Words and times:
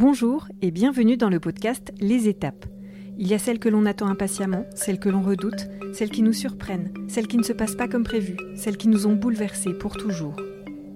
Bonjour 0.00 0.46
et 0.62 0.70
bienvenue 0.70 1.16
dans 1.16 1.28
le 1.28 1.40
podcast 1.40 1.92
Les 1.98 2.28
étapes. 2.28 2.66
Il 3.18 3.26
y 3.26 3.34
a 3.34 3.38
celles 3.40 3.58
que 3.58 3.68
l'on 3.68 3.84
attend 3.84 4.06
impatiemment, 4.06 4.64
celles 4.76 5.00
que 5.00 5.08
l'on 5.08 5.22
redoute, 5.22 5.68
celles 5.92 6.12
qui 6.12 6.22
nous 6.22 6.32
surprennent, 6.32 6.94
celles 7.08 7.26
qui 7.26 7.36
ne 7.36 7.42
se 7.42 7.52
passent 7.52 7.74
pas 7.74 7.88
comme 7.88 8.04
prévu, 8.04 8.36
celles 8.54 8.76
qui 8.76 8.86
nous 8.86 9.08
ont 9.08 9.16
bouleversés 9.16 9.74
pour 9.74 9.96
toujours. 9.96 10.36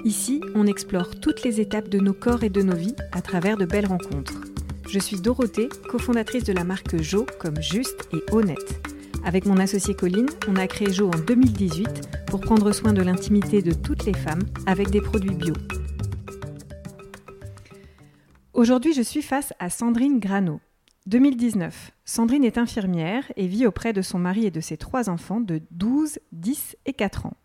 Ici, 0.04 0.40
on 0.54 0.68
explore 0.68 1.18
toutes 1.18 1.42
les 1.42 1.60
étapes 1.60 1.88
de 1.88 1.98
nos 1.98 2.12
corps 2.12 2.44
et 2.44 2.48
de 2.48 2.62
nos 2.62 2.76
vies 2.76 2.94
à 3.10 3.22
travers 3.22 3.56
de 3.56 3.64
belles 3.64 3.86
rencontres. 3.86 4.40
Je 4.88 5.00
suis 5.00 5.20
Dorothée, 5.20 5.68
cofondatrice 5.88 6.44
de 6.44 6.52
la 6.52 6.62
marque 6.62 7.02
Jo 7.02 7.26
comme 7.40 7.60
juste 7.60 8.08
et 8.12 8.22
honnête. 8.32 8.80
Avec 9.24 9.46
mon 9.46 9.56
associé 9.56 9.94
Colline, 9.94 10.30
on 10.46 10.54
a 10.54 10.68
créé 10.68 10.92
Jo 10.92 11.08
en 11.08 11.18
2018 11.26 12.28
pour 12.28 12.40
prendre 12.40 12.70
soin 12.70 12.92
de 12.92 13.02
l'intimité 13.02 13.62
de 13.62 13.72
toutes 13.72 14.06
les 14.06 14.14
femmes 14.14 14.44
avec 14.64 14.90
des 14.90 15.00
produits 15.00 15.34
bio. 15.34 15.54
Aujourd'hui, 18.62 18.92
je 18.92 19.02
suis 19.02 19.22
face 19.22 19.52
à 19.58 19.70
Sandrine 19.70 20.20
Grano. 20.20 20.60
2019. 21.06 21.90
Sandrine 22.04 22.44
est 22.44 22.58
infirmière 22.58 23.24
et 23.34 23.48
vit 23.48 23.66
auprès 23.66 23.92
de 23.92 24.02
son 24.02 24.20
mari 24.20 24.46
et 24.46 24.52
de 24.52 24.60
ses 24.60 24.76
trois 24.76 25.10
enfants 25.10 25.40
de 25.40 25.60
12, 25.72 26.20
10 26.30 26.76
et 26.86 26.92
4 26.92 27.26
ans. 27.26 27.36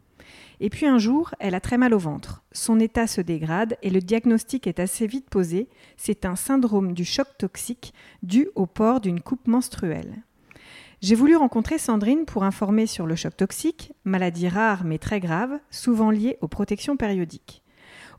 Et 0.59 0.70
puis 0.70 0.85
un 0.85 0.99
jour, 0.99 1.34
elle 1.39 1.55
a 1.55 1.59
très 1.59 1.80
mal 1.80 1.95
au 1.95 1.98
ventre. 1.98 2.44
Son 2.52 2.80
état 2.80 3.08
se 3.08 3.20
dégrade 3.20 3.77
et 3.81 3.89
le 3.89 3.99
diagnostic 3.99 4.67
est 4.67 4.80
assez 4.80 5.08
vite 5.08 5.27
posé. 5.27 5.70
C'est 5.98 6.23
un 6.23 6.35
syndrome 6.35 6.94
du 6.94 7.03
choc 7.03 7.30
toxique 7.39 7.95
dû 8.22 8.49
au 8.53 8.67
port 8.67 9.02
d'une 9.02 9.20
coupe 9.20 9.47
menstruelle. 9.47 10.22
J'ai 11.02 11.16
voulu 11.16 11.36
rencontrer 11.36 11.80
Sandrine 11.80 12.25
pour 12.25 12.44
informer 12.44 12.86
sur 12.86 13.08
le 13.08 13.16
choc 13.16 13.36
toxique, 13.36 13.91
maladie 14.03 14.49
rare 14.49 14.84
mais 14.84 14.99
très 14.99 15.20
grave, 15.20 15.58
souvent 15.72 16.11
liée 16.11 16.38
aux 16.41 16.47
protections 16.47 16.95
périodiques 16.95 17.63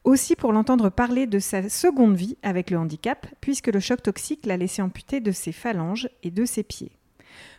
aussi 0.08 0.36
pour 0.36 0.52
l'entendre 0.52 0.88
parler 0.88 1.26
de 1.26 1.38
sa 1.38 1.68
seconde 1.68 2.16
vie 2.16 2.36
avec 2.42 2.70
le 2.70 2.78
handicap, 2.78 3.26
puisque 3.40 3.68
le 3.68 3.80
choc 3.80 4.02
toxique 4.02 4.46
l'a 4.46 4.56
laissé 4.56 4.82
amputer 4.82 5.20
de 5.20 5.32
ses 5.32 5.52
phalanges 5.52 6.08
et 6.22 6.30
de 6.30 6.44
ses 6.44 6.62
pieds. 6.62 6.92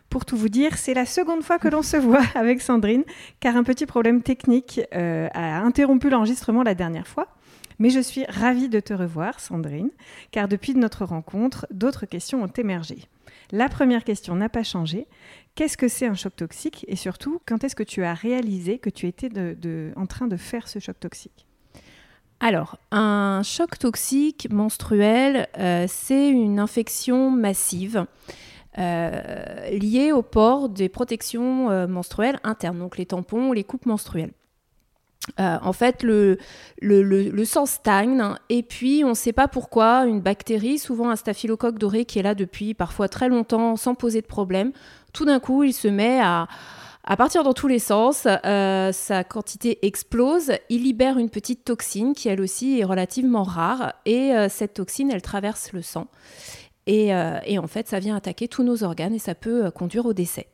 Pour 0.10 0.26
tout 0.26 0.36
vous 0.36 0.50
dire, 0.50 0.78
c'est 0.78 0.96
la 0.96 1.06
seconde 1.06 1.44
fois 1.44 1.60
que 1.60 1.68
l'on 1.68 1.84
se 1.84 1.98
voit 1.98 2.24
avec 2.36 2.62
Sandrine, 2.62 3.04
car 3.40 3.56
un 3.56 3.64
petit 3.64 3.86
problème 3.86 4.24
technique 4.24 4.82
euh, 4.96 5.28
a 5.34 5.60
interrompu 5.62 6.10
l'enregistrement 6.10 6.64
la 6.64 6.74
dernière 6.74 7.08
fois. 7.08 7.28
Mais 7.78 7.92
je 7.92 8.00
suis 8.00 8.26
ravie 8.26 8.68
de 8.68 8.80
te 8.80 8.94
revoir, 8.94 9.40
Sandrine, 9.40 9.92
car 10.32 10.48
depuis 10.48 10.74
notre 10.74 11.06
rencontre, 11.06 11.68
d'autres 11.72 12.06
questions 12.06 12.44
ont 12.44 12.48
émergé. 12.48 12.98
La 13.52 13.70
première 13.70 14.04
question 14.04 14.36
n'a 14.36 14.50
pas 14.50 14.64
changé. 14.64 15.08
Qu'est-ce 15.56 15.78
que 15.78 15.88
c'est 15.88 16.08
un 16.08 16.16
choc 16.16 16.36
toxique? 16.36 16.84
Et 16.88 16.96
surtout, 16.96 17.40
quand 17.46 17.64
est-ce 17.64 17.76
que 17.76 17.84
tu 17.84 18.04
as 18.04 18.14
réalisé 18.14 18.80
que 18.80 18.90
tu 18.90 19.08
étais 19.08 19.30
en 19.96 20.06
train 20.08 20.28
de 20.28 20.36
faire 20.36 20.68
ce 20.68 20.80
choc 20.80 21.00
toxique? 21.00 21.46
Alors, 22.42 22.78
un 22.92 23.42
choc 23.44 23.78
toxique 23.78 24.48
menstruel, 24.50 25.48
euh, 25.58 25.86
c'est 25.90 26.30
une 26.30 26.60
infection 26.60 27.32
massive 27.32 28.06
euh, 28.78 29.70
liée 29.72 30.14
au 30.14 30.22
port 30.22 30.70
des 30.70 30.88
protections 30.88 31.70
euh, 31.70 31.86
menstruelles 31.86 32.40
internes, 32.46 32.80
donc 32.80 32.98
les 32.98 33.06
tampons 33.06 33.52
les 33.52 33.66
coupes 33.66 33.86
menstruelles. 33.86 34.32
en 35.38 35.74
fait, 35.74 36.02
le, 36.02 36.38
sang 37.44 37.66
stagne 37.66 38.24
et 38.48 38.64
puis 38.64 39.04
on 39.04 39.10
ne 39.10 39.14
sait 39.16 39.34
pas 39.34 39.50
pourquoi 39.50 40.06
une 40.06 40.22
bactérie, 40.22 40.80
souvent 40.80 41.10
un 41.10 41.18
staphylocoque 41.18 41.78
doré 41.78 42.06
qui 42.06 42.20
est 42.20 42.24
là 42.24 42.36
depuis 42.36 42.74
parfois 42.74 43.10
très 43.10 43.28
longtemps 43.28 43.76
sans 43.76 43.96
poser 43.96 44.22
de 44.22 44.28
problème, 44.28 44.72
tout 45.12 45.26
d'un 45.26 45.42
coup 45.42 45.64
il 45.64 45.74
se 45.74 45.90
met 45.90 46.22
à, 46.22 46.48
à 47.12 47.18
partir 47.18 47.44
dans 47.44 47.54
tous 47.54 47.68
les 47.68 47.80
sens, 47.80 48.28
euh, 48.46 48.92
sa 48.92 49.24
quantité 49.24 49.84
explose, 49.88 50.52
il 50.70 50.84
libère 50.84 51.18
une 51.18 51.32
petite 51.32 51.66
toxine 51.66 52.14
qui 52.14 52.30
elle 52.30 52.40
aussi 52.40 52.80
est 52.80 52.84
relativement 52.84 53.42
rare 53.42 53.96
et 54.06 54.36
euh, 54.36 54.48
cette 54.48 54.76
toxine 54.76 55.10
elle 55.10 55.24
traverse 55.24 55.74
le 55.74 55.82
sang 55.82 56.06
euh, 56.88 57.40
et, 57.44 57.58
en 57.58 57.66
fait 57.66 57.88
ça 57.88 57.98
vient 57.98 58.16
attaquer 58.16 58.48
tous 58.48 58.62
nos 58.62 58.84
organes 58.84 59.16
et 59.16 59.20
ça 59.20 59.34
peut 59.34 59.72
conduire 59.72 60.06
au 60.06 60.14
décès. 60.14 60.50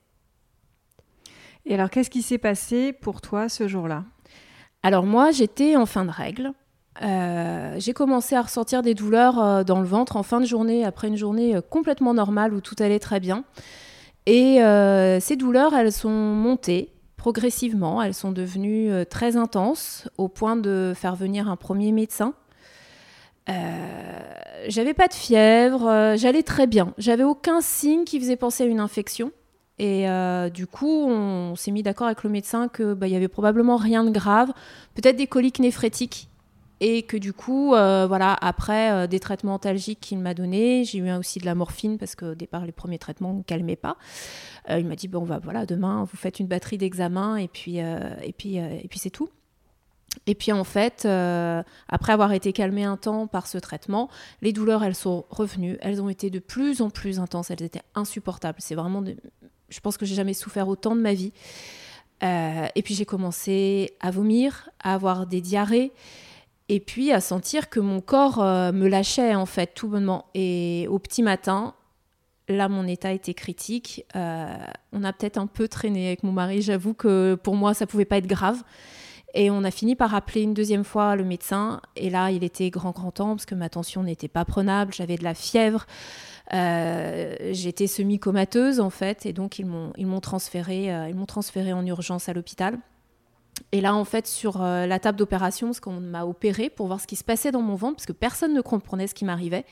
Et 1.66 1.74
alors 1.74 1.90
qu'est-ce 1.90 2.10
qui 2.10 2.22
s'est 2.22 2.38
passé 2.38 2.94
pour 2.94 3.20
toi 3.20 3.50
ce 3.50 3.68
jour-là? 3.68 4.06
Alors 4.82 5.04
moi 5.04 5.32
j'étais 5.32 5.76
en 5.76 5.86
fin 5.86 6.06
de 6.06 6.12
règle. 6.12 6.54
j'ai 7.02 7.94
commencé 7.94 8.34
à 8.34 8.42
ressentir 8.42 8.82
des 8.82 8.94
douleurs 8.94 9.66
dans 9.66 9.82
le 9.82 9.88
ventre 9.88 10.16
en 10.16 10.24
fin 10.24 10.40
de 10.40 10.46
journée, 10.46 10.86
après 10.86 11.10
une 11.10 11.18
journée 11.18 11.60
complètement 11.70 12.14
normale 12.14 12.54
où 12.54 12.62
tout 12.62 12.76
allait 12.80 13.00
très 13.00 13.20
bien. 13.20 13.44
Et 14.26 14.62
euh, 14.62 15.20
ces 15.20 15.36
douleurs, 15.36 15.74
elles 15.74 15.92
sont 15.92 16.10
montées 16.10 16.92
progressivement, 17.18 18.02
elles 18.02 18.14
sont 18.14 18.32
devenues 18.32 18.92
euh, 18.92 19.04
très 19.04 19.36
intenses 19.36 20.08
au 20.18 20.28
point 20.28 20.56
de 20.56 20.94
faire 20.96 21.16
venir 21.16 21.50
un 21.50 21.56
premier 21.56 21.92
médecin. 21.92 22.34
Euh, 23.50 23.54
j'avais 24.68 24.94
pas 24.94 25.08
de 25.08 25.14
fièvre, 25.14 26.16
j'allais 26.18 26.44
très 26.44 26.66
bien, 26.66 26.94
j'avais 26.98 27.24
aucun 27.24 27.62
signe 27.62 28.04
qui 28.04 28.20
faisait 28.20 28.36
penser 28.36 28.64
à 28.64 28.68
une 28.68 28.80
infection. 28.80 29.32
Et 29.78 30.08
du 30.54 30.68
coup, 30.68 31.06
on 31.10 31.56
s'est 31.58 31.72
mis 31.72 31.84
d'accord 31.84 32.08
avec 32.08 32.24
le 32.24 32.30
médecin 32.30 32.70
que 32.70 32.94
bah, 32.94 33.08
y 33.08 33.16
avait 33.16 33.28
probablement 33.28 33.76
rien 33.76 34.06
de 34.06 34.10
grave, 34.10 34.54
peut-être 34.96 35.18
des 35.18 35.28
coliques 35.28 35.60
néphrétiques 35.60 36.30
et 36.88 37.02
que 37.02 37.18
du 37.18 37.34
coup, 37.34 37.74
euh, 37.74 38.06
voilà, 38.08 38.38
après 38.42 38.92
euh, 38.92 39.08
des 39.08 39.20
traitements 39.20 39.56
antalgiques 39.56 40.02
qu'il 40.02 40.20
m'a 40.20 40.36
donné, 40.36 40.84
j'ai 40.86 41.00
eu 41.00 41.12
aussi 41.14 41.40
de 41.40 41.46
la 41.46 41.56
morphine 41.56 41.98
parce 41.98 42.14
qu'au 42.14 42.36
départ, 42.36 42.64
les 42.64 42.72
premiers 42.72 43.00
traitements 43.00 43.34
ne 43.34 43.42
calmaient 43.42 43.76
pas. 43.76 43.98
Euh, 44.70 44.78
il 44.78 44.86
m'a 44.86 44.96
dit 44.96 45.08
bon, 45.08 45.24
va, 45.24 45.40
voilà, 45.40 45.66
demain, 45.66 46.04
vous 46.04 46.16
faites 46.16 46.40
une 46.40 46.46
batterie 46.46 46.78
d'examen 46.78 47.38
et 47.38 47.48
puis, 47.48 47.78
et 47.78 48.34
puis, 48.38 48.58
et 48.58 48.86
puis 48.88 49.00
c'est 49.00 49.10
tout. 49.10 49.32
Et 50.28 50.36
puis 50.36 50.52
en 50.52 50.64
fait, 50.64 51.08
après 51.88 52.14
avoir 52.14 52.34
été 52.34 52.54
calmée 52.54 52.84
un 52.84 52.98
temps 52.98 53.26
par 53.26 53.48
ce 53.48 53.58
traitement, 53.58 54.08
les 54.44 54.54
douleurs, 54.54 54.84
elles 54.84 54.94
sont 54.94 55.26
revenues. 55.32 55.80
Elles 55.82 56.04
ont 56.04 56.10
été 56.10 56.30
de 56.30 56.38
plus 56.38 56.82
en 56.82 56.92
plus 56.92 57.20
intenses. 57.20 57.50
Elles 57.50 57.64
étaient 57.64 57.82
insupportables. 57.96 58.60
C'est 58.62 58.76
vraiment, 58.76 59.04
je 59.70 59.80
pense 59.80 59.98
que 59.98 60.06
j'ai 60.06 60.16
jamais 60.16 60.36
souffert 60.36 60.68
autant 60.68 60.96
de 60.96 61.02
ma 61.02 61.16
vie. 61.16 61.34
et 62.22 62.82
puis 62.84 62.94
j'ai 62.94 63.06
commencé 63.06 63.96
à 64.00 64.12
vomir, 64.12 64.70
à 64.82 64.94
avoir 64.94 65.26
des 65.26 65.42
diarrhées 65.42 65.92
et 66.68 66.80
puis 66.80 67.12
à 67.12 67.22
sentir 67.22 67.70
que 67.70 67.80
mon 67.80 68.02
corps 68.02 68.42
euh, 68.42 68.72
me 68.72 68.88
lâchait 68.88 69.36
en 69.36 69.46
fait 69.46 69.74
tout 69.76 69.88
bonnement. 69.88 70.26
Et 70.34 70.88
au 70.90 70.98
petit 71.00 71.22
matin, 71.22 71.76
là 72.48 72.70
mon 72.70 72.88
état 72.88 73.12
était 73.12 73.36
critique. 73.36 74.06
Euh, 74.16 74.56
on 74.92 75.04
a 75.04 75.14
peut-être 75.14 75.38
un 75.38 75.48
peu 75.48 75.68
traîné 75.68 76.08
avec 76.08 76.24
mon 76.24 76.32
mari. 76.32 76.62
J'avoue 76.62 76.94
que 76.94 77.36
pour 77.36 77.56
moi 77.56 77.74
ça 77.74 77.86
pouvait 77.86 78.06
pas 78.06 78.18
être 78.18 78.28
grave. 78.28 78.64
Et 79.38 79.52
on 79.52 79.66
a 79.66 79.72
fini 79.72 79.96
par 79.96 80.16
appeler 80.16 80.42
une 80.42 80.54
deuxième 80.54 80.86
fois 80.86 81.18
le 81.18 81.26
médecin. 81.26 81.82
Et 81.98 82.10
là, 82.10 82.32
il 82.32 82.46
était 82.46 82.70
grand, 82.70 82.92
grand 82.92 83.12
temps 83.12 83.36
parce 83.36 83.46
que 83.46 83.54
ma 83.54 83.68
tension 83.68 84.02
n'était 84.02 84.30
pas 84.30 84.46
prenable. 84.46 84.94
J'avais 84.94 85.18
de 85.18 85.26
la 85.26 85.34
fièvre. 85.34 85.86
Euh, 86.54 87.36
j'étais 87.52 87.88
semi-comateuse 87.88 88.80
en 88.80 88.90
fait. 88.90 89.26
Et 89.26 89.34
donc, 89.34 89.60
ils 89.60 89.66
m'ont, 89.66 90.20
transféré, 90.22 90.86
ils 91.10 91.16
m'ont 91.16 91.26
transféré 91.26 91.74
en 91.74 91.86
urgence 91.86 92.30
à 92.30 92.34
l'hôpital. 92.34 92.80
Et 93.72 93.82
là, 93.82 93.96
en 93.96 94.06
fait, 94.06 94.28
sur 94.28 94.62
euh, 94.62 94.86
la 94.86 95.00
table 95.00 95.18
d'opération, 95.18 95.68
parce 95.68 95.80
qu'on 95.80 96.00
m'a 96.00 96.26
opéré 96.26 96.70
pour 96.70 96.88
voir 96.88 97.00
ce 97.00 97.08
qui 97.08 97.16
se 97.16 97.24
passait 97.24 97.52
dans 97.52 97.62
mon 97.62 97.76
ventre, 97.76 97.96
parce 97.96 98.06
que 98.06 98.14
personne 98.14 98.54
ne 98.54 98.62
comprenait 98.62 99.08
ce 99.08 99.16
qui 99.16 99.26
m'arrivait. 99.26 99.66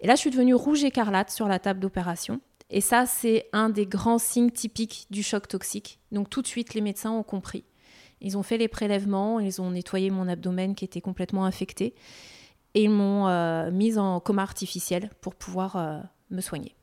Et 0.00 0.06
là, 0.06 0.14
je 0.14 0.20
suis 0.20 0.30
devenue 0.30 0.54
rouge 0.54 0.84
écarlate 0.84 1.30
sur 1.30 1.46
la 1.46 1.58
table 1.58 1.80
d'opération. 1.80 2.40
Et 2.70 2.80
ça, 2.80 3.04
c'est 3.04 3.48
un 3.52 3.68
des 3.68 3.86
grands 3.86 4.18
signes 4.18 4.50
typiques 4.50 5.06
du 5.10 5.22
choc 5.22 5.48
toxique. 5.48 5.98
Donc 6.12 6.30
tout 6.30 6.40
de 6.40 6.46
suite, 6.46 6.74
les 6.74 6.80
médecins 6.80 7.10
ont 7.10 7.24
compris. 7.24 7.64
Ils 8.20 8.38
ont 8.38 8.42
fait 8.42 8.58
les 8.58 8.68
prélèvements, 8.68 9.40
ils 9.40 9.60
ont 9.60 9.70
nettoyé 9.70 10.10
mon 10.10 10.28
abdomen 10.28 10.74
qui 10.74 10.84
était 10.84 11.00
complètement 11.00 11.44
infecté. 11.44 11.94
Et 12.74 12.84
ils 12.84 12.90
m'ont 12.90 13.26
euh, 13.26 13.70
mise 13.72 13.98
en 13.98 14.20
coma 14.20 14.42
artificiel 14.42 15.10
pour 15.20 15.34
pouvoir 15.34 15.76
euh, 15.76 15.98
me 16.30 16.40
soigner. 16.40 16.76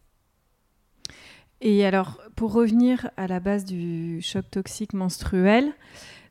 Et 1.62 1.86
alors, 1.86 2.20
pour 2.36 2.54
revenir 2.54 3.10
à 3.18 3.28
la 3.28 3.40
base 3.40 3.64
du 3.66 4.22
choc 4.22 4.50
toxique 4.52 4.94
menstruel, 4.94 5.74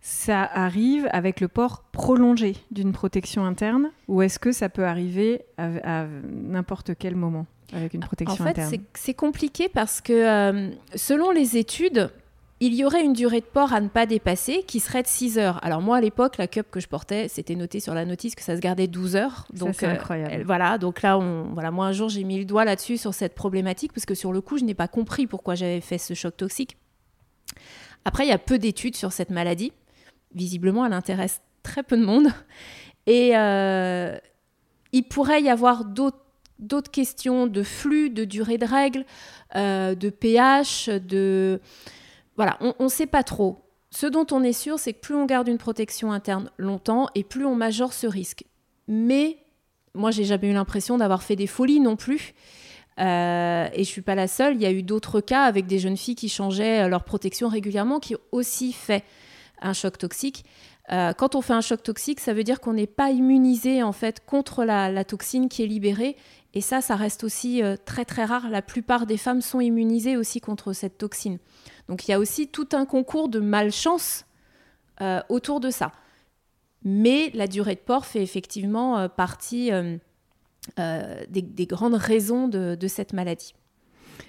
ça 0.08 0.44
arrive 0.44 1.08
avec 1.10 1.40
le 1.40 1.48
port 1.48 1.82
prolongé 1.90 2.54
d'une 2.70 2.92
protection 2.92 3.44
interne 3.44 3.90
ou 4.06 4.22
est-ce 4.22 4.38
que 4.38 4.52
ça 4.52 4.68
peut 4.68 4.84
arriver 4.84 5.42
à, 5.58 6.06
n'importe 6.22 6.92
quel 6.96 7.16
moment 7.16 7.46
avec 7.72 7.92
une 7.92 8.02
protection 8.02 8.44
interne 8.44 8.68
En 8.68 8.70
fait, 8.70 8.80
c'est 8.94 9.14
compliqué 9.14 9.68
parce 9.68 10.00
que 10.00 10.12
euh, 10.12 10.70
selon 10.94 11.32
les 11.32 11.56
études, 11.56 12.12
il 12.60 12.74
y 12.74 12.84
aurait 12.84 13.02
une 13.02 13.14
durée 13.14 13.40
de 13.40 13.46
port 13.46 13.72
à 13.72 13.80
ne 13.80 13.88
pas 13.88 14.06
dépasser 14.06 14.62
qui 14.62 14.78
serait 14.78 15.02
de 15.02 15.08
6 15.08 15.38
heures. 15.38 15.58
Alors 15.64 15.82
moi 15.82 15.96
à 15.96 16.00
l'époque, 16.00 16.38
la 16.38 16.46
cup 16.46 16.68
que 16.70 16.78
je 16.78 16.86
portais, 16.86 17.26
c'était 17.26 17.56
noté 17.56 17.80
sur 17.80 17.92
la 17.92 18.04
notice 18.04 18.36
que 18.36 18.42
ça 18.42 18.54
se 18.54 18.60
gardait 18.60 18.86
12 18.86 19.16
heures. 19.16 19.48
Donc 19.54 19.74
c'est 19.76 19.88
euh, 19.88 19.94
incroyable. 19.94 20.44
voilà, 20.46 20.78
donc 20.78 21.02
là 21.02 21.18
on 21.18 21.48
voilà, 21.52 21.72
moi 21.72 21.86
un 21.86 21.92
jour 21.92 22.08
j'ai 22.10 22.22
mis 22.22 22.38
le 22.38 22.44
doigt 22.44 22.64
là-dessus 22.64 22.96
sur 22.96 23.12
cette 23.12 23.34
problématique 23.34 23.92
parce 23.92 24.06
que 24.06 24.14
sur 24.14 24.32
le 24.32 24.40
coup, 24.40 24.56
je 24.56 24.62
n'ai 24.62 24.74
pas 24.74 24.86
compris 24.86 25.26
pourquoi 25.26 25.56
j'avais 25.56 25.80
fait 25.80 25.98
ce 25.98 26.14
choc 26.14 26.36
toxique. 26.36 26.76
Après, 28.04 28.24
il 28.24 28.28
y 28.28 28.32
a 28.32 28.38
peu 28.38 28.56
d'études 28.56 28.94
sur 28.94 29.10
cette 29.10 29.30
maladie 29.30 29.72
visiblement, 30.34 30.84
elle 30.84 30.92
intéresse 30.92 31.40
très 31.62 31.82
peu 31.82 31.96
de 31.96 32.04
monde. 32.04 32.28
Et 33.06 33.36
euh, 33.36 34.16
il 34.92 35.04
pourrait 35.04 35.42
y 35.42 35.48
avoir 35.48 35.84
d'autres 35.84 36.90
questions 36.90 37.46
de 37.46 37.62
flux, 37.62 38.10
de 38.10 38.24
durée 38.24 38.58
de 38.58 38.66
règles, 38.66 39.04
euh, 39.54 39.94
de 39.94 40.10
pH, 40.10 40.88
de... 40.88 41.60
Voilà, 42.36 42.58
on 42.60 42.74
ne 42.84 42.88
sait 42.88 43.06
pas 43.06 43.22
trop. 43.22 43.62
Ce 43.90 44.06
dont 44.06 44.26
on 44.30 44.42
est 44.42 44.52
sûr, 44.52 44.78
c'est 44.78 44.92
que 44.92 45.00
plus 45.00 45.14
on 45.14 45.24
garde 45.24 45.48
une 45.48 45.56
protection 45.56 46.12
interne 46.12 46.50
longtemps 46.58 47.08
et 47.14 47.24
plus 47.24 47.46
on 47.46 47.54
majore 47.54 47.94
ce 47.94 48.06
risque. 48.06 48.44
Mais 48.88 49.38
moi, 49.94 50.10
j'ai 50.10 50.24
jamais 50.24 50.50
eu 50.50 50.52
l'impression 50.52 50.98
d'avoir 50.98 51.22
fait 51.22 51.36
des 51.36 51.46
folies 51.46 51.80
non 51.80 51.96
plus. 51.96 52.34
Euh, 52.98 53.68
et 53.72 53.84
je 53.84 53.88
suis 53.88 54.02
pas 54.02 54.14
la 54.14 54.28
seule. 54.28 54.54
Il 54.54 54.62
y 54.62 54.66
a 54.66 54.72
eu 54.72 54.82
d'autres 54.82 55.20
cas 55.20 55.44
avec 55.44 55.66
des 55.66 55.78
jeunes 55.78 55.96
filles 55.96 56.14
qui 56.14 56.28
changeaient 56.28 56.88
leur 56.88 57.04
protection 57.04 57.48
régulièrement, 57.48 58.00
qui 58.00 58.14
ont 58.14 58.20
aussi 58.32 58.72
fait 58.72 59.04
un 59.60 59.72
choc 59.72 59.98
toxique. 59.98 60.44
Euh, 60.92 61.12
quand 61.12 61.34
on 61.34 61.40
fait 61.40 61.52
un 61.52 61.60
choc 61.60 61.82
toxique, 61.82 62.20
ça 62.20 62.32
veut 62.32 62.44
dire 62.44 62.60
qu'on 62.60 62.74
n'est 62.74 62.86
pas 62.86 63.10
immunisé 63.10 63.82
en 63.82 63.92
fait 63.92 64.24
contre 64.24 64.64
la, 64.64 65.04
toxine 65.04 65.48
qui 65.48 65.62
est 65.62 65.66
libérée. 65.66 66.16
Et 66.54 66.60
ça, 66.60 66.80
ça 66.80 66.96
reste 66.96 67.24
aussi 67.24 67.62
euh, 67.62 67.76
très 67.84 68.04
très 68.04 68.24
rare. 68.24 68.48
La 68.50 68.62
plupart 68.62 69.06
des 69.06 69.16
femmes 69.16 69.42
sont 69.42 69.60
immunisées 69.60 70.16
aussi 70.16 70.40
contre 70.40 70.72
cette 70.72 70.98
toxine. 70.98 71.38
Donc 71.88 72.06
il 72.06 72.12
y 72.12 72.14
a 72.14 72.18
aussi 72.18 72.48
tout 72.48 72.68
un 72.72 72.86
concours 72.86 73.28
de 73.28 73.40
malchance 73.40 74.24
euh, 75.00 75.20
autour 75.28 75.60
de 75.60 75.70
ça. 75.70 75.92
Mais 76.84 77.30
la 77.34 77.48
durée 77.48 77.74
de 77.74 77.80
port 77.80 78.06
fait 78.06 78.22
effectivement 78.22 79.08
partie 79.08 79.72
des, 80.76 81.66
grandes 81.66 81.94
raisons 81.94 82.46
de, 82.46 82.86
cette 82.86 83.12
maladie. 83.12 83.56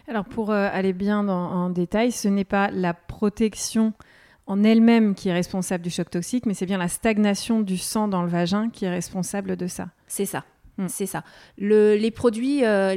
Alors 0.08 0.26
pour 0.26 0.50
aller 0.50 0.94
bien 0.94 1.28
en 1.28 1.70
détail, 1.70 2.12
ce 2.12 2.28
n'est 2.28 2.46
pas 2.46 2.72
la 2.72 2.96
protection 2.96 3.94
en 4.48 4.64
elle-même 4.64 5.14
qui 5.14 5.30
est 5.30 5.34
responsable 5.34 5.84
du 5.84 5.90
choc 5.90 6.10
toxique, 6.10 6.46
mais 6.46 6.54
c'est 6.54 6.66
bien 6.66 6.78
la 6.78 6.88
stagnation 6.88 7.62
du 7.62 7.78
sang 7.78 8.08
dans 8.08 8.24
le 8.24 8.30
vagin 8.30 8.70
qui 8.70 8.86
est 8.86 8.90
responsable 8.90 9.58
de 9.58 9.68
ça. 9.68 9.90
C'est 10.08 10.26
ça. 10.26 10.46
Hmm. 10.78 10.88
C'est 10.88 11.06
ça. 11.06 11.24
les 11.58 12.12
produits, 12.12 12.66
euh, 12.66 12.96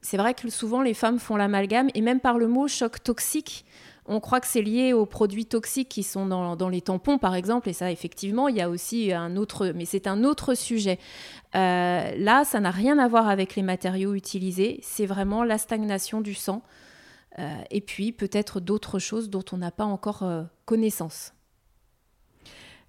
c'est 0.00 0.16
vrai 0.16 0.34
que 0.34 0.50
souvent 0.50 0.82
les 0.82 0.94
femmes 0.94 1.18
font 1.18 1.36
l'amalgame, 1.36 1.88
et 1.94 2.00
même 2.00 2.20
par 2.20 2.36
le 2.36 2.48
mot 2.48 2.68
choc 2.68 3.02
toxique, 3.02 3.64
on 4.06 4.18
croit 4.18 4.40
que 4.40 4.48
c'est 4.48 4.62
lié 4.62 4.92
aux 4.92 5.06
produits 5.06 5.46
toxiques 5.46 5.88
qui 5.88 6.02
sont 6.02 6.26
dans, 6.26 6.68
les 6.68 6.80
tampons, 6.80 7.18
par 7.18 7.36
exemple, 7.36 7.68
et 7.68 7.72
ça, 7.72 7.92
effectivement, 7.92 8.48
il 8.48 8.56
y 8.56 8.60
a 8.60 8.68
aussi 8.68 9.12
un 9.12 9.36
autre, 9.36 9.72
mais 9.76 9.84
c'est 9.84 10.08
un 10.08 10.24
autre 10.24 10.54
sujet. 10.54 10.98
Euh, 11.54 12.10
là, 12.16 12.44
ça 12.44 12.58
n'a 12.58 12.72
rien 12.72 12.98
à 12.98 13.06
voir 13.06 13.28
avec 13.28 13.54
les 13.54 13.62
matériaux 13.62 14.14
utilisés, 14.14 14.80
c'est 14.82 15.06
vraiment 15.06 15.44
la 15.44 15.56
stagnation 15.56 16.20
du 16.20 16.34
sang. 16.34 16.62
Euh, 17.38 17.62
et 17.70 17.80
puis 17.80 18.12
peut-être 18.12 18.60
d'autres 18.60 18.98
choses 18.98 19.30
dont 19.30 19.44
on 19.52 19.56
n'a 19.56 19.70
pas 19.70 19.84
encore 19.84 20.22
euh, 20.22 20.42
connaissance. 20.66 21.32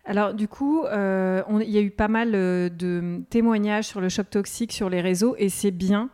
Alors 0.06 0.34
du 0.34 0.50
coup, 0.50 0.84
euh, 0.84 1.42
il 1.62 1.70
y 1.70 1.78
a 1.78 1.82
eu 1.82 1.92
pas 1.92 2.10
mal 2.10 2.32
de 2.32 3.24
témoignages 3.30 3.86
sur 3.86 4.02
le 4.02 4.10
choc 4.10 4.30
toxique 4.30 4.74
sur 4.74 4.90
les 4.90 5.00
réseaux 5.00 5.36
et 5.38 5.48
c'est 5.48 5.72
bien 5.72 6.10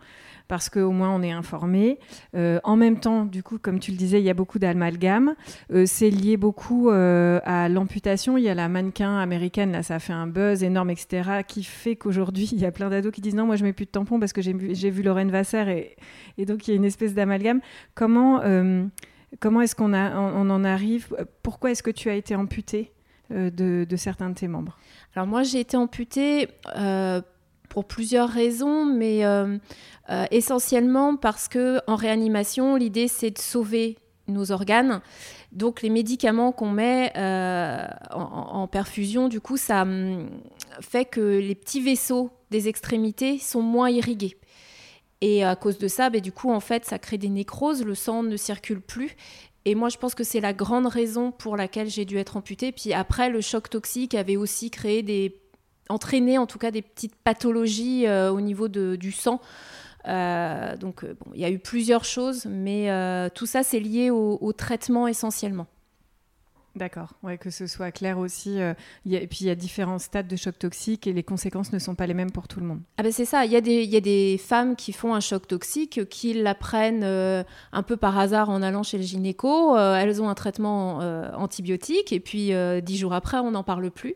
parce 0.49 0.67
qu'au 0.69 0.91
moins 0.91 1.15
on 1.15 1.21
est 1.21 1.31
informé. 1.31 1.99
Euh, 2.35 2.59
en 2.65 2.75
même 2.75 2.99
temps, 2.99 3.23
du 3.23 3.43
coup, 3.43 3.59
comme 3.59 3.79
tu 3.79 3.91
le 3.91 3.97
disais, 3.97 4.19
il 4.19 4.25
y 4.25 4.31
a 4.31 4.33
beaucoup 4.33 4.59
d'amalgame. 4.59 5.35
Euh, 5.71 5.85
c'est 5.85 6.09
lié 6.09 6.35
beaucoup 6.35 6.89
euh, 6.89 7.39
à 7.45 7.69
l'amputation. 7.69 8.35
Il 8.35 8.43
y 8.43 8.49
a 8.49 8.55
la 8.55 8.67
mannequin 8.67 9.19
américaine, 9.19 9.71
là, 9.71 9.83
ça 9.83 9.95
a 9.95 9.99
fait 9.99 10.11
un 10.11 10.27
buzz 10.27 10.63
énorme, 10.63 10.89
etc., 10.89 11.43
qui 11.47 11.63
fait 11.63 11.95
qu'aujourd'hui, 11.95 12.49
il 12.51 12.59
y 12.59 12.65
a 12.65 12.71
plein 12.71 12.89
d'ados 12.89 13.13
qui 13.13 13.21
disent 13.21 13.35
non, 13.35 13.45
moi 13.45 13.55
je 13.55 13.63
mets 13.63 13.73
plus 13.73 13.85
de 13.85 13.91
tampons 13.91 14.19
parce 14.19 14.33
que 14.33 14.41
j'ai 14.41 14.51
vu, 14.53 15.03
Lorraine 15.03 15.31
Vasser 15.31 15.95
et, 16.37 16.45
donc 16.45 16.67
il 16.67 16.71
y 16.71 16.73
a 16.73 16.77
une 16.77 16.85
espèce 16.85 17.13
d'amalgame. 17.13 17.61
Comment, 17.93 18.41
comment 19.39 19.61
est-ce 19.61 19.75
qu'on 19.75 19.93
on, 19.93 20.49
en 20.49 20.63
arrive 20.63 21.15
Pourquoi 21.43 21.71
est-ce 21.71 21.83
que 21.83 21.91
tu 21.91 22.09
as 22.09 22.15
été 22.15 22.35
amputée 22.35 22.91
de, 23.29 23.85
certains 23.95 24.31
de 24.31 24.35
tes 24.35 24.47
membres? 24.47 24.77
Alors 25.15 25.27
moi, 25.27 25.43
j'ai 25.43 25.59
été 25.59 25.77
amputée 25.77 26.47
pour 27.69 27.85
plusieurs 27.85 28.29
raisons, 28.29 28.85
mais 28.85 29.25
euh, 29.25 29.57
euh, 30.09 30.25
essentiellement 30.31 31.15
parce 31.15 31.47
que 31.47 31.79
en 31.87 31.95
réanimation, 31.95 32.75
l'idée 32.75 33.07
c'est 33.07 33.31
de 33.31 33.37
sauver 33.37 33.97
nos 34.27 34.51
organes. 34.51 35.01
Donc 35.51 35.81
les 35.81 35.89
médicaments 35.89 36.51
qu'on 36.51 36.69
met 36.69 37.11
euh, 37.17 37.87
en, 38.11 38.67
perfusion, 38.67 39.27
du 39.27 39.39
coup, 39.39 39.57
ça 39.57 39.83
hum, 39.83 40.29
fait 40.81 41.05
que 41.05 41.39
les 41.39 41.55
petits 41.55 41.81
vaisseaux 41.81 42.31
des 42.51 42.67
extrémités 42.67 43.39
sont 43.39 43.61
moins 43.61 43.89
irrigués. 43.89 44.37
Et 45.21 45.43
à 45.43 45.55
cause 45.55 45.77
de 45.77 45.87
ça, 45.87 46.09
ben, 46.09 46.21
du 46.21 46.31
coup, 46.31 46.51
en 46.51 46.61
fait, 46.61 46.85
ça 46.85 46.97
crée 46.97 47.17
des 47.17 47.29
nécroses, 47.29 47.83
le 47.83 47.95
sang 47.95 48.23
ne 48.23 48.37
circule 48.37 48.79
plus. 48.79 49.15
Et 49.65 49.75
moi, 49.75 49.89
je 49.89 49.97
pense 49.97 50.15
que 50.15 50.23
c'est 50.23 50.39
la 50.39 50.53
grande 50.53 50.87
raison 50.87 51.31
pour 51.31 51.57
laquelle 51.57 51.89
j'ai 51.89 52.05
dû 52.05 52.17
être 52.17 52.37
amputée. 52.37 52.71
Puis 52.71 52.93
après, 52.93 53.29
le 53.29 53.41
choc 53.41 53.69
toxique 53.69 54.15
avait 54.15 54.37
aussi 54.37 54.71
créé 54.71 55.03
des 55.03 55.41
entraîner 55.89 56.37
en 56.37 56.45
tout 56.45 56.59
cas 56.59 56.71
des 56.71 56.81
petites 56.81 57.15
pathologies 57.15 58.07
euh, 58.07 58.31
au 58.31 58.39
niveau 58.39 58.67
du 58.67 59.11
sang. 59.11 59.41
Euh, 60.07 60.77
donc 60.77 61.03
euh, 61.03 61.15
bon, 61.19 61.31
il 61.33 61.41
y 61.41 61.45
a 61.45 61.49
eu 61.49 61.59
plusieurs 61.59 62.05
choses, 62.05 62.45
mais 62.45 62.89
tout 63.35 63.45
ça 63.45 63.63
c'est 63.63 63.79
lié 63.79 64.11
au, 64.11 64.53
traitement 64.53 65.07
essentiellement. 65.07 65.67
D'accord, 66.75 67.13
ouais, 67.23 67.37
que 67.39 67.49
ce 67.49 67.65
soit 67.65 67.91
clair 67.91 68.19
aussi. 68.19 68.59
et 68.59 69.27
puis 69.27 69.39
il 69.41 69.47
y 69.47 69.49
a 69.49 69.55
différents 69.55 69.97
stades 69.97 70.27
de 70.27 70.35
choc 70.35 70.57
toxique 70.57 71.07
et 71.07 71.13
les 71.13 71.23
conséquences 71.23 71.73
ne 71.73 71.79
sont 71.79 71.95
pas 71.95 72.05
les 72.05 72.13
mêmes 72.13 72.31
pour 72.31 72.47
tout 72.47 72.59
le 72.59 72.67
monde. 72.67 72.79
Ah 72.97 73.03
ben 73.03 73.11
c'est 73.11 73.25
ça, 73.25 73.43
il 73.43 73.51
y, 73.51 73.85
y 73.85 73.97
a 73.97 74.01
des 74.01 74.37
femmes 74.37 74.75
qui 74.75 74.93
font 74.93 75.15
un 75.15 75.19
choc 75.19 75.47
toxique, 75.47 76.07
qui 76.09 76.35
l'apprennent 76.35 77.03
un 77.03 77.83
peu 77.83 77.97
par 77.97 78.17
hasard 78.17 78.49
en 78.49 78.61
allant 78.61 78.83
chez 78.83 78.97
le 78.97 79.03
gynéco. 79.03 79.75
elles 79.77 80.21
ont 80.21 80.29
un 80.29 80.35
traitement 80.35 80.99
antibiotique 81.35 82.13
et 82.13 82.19
puis 82.19 82.53
dix 82.83 82.97
jours 82.97 83.13
après 83.13 83.39
on 83.39 83.51
n'en 83.51 83.63
parle 83.63 83.89
plus. 83.89 84.15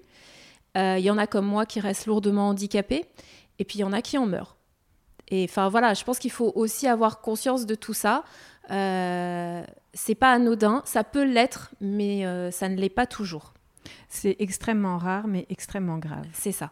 Il 0.75 0.81
euh, 0.81 0.97
y 0.99 1.11
en 1.11 1.17
a 1.17 1.27
comme 1.27 1.45
moi 1.45 1.65
qui 1.65 1.79
restent 1.79 2.07
lourdement 2.07 2.49
handicapés, 2.49 3.05
et 3.59 3.65
puis 3.65 3.79
il 3.79 3.81
y 3.81 3.83
en 3.83 3.93
a 3.93 4.01
qui 4.01 4.17
en 4.17 4.25
meurent. 4.25 4.57
Et 5.29 5.45
enfin 5.47 5.69
voilà, 5.69 5.93
je 5.93 6.03
pense 6.03 6.19
qu'il 6.19 6.31
faut 6.31 6.51
aussi 6.55 6.87
avoir 6.87 7.21
conscience 7.21 7.65
de 7.65 7.75
tout 7.75 7.93
ça. 7.93 8.23
Euh, 8.71 9.63
c'est 9.93 10.15
pas 10.15 10.31
anodin, 10.31 10.81
ça 10.85 11.03
peut 11.03 11.25
l'être, 11.25 11.71
mais 11.79 12.25
euh, 12.25 12.49
ça 12.49 12.69
ne 12.69 12.75
l'est 12.75 12.89
pas 12.89 13.05
toujours. 13.05 13.53
C'est 14.09 14.35
extrêmement 14.39 14.97
rare, 14.97 15.27
mais 15.27 15.45
extrêmement 15.49 15.99
grave. 15.99 16.25
C'est 16.33 16.51
ça. 16.51 16.71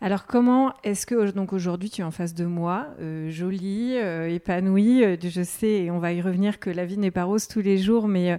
Alors 0.00 0.26
comment 0.26 0.74
est-ce 0.82 1.06
que 1.06 1.30
donc 1.30 1.52
aujourd'hui 1.52 1.88
tu 1.88 2.02
es 2.02 2.04
en 2.04 2.10
face 2.10 2.34
de 2.34 2.44
moi, 2.44 2.88
jolie, 3.28 3.94
épanouie, 3.94 5.18
je 5.22 5.42
sais 5.42 5.84
et 5.84 5.90
on 5.90 5.98
va 5.98 6.12
y 6.12 6.20
revenir 6.20 6.60
que 6.60 6.68
la 6.68 6.84
vie 6.84 6.98
n'est 6.98 7.10
pas 7.10 7.24
rose 7.24 7.48
tous 7.48 7.62
les 7.62 7.78
jours, 7.78 8.06
mais 8.06 8.38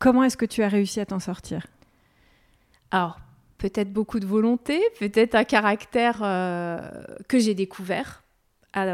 comment 0.00 0.24
est-ce 0.24 0.36
que 0.36 0.44
tu 0.44 0.62
as 0.64 0.68
réussi 0.68 0.98
à 0.98 1.06
t'en 1.06 1.20
sortir? 1.20 1.68
Alors 2.90 3.20
peut-être 3.58 3.92
beaucoup 3.92 4.20
de 4.20 4.26
volonté, 4.26 4.80
peut-être 4.98 5.34
un 5.34 5.44
caractère 5.44 6.20
euh, 6.22 6.78
que 7.26 7.38
j'ai 7.38 7.54
découvert 7.54 8.22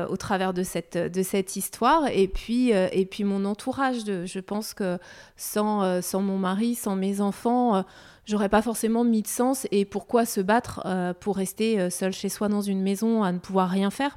au 0.09 0.17
travers 0.17 0.55
de 0.55 0.63
cette, 0.63 0.97
de 0.97 1.23
cette 1.23 1.57
histoire, 1.57 2.07
et 2.11 2.27
puis, 2.27 2.73
euh, 2.73 2.89
et 2.93 3.05
puis 3.05 3.23
mon 3.23 3.45
entourage. 3.45 3.99
Je 4.07 4.41
pense 4.41 4.73
que 4.73 4.99
sans, 5.37 5.83
euh, 5.83 6.01
sans 6.01 6.23
mon 6.23 6.39
mari, 6.39 6.75
sans 6.75 6.97
mes 6.97 7.21
enfants, 7.21 7.85
j'aurais 8.25 8.49
pas 8.49 8.63
forcément 8.63 9.05
mis 9.05 9.21
de 9.21 9.27
sens. 9.27 9.67
Et 9.73 9.85
pourquoi 9.85 10.25
se 10.25 10.41
battre 10.41 10.83
pour 11.21 11.37
rester 11.37 11.91
seul 11.91 12.15
chez 12.15 12.31
soi 12.31 12.49
dans 12.49 12.63
une 12.63 12.81
maison 12.81 13.25
à 13.25 13.31
ne 13.31 13.39
pouvoir 13.39 13.69
rien 13.69 13.91
faire? 13.91 14.17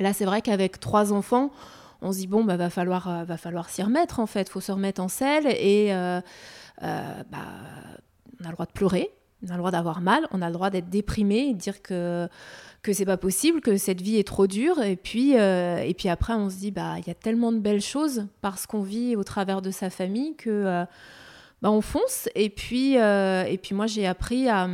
Là, 0.00 0.12
c'est 0.12 0.26
vrai 0.26 0.42
qu'avec 0.42 0.78
trois 0.80 1.14
enfants, 1.14 1.50
on 2.02 2.12
se 2.12 2.18
dit 2.18 2.26
bon, 2.26 2.44
bah, 2.44 2.58
va 2.58 2.68
falloir, 2.68 3.24
va 3.24 3.36
falloir 3.38 3.70
s'y 3.70 3.82
remettre 3.82 4.20
en 4.20 4.26
fait, 4.26 4.50
faut 4.50 4.60
se 4.60 4.72
remettre 4.72 5.00
en 5.00 5.08
selle 5.08 5.46
et 5.46 5.92
bah, 6.82 7.42
on 8.38 8.44
a 8.44 8.48
le 8.48 8.52
droit 8.52 8.66
de 8.66 8.72
pleurer, 8.72 9.10
on 9.44 9.48
a 9.48 9.52
le 9.52 9.58
droit 9.58 9.70
d'avoir 9.70 10.00
mal, 10.00 10.26
on 10.32 10.42
a 10.42 10.46
le 10.46 10.52
droit 10.52 10.70
d'être 10.70 10.88
déprimé, 10.88 11.54
de 11.54 11.58
dire 11.58 11.82
que 11.82 12.28
que 12.82 12.92
c'est 12.92 13.04
pas 13.04 13.16
possible, 13.16 13.60
que 13.60 13.76
cette 13.76 14.00
vie 14.00 14.16
est 14.16 14.26
trop 14.26 14.46
dure. 14.46 14.82
Et 14.82 14.96
puis, 14.96 15.36
euh, 15.36 15.78
et 15.78 15.94
puis 15.94 16.08
après, 16.08 16.34
on 16.34 16.48
se 16.48 16.56
dit, 16.56 16.70
bah, 16.70 16.94
il 16.98 17.06
y 17.06 17.10
a 17.10 17.14
tellement 17.14 17.52
de 17.52 17.58
belles 17.58 17.80
choses 17.80 18.26
parce 18.40 18.66
qu'on 18.66 18.82
vit 18.82 19.16
au 19.16 19.24
travers 19.24 19.62
de 19.62 19.70
sa 19.70 19.90
famille 19.90 20.36
que 20.36 20.50
euh, 20.50 20.84
bah, 21.60 21.70
on 21.70 21.80
fonce. 21.80 22.28
Et 22.34 22.50
puis, 22.50 22.98
euh, 22.98 23.44
et 23.44 23.58
puis 23.58 23.74
moi, 23.74 23.86
j'ai 23.86 24.06
appris 24.06 24.48
à 24.48 24.68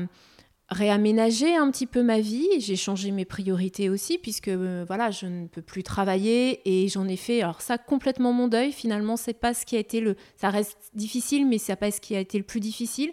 réaménager 0.71 1.55
un 1.57 1.71
petit 1.71 1.87
peu 1.87 2.03
ma 2.03 2.21
vie. 2.21 2.47
J'ai 2.59 2.77
changé 2.77 3.11
mes 3.11 3.25
priorités 3.25 3.89
aussi 3.89 4.19
puisque 4.19 4.49
voilà, 4.49 5.11
je 5.11 5.27
ne 5.27 5.47
peux 5.47 5.63
plus 5.63 5.83
travailler 5.83 6.61
et 6.65 6.89
j'en 6.89 7.07
ai 7.07 7.17
fait 7.17 7.43
alors 7.43 7.61
ça 7.61 7.79
complètement 7.79 8.33
mon 8.33 8.49
deuil. 8.49 8.73
Finalement, 8.73 9.17
c'est 9.17 9.35
pas 9.35 9.55
ce 9.55 9.67
qui 9.67 9.77
a 9.77 9.79
été 9.79 10.01
le, 10.01 10.17
ça 10.37 10.51
reste 10.51 10.91
difficile, 10.95 11.47
mais 11.47 11.59
c'est 11.59 11.77
pas 11.77 11.91
ce 11.91 12.01
qui 12.01 12.17
a 12.17 12.21
été 12.21 12.39
le 12.39 12.45
plus 12.45 12.61
difficile. 12.61 13.13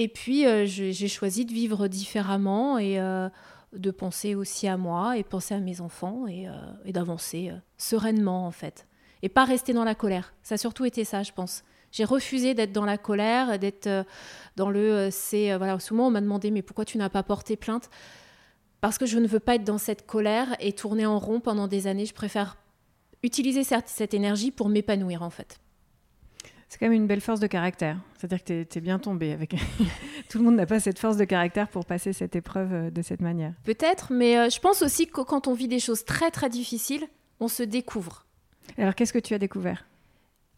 Et 0.00 0.06
puis, 0.06 0.46
euh, 0.46 0.64
j'ai 0.64 1.08
choisi 1.08 1.44
de 1.44 1.52
vivre 1.52 1.88
différemment 1.88 2.78
et 2.78 3.00
euh, 3.00 3.28
de 3.72 3.90
penser 3.90 4.36
aussi 4.36 4.68
à 4.68 4.76
moi 4.76 5.18
et 5.18 5.24
penser 5.24 5.54
à 5.54 5.58
mes 5.58 5.80
enfants 5.80 6.28
et, 6.28 6.46
euh, 6.46 6.52
d'avancer 6.92 7.50
sereinement, 7.78 8.46
en 8.46 8.52
fait. 8.52 8.86
Et 9.22 9.28
pas 9.28 9.44
rester 9.44 9.72
dans 9.72 9.82
la 9.82 9.96
colère. 9.96 10.34
Ça 10.44 10.54
a 10.54 10.58
surtout 10.58 10.84
été 10.84 11.02
ça, 11.02 11.24
je 11.24 11.32
pense. 11.32 11.64
J'ai 11.90 12.04
refusé 12.04 12.54
d'être 12.54 12.70
dans 12.70 12.84
la 12.84 12.96
colère, 12.96 13.58
d'être 13.58 13.88
dans 14.54 14.70
le. 14.70 15.08
c'est 15.10 15.56
voilà, 15.56 15.80
souvent, 15.80 16.06
on 16.06 16.10
m'a 16.10 16.20
demandé 16.20 16.52
Mais 16.52 16.62
pourquoi 16.62 16.84
tu 16.84 16.96
n'as 16.96 17.08
pas 17.08 17.24
porté 17.24 17.56
plainte? 17.56 17.90
Parce 18.80 18.98
que 18.98 19.06
je 19.06 19.18
ne 19.18 19.26
veux 19.26 19.40
pas 19.40 19.56
être 19.56 19.64
dans 19.64 19.78
cette 19.78 20.06
colère 20.06 20.54
et 20.60 20.74
tourner 20.74 21.06
en 21.06 21.18
rond 21.18 21.40
pendant 21.40 21.66
des 21.66 21.88
années. 21.88 22.06
Je 22.06 22.14
préfère 22.14 22.56
utiliser 23.24 23.64
cette, 23.64 23.88
cette 23.88 24.14
énergie 24.14 24.52
pour 24.52 24.68
m'épanouir, 24.68 25.22
en 25.22 25.30
fait. 25.30 25.58
C'est 26.68 26.78
quand 26.78 26.86
même 26.86 26.92
une 26.92 27.06
belle 27.06 27.22
force 27.22 27.40
de 27.40 27.46
caractère. 27.46 27.96
C'est-à-dire 28.18 28.44
que 28.44 28.62
tu 28.62 28.78
es, 28.78 28.80
bien 28.80 28.98
tombé. 28.98 29.32
Avec... 29.32 29.54
Tout 30.28 30.38
le 30.38 30.44
monde 30.44 30.56
n'a 30.56 30.66
pas 30.66 30.80
cette 30.80 30.98
force 30.98 31.16
de 31.16 31.24
caractère 31.24 31.68
pour 31.68 31.86
passer 31.86 32.12
cette 32.12 32.36
épreuve 32.36 32.72
euh, 32.72 32.90
de 32.90 33.00
cette 33.00 33.20
manière. 33.20 33.54
Peut-être, 33.64 34.12
mais 34.12 34.38
euh, 34.38 34.50
je 34.50 34.60
pense 34.60 34.82
aussi 34.82 35.06
que 35.06 35.22
quand 35.22 35.48
on 35.48 35.54
vit 35.54 35.68
des 35.68 35.80
choses 35.80 36.04
très 36.04 36.30
très 36.30 36.50
difficiles, 36.50 37.06
on 37.40 37.48
se 37.48 37.62
découvre. 37.62 38.26
Alors 38.76 38.94
qu'est-ce 38.94 39.14
que 39.14 39.18
tu 39.18 39.32
as 39.32 39.38
découvert? 39.38 39.86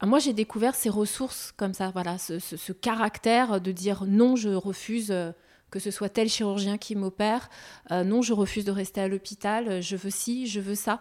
Ah, 0.01 0.07
moi, 0.07 0.19
j'ai 0.19 0.33
découvert 0.33 0.75
ces 0.75 0.89
ressources 0.89 1.53
comme 1.57 1.75
ça, 1.75 1.91
voilà, 1.91 2.19
ce, 2.19 2.73
caractère 2.73 3.61
de 3.61 3.71
dire 3.71 4.05
non, 4.07 4.35
je 4.35 4.49
refuse 4.49 5.11
euh, 5.13 5.31
que 5.71 5.79
ce 5.79 5.93
soit 5.93 6.09
tel 6.09 6.29
chirurgien 6.29 6.79
qui 6.79 6.97
m'opère. 6.97 7.49
non, 7.91 8.23
je 8.23 8.33
refuse 8.33 8.65
de 8.65 8.73
rester 8.73 9.01
à 9.01 9.07
l'hôpital. 9.07 9.81
Je 9.81 9.95
veux 9.95 10.11
ci, 10.11 10.49
je 10.49 10.59
veux 10.59 10.75
ça. 10.75 10.99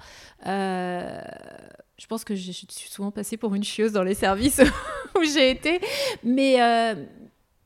Je 2.00 2.08
pense 2.08 2.24
que 2.24 2.34
je 2.34 2.52
suis 2.52 2.68
souvent 2.70 3.12
passée 3.12 3.38
pour 3.38 3.54
une 3.54 3.64
chieuse 3.64 3.92
dans 3.92 4.04
les 4.04 4.16
services 4.16 4.62
où 5.16 5.24
j'ai 5.24 5.52
été. 5.52 5.80
Mais, 6.24 6.58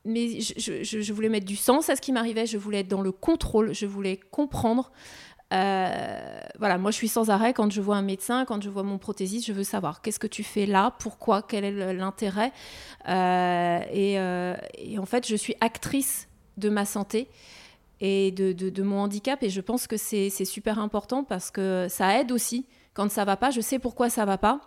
mais 0.03 0.41
je, 0.41 0.83
je, 0.83 1.13
voulais 1.13 1.29
mettre 1.29 1.45
du 1.45 1.55
sens 1.55 1.89
à 1.89 1.95
ce 1.95 2.01
qui 2.01 2.11
m'arrivait. 2.11 2.45
Je 2.45 2.57
voulais 2.57 2.79
être 2.79 2.87
dans 2.87 3.01
le 3.01 3.11
contrôle. 3.11 3.73
Je 3.73 3.85
voulais 3.85 4.19
comprendre. 4.31 4.91
Euh, 5.53 6.39
voilà, 6.57 6.79
moi 6.79 6.89
je 6.89 6.95
suis 6.95 7.07
sans 7.07 7.29
arrêt 7.29 7.53
quand 7.53 7.71
je 7.71 7.79
vois 7.79 7.95
un 7.95 8.01
médecin, 8.01 8.43
quand 8.45 8.61
je 8.63 8.69
vois 8.69 8.81
mon 8.81 8.97
prothésiste, 8.97 9.45
je 9.45 9.53
veux 9.53 9.63
savoir 9.63 10.01
qu'est-ce 10.01 10.19
que 10.19 10.27
tu 10.27 10.43
fais 10.43 10.65
là, 10.65 10.95
pourquoi, 10.99 11.43
quel 11.43 11.63
est 11.63 11.93
l'intérêt. 11.93 12.51
Euh, 13.07 13.79
euh, 13.93 14.55
et, 14.77 14.97
en 14.97 15.05
fait, 15.05 15.27
je 15.27 15.35
suis 15.35 15.55
actrice 15.61 16.27
de 16.57 16.69
ma 16.69 16.85
santé 16.85 17.27
et 17.99 18.31
de, 18.31 18.83
mon 18.83 19.01
handicap 19.01 19.43
et 19.43 19.49
je 19.49 19.61
pense 19.61 19.85
que 19.85 19.97
c'est 19.97 20.29
super 20.45 20.79
important 20.79 21.23
parce 21.23 21.51
que 21.51 21.87
ça 21.89 22.19
aide 22.19 22.31
aussi 22.31 22.65
quand 22.93 23.11
ça 23.11 23.25
va 23.25 23.37
pas. 23.37 23.51
Je 23.51 23.61
sais 23.61 23.79
pourquoi 23.79 24.09
ça 24.09 24.25
va 24.25 24.37
pas. 24.37 24.61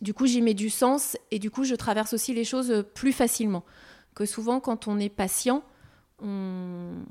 Du 0.00 0.12
coup, 0.12 0.26
j'y 0.26 0.42
mets 0.42 0.54
du 0.54 0.70
sens 0.70 1.16
et 1.30 1.38
du 1.38 1.50
coup, 1.50 1.64
je 1.64 1.74
traverse 1.74 2.12
aussi 2.12 2.34
les 2.34 2.44
choses 2.44 2.84
plus 2.94 3.12
facilement 3.12 3.64
que 4.14 4.26
souvent 4.26 4.60
quand 4.60 4.86
on 4.86 4.98
est 4.98 5.08
patient 5.08 5.62
on 6.20 6.26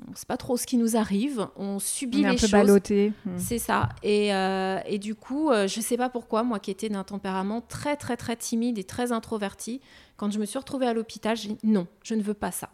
ne 0.10 0.16
sait 0.16 0.26
pas 0.26 0.38
trop 0.38 0.58
ce 0.58 0.66
qui 0.66 0.78
nous 0.78 0.96
arrive, 0.96 1.48
on 1.56 1.78
subit 1.80 2.20
on 2.26 2.30
est 2.30 2.32
les 2.32 2.38
un 2.38 2.48
peu 2.48 2.52
Ballotté. 2.52 3.14
Hmm. 3.26 3.38
C'est 3.38 3.60
ça. 3.60 3.90
Et, 4.02 4.34
euh, 4.34 4.80
et, 4.86 4.98
du 4.98 5.14
coup, 5.14 5.52
euh, 5.52 5.68
je 5.68 5.80
ne 5.80 5.84
sais 5.84 5.98
pas 5.98 6.10
pourquoi, 6.10 6.44
moi 6.44 6.60
qui 6.60 6.72
étais 6.72 6.90
d'un 6.90 7.04
tempérament 7.04 7.62
très, 7.62 7.98
très, 7.98 8.16
très 8.16 8.36
timide 8.36 8.78
et 8.78 8.84
très 8.84 9.12
introverti, 9.12 9.82
quand 10.16 10.32
je 10.32 10.40
me 10.40 10.46
suis 10.46 10.58
retrouvée 10.58 10.88
à 10.88 10.94
l'hôpital, 10.94 11.36
j'ai 11.36 11.50
dit 11.50 11.58
non, 11.64 11.88
je 12.04 12.16
ne 12.16 12.22
veux 12.22 12.34
pas 12.34 12.52
ça. 12.52 12.70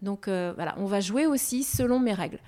Donc 0.00 0.26
euh, 0.26 0.52
voilà, 0.56 0.74
on 0.78 0.86
va 0.86 1.00
jouer 1.00 1.26
aussi 1.26 1.62
selon 1.62 2.00
mes 2.00 2.14
règles. 2.14 2.40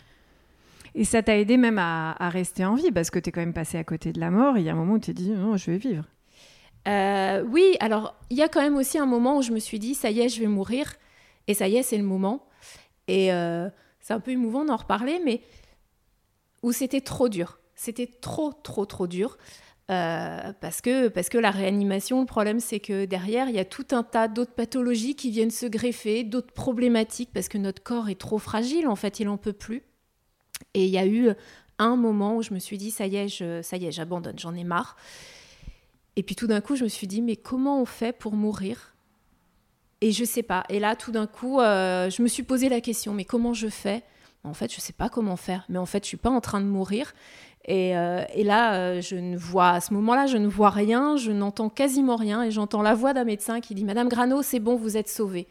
Et 0.95 1.05
ça 1.05 1.23
t'a 1.23 1.37
aidé 1.37 1.57
même 1.57 1.79
à, 1.79 2.15
rester 2.29 2.65
en 2.65 2.75
vie, 2.75 2.93
parce 2.93 3.11
que 3.11 3.19
tu 3.19 3.29
es 3.29 3.33
quand 3.33 3.41
même 3.41 3.53
passé 3.53 3.79
à 3.79 3.85
côté 3.85 4.13
de 4.13 4.21
la 4.21 4.31
mort. 4.31 4.59
Il 4.59 4.65
y 4.65 4.69
a 4.69 4.73
un 4.73 4.77
moment 4.77 4.95
où 4.95 4.99
tu 4.99 5.07
t'es 5.07 5.23
dit 5.23 5.31
non, 5.31 5.57
je 5.57 5.71
vais 5.71 5.79
vivre. 5.79 6.05
oui, 7.51 7.77
alors 7.81 8.15
il 8.31 8.37
y 8.37 8.43
a 8.43 8.49
quand 8.49 8.63
même 8.63 8.77
aussi 8.77 8.99
un 8.99 9.07
moment 9.07 9.39
où 9.39 9.43
je 9.43 9.53
me 9.53 9.59
suis 9.59 9.79
dit 9.79 9.95
ça 9.95 10.11
y 10.11 10.21
est, 10.21 10.29
je 10.29 10.41
vais 10.41 10.47
mourir. 10.47 10.95
Et 11.47 11.55
ça 11.55 11.69
y 11.69 11.77
est, 11.77 11.83
c'est 11.83 11.99
le 11.99 12.05
moment. 12.05 12.47
Et 13.09 13.33
euh, 13.33 13.69
c'est 14.01 14.15
un 14.15 14.21
peu 14.21 14.31
émouvant 14.31 14.65
d'en 14.65 14.77
reparler, 14.77 15.21
mais 15.25 15.43
où 16.63 16.73
c'était 16.73 17.01
trop 17.01 17.29
dur. 17.29 17.59
C'était 17.75 18.07
trop, 18.07 18.53
trop, 18.53 18.87
trop 18.87 19.07
dur. 19.07 19.37
Euh, 19.91 20.53
parce, 20.61 20.81
que, 20.81 21.09
parce 21.09 21.29
que 21.29 21.37
la 21.37 21.51
réanimation, 21.51 22.21
le 22.21 22.27
problème, 22.27 22.61
c'est 22.61 22.81
que 22.81 23.05
derrière, 23.05 23.49
il 23.51 23.55
y 23.55 23.59
a 23.59 23.67
tout 23.67 23.87
un 23.91 24.03
tas 24.03 24.29
d'autres 24.29 24.55
pathologies 24.55 25.15
qui 25.15 25.31
viennent 25.31 25.51
se 25.51 25.67
greffer, 25.67 26.25
d'autres 26.25 26.55
problématiques, 26.55 27.31
parce 27.35 27.49
que 27.49 27.59
notre 27.59 27.83
corps 27.83 28.09
est 28.09 28.19
trop 28.19 28.39
fragile, 28.39 28.89
en 28.89 28.97
fait, 28.97 29.21
il 29.21 29.27
n'en 29.27 29.37
peut 29.37 29.53
plus. 29.53 29.83
Et 30.75 30.85
il 30.85 30.91
y 30.91 30.99
a 30.99 31.07
eu 31.07 31.31
un 31.79 31.97
moment 31.97 32.37
où 32.37 32.43
je 32.43 32.53
me 32.53 32.59
suis 32.59 32.79
dit, 32.79 32.91
ça 32.91 33.07
y 33.07 33.17
est, 33.17 33.29
je, 33.29 33.63
ça 33.63 33.77
y 33.77 33.87
est, 33.87 33.93
j'abandonne, 33.93 34.39
j'en 34.39 34.55
ai 34.55 34.65
marre. 34.65 34.97
Et 36.17 36.23
puis 36.23 36.37
tout 36.37 36.47
d'un 36.47 36.61
coup, 36.61 36.77
je 36.77 36.85
me 36.85 36.89
suis 36.89 37.07
dit, 37.07 37.23
mais 37.23 37.37
comment 37.37 37.81
on 37.81 37.85
fait 37.85 38.13
pour 38.13 38.35
mourir? 38.35 38.95
Et 40.01 40.13
je 40.13 40.25
sais 40.25 40.43
pas. 40.43 40.65
Et 40.69 40.79
là, 40.79 40.97
tout 40.97 41.13
d'un 41.13 41.27
coup, 41.27 41.61
euh, 41.61 42.11
je 42.11 42.23
me 42.23 42.29
suis 42.29 42.43
posé 42.43 42.69
la 42.69 42.81
question, 42.81 43.15
mais 43.15 43.25
comment 43.25 43.55
je 43.55 43.69
fais? 43.69 44.03
En 44.45 44.53
fait, 44.53 44.73
je 44.73 44.81
sais 44.81 44.93
pas 44.93 45.09
comment 45.09 45.37
faire. 45.37 45.65
Mais 45.69 45.79
en 45.79 45.87
fait, 45.87 46.05
je 46.05 46.09
suis 46.09 46.17
pas 46.19 46.31
en 46.31 46.41
train 46.41 46.61
de 46.61 46.67
mourir. 46.67 47.15
Et, 47.65 47.97
euh, 47.97 48.23
là, 48.37 48.75
euh, 48.75 49.01
je 49.01 49.17
ne 49.17 49.37
vois, 49.37 49.71
à 49.71 49.81
ce 49.81 49.95
moment-là, 49.95 50.27
je 50.27 50.37
ne 50.37 50.47
vois 50.47 50.69
rien, 50.69 51.17
je 51.17 51.33
n'entends 51.33 51.71
quasiment 51.71 52.17
rien. 52.17 52.43
Et 52.43 52.51
j'entends 52.51 52.83
la 52.83 52.95
voix 52.95 53.15
d'un 53.15 53.25
médecin 53.25 53.61
qui 53.61 53.75
dit 53.75 53.85
Madame 53.85 54.09
Grano, 54.09 54.43
c'est 54.43 54.61
bon, 54.61 54.77
vous 54.77 54.97
êtes 54.97 55.09
sauvée. 55.09 55.49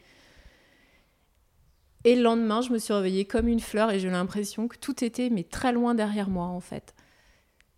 Et 2.05 2.15
le 2.15 2.21
lendemain, 2.21 2.61
je 2.61 2.71
me 2.71 2.77
suis 2.77 2.93
réveillée 2.93 3.25
comme 3.25 3.47
une 3.47 3.59
fleur 3.59 3.91
et 3.91 3.99
j'ai 3.99 4.09
l'impression 4.09 4.67
que 4.67 4.77
tout 4.77 5.03
était 5.03 5.29
mais 5.29 5.43
très 5.43 5.71
loin 5.71 5.95
derrière 5.95 6.29
moi 6.29 6.47
en 6.47 6.59
fait. 6.59 6.93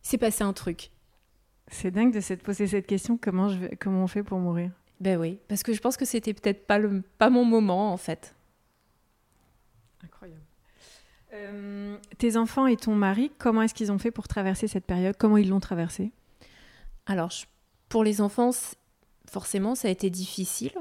Il 0.03 0.07
s'est 0.09 0.17
passé 0.17 0.43
un 0.43 0.53
truc. 0.53 0.91
C'est 1.67 1.91
dingue 1.91 2.13
de 2.13 2.19
se 2.19 2.33
poser 2.33 2.67
cette 2.67 2.87
question 2.87 3.17
comment, 3.17 3.49
je 3.49 3.57
vais, 3.57 3.75
comment 3.75 4.03
on 4.03 4.07
fait 4.07 4.23
pour 4.23 4.39
mourir? 4.39 4.71
Ben 4.99 5.19
oui, 5.19 5.39
parce 5.47 5.63
que 5.63 5.73
je 5.73 5.81
pense 5.81 5.97
que 5.97 6.05
c'était 6.05 6.33
peut-être 6.33 6.65
pas, 6.65 6.77
le, 6.77 7.03
pas 7.17 7.29
mon 7.29 7.43
moment 7.43 7.91
en 7.91 7.97
fait. 7.97 8.35
Incroyable. 10.03 10.41
Euh, 11.33 11.97
tes 12.17 12.37
enfants 12.37 12.65
et 12.65 12.77
ton 12.77 12.95
mari, 12.95 13.31
comment 13.37 13.61
est-ce 13.61 13.73
qu'ils 13.73 13.91
ont 13.91 13.97
fait 13.97 14.11
pour 14.11 14.27
traverser 14.27 14.67
cette 14.67 14.85
période? 14.85 15.15
Comment 15.17 15.37
ils 15.37 15.49
l'ont 15.49 15.59
traversée? 15.59 16.11
Alors, 17.05 17.31
pour 17.89 18.03
les 18.03 18.21
enfants, 18.21 18.51
forcément, 19.29 19.75
ça 19.75 19.87
a 19.87 19.91
été 19.91 20.09
difficile 20.09 20.71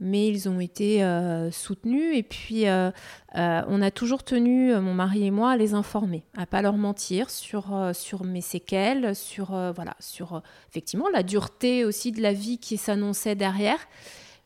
mais 0.00 0.26
ils 0.28 0.48
ont 0.48 0.60
été 0.60 1.04
euh, 1.04 1.50
soutenus 1.50 2.16
et 2.16 2.22
puis 2.22 2.66
euh, 2.66 2.90
euh, 3.36 3.62
on 3.68 3.80
a 3.80 3.90
toujours 3.90 4.24
tenu, 4.24 4.74
mon 4.74 4.94
mari 4.94 5.26
et 5.26 5.30
moi, 5.30 5.52
à 5.52 5.56
les 5.56 5.74
informer, 5.74 6.24
à 6.36 6.46
pas 6.46 6.62
leur 6.62 6.76
mentir 6.76 7.30
sur, 7.30 7.90
sur 7.94 8.24
mes 8.24 8.40
séquelles, 8.40 9.14
sur, 9.14 9.46
voilà, 9.74 9.94
sur 10.00 10.42
effectivement 10.68 11.08
la 11.08 11.22
dureté 11.22 11.84
aussi 11.84 12.12
de 12.12 12.20
la 12.20 12.32
vie 12.32 12.58
qui 12.58 12.76
s'annonçait 12.76 13.34
derrière, 13.34 13.78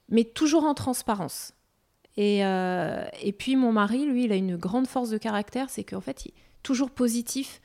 mais 0.09 0.25
toujours 0.25 0.65
en 0.65 0.75
transparence. 0.75 1.53
Et, 2.17 2.41
et, 2.41 3.33
puis 3.33 3.55
mon 3.55 3.73
mari, 3.73 4.05
lui, 4.07 4.25
il 4.25 4.33
a 4.33 4.37
une 4.37 4.57
grande 4.57 4.87
force 4.87 5.11
de 5.11 5.19
caractère, 5.19 5.71
c'est 5.71 5.85
qu'en 5.85 6.01
fait, 6.01 6.27
il 6.27 6.29
est 6.31 6.35
toujours 6.63 6.91
positif. 6.91 7.61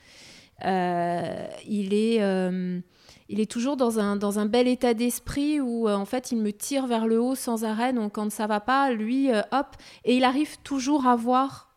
il 0.61 1.93
est 1.93 2.21
il 3.29 3.39
est 3.39 3.49
toujours 3.49 3.77
dans 3.77 3.99
un, 3.99 4.15
dans 4.15 4.39
un 4.39 4.45
bel 4.45 4.67
état 4.67 4.93
d'esprit 4.93 5.61
où 5.61 5.87
euh, 5.87 5.95
en 5.95 6.05
fait 6.05 6.31
il 6.31 6.37
me 6.37 6.51
tire 6.51 6.87
vers 6.87 7.07
le 7.07 7.21
haut 7.21 7.35
sans 7.35 7.63
arrêt. 7.63 7.93
Donc 7.93 8.13
quand 8.13 8.31
ça 8.31 8.47
va 8.47 8.59
pas, 8.59 8.91
lui, 8.91 9.31
euh, 9.31 9.41
hop, 9.51 9.75
et 10.03 10.17
il 10.17 10.23
arrive 10.23 10.59
toujours 10.59 11.07
à 11.07 11.15
voir 11.15 11.73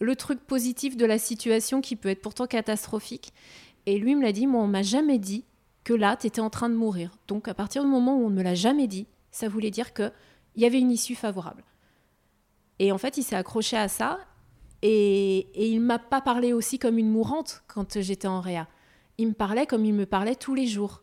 le 0.00 0.16
truc 0.16 0.40
positif 0.40 0.96
de 0.96 1.06
la 1.06 1.18
situation 1.18 1.80
qui 1.80 1.96
peut 1.96 2.08
être 2.08 2.22
pourtant 2.22 2.46
catastrophique. 2.46 3.32
Et 3.86 3.98
lui 3.98 4.14
me 4.14 4.22
l'a 4.22 4.32
dit, 4.32 4.46
moi 4.46 4.62
on 4.62 4.66
m'a 4.66 4.82
jamais 4.82 5.18
dit 5.18 5.44
que 5.84 5.94
là 5.94 6.16
tu 6.16 6.26
étais 6.26 6.40
en 6.40 6.50
train 6.50 6.68
de 6.68 6.74
mourir. 6.74 7.10
Donc 7.28 7.48
à 7.48 7.54
partir 7.54 7.82
du 7.82 7.88
moment 7.88 8.16
où 8.16 8.26
on 8.26 8.30
ne 8.30 8.36
me 8.36 8.42
l'a 8.42 8.54
jamais 8.54 8.86
dit, 8.86 9.06
ça 9.30 9.48
voulait 9.48 9.70
dire 9.70 9.92
que 9.92 10.12
il 10.56 10.62
y 10.62 10.66
avait 10.66 10.80
une 10.80 10.90
issue 10.90 11.14
favorable. 11.14 11.64
Et 12.80 12.92
en 12.92 12.98
fait, 12.98 13.18
il 13.18 13.22
s'est 13.22 13.36
accroché 13.36 13.76
à 13.76 13.88
ça 13.88 14.18
et, 14.82 15.38
et 15.54 15.68
il 15.68 15.80
m'a 15.80 15.98
pas 15.98 16.20
parlé 16.20 16.52
aussi 16.52 16.78
comme 16.78 16.98
une 16.98 17.10
mourante 17.10 17.62
quand 17.68 18.00
j'étais 18.00 18.26
en 18.26 18.40
réa 18.40 18.66
il 19.20 19.28
me 19.28 19.34
parlait 19.34 19.66
comme 19.66 19.84
il 19.84 19.94
me 19.94 20.06
parlait 20.06 20.34
tous 20.34 20.54
les 20.54 20.66
jours. 20.66 21.02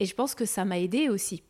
Et 0.00 0.04
je 0.04 0.14
pense 0.14 0.34
que 0.34 0.44
ça 0.44 0.64
m'a 0.64 0.80
aidé 0.80 1.08
aussi. 1.08 1.44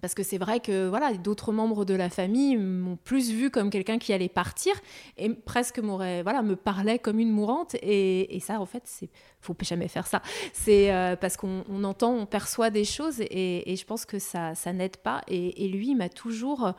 Parce 0.00 0.14
que 0.14 0.22
c'est 0.22 0.38
vrai 0.38 0.60
que 0.60 0.88
voilà, 0.88 1.12
d'autres 1.12 1.52
membres 1.52 1.84
de 1.84 1.94
la 1.94 2.08
famille 2.08 2.56
m'ont 2.56 2.96
plus 2.96 3.30
vu 3.30 3.50
comme 3.50 3.70
quelqu'un 3.70 3.98
qui 3.98 4.12
allait 4.12 4.30
partir 4.30 4.72
et 5.18 5.28
presque 5.28 5.78
m'aurait 5.78 6.22
voilà 6.22 6.40
me 6.40 6.56
parlait 6.56 6.98
comme 6.98 7.18
une 7.18 7.30
mourante 7.30 7.76
et, 7.82 8.40
ça 8.40 8.58
en 8.60 8.64
fait 8.64 8.82
c'est 8.86 9.10
faut 9.40 9.54
jamais 9.60 9.88
faire 9.88 10.06
ça. 10.06 10.22
C'est 10.54 10.90
euh, 10.90 11.16
parce 11.16 11.36
qu'on 11.36 11.84
entend, 11.84 12.14
on 12.14 12.24
perçoit 12.24 12.70
des 12.70 12.84
choses 12.84 13.20
et, 13.20 13.76
je 13.76 13.84
pense 13.84 14.06
que 14.06 14.18
ça 14.18 14.54
ça 14.54 14.72
n'aide 14.72 14.96
pas 14.96 15.20
et, 15.28 15.68
lui 15.68 15.94
m'a 15.94 16.08
toujours 16.08 16.72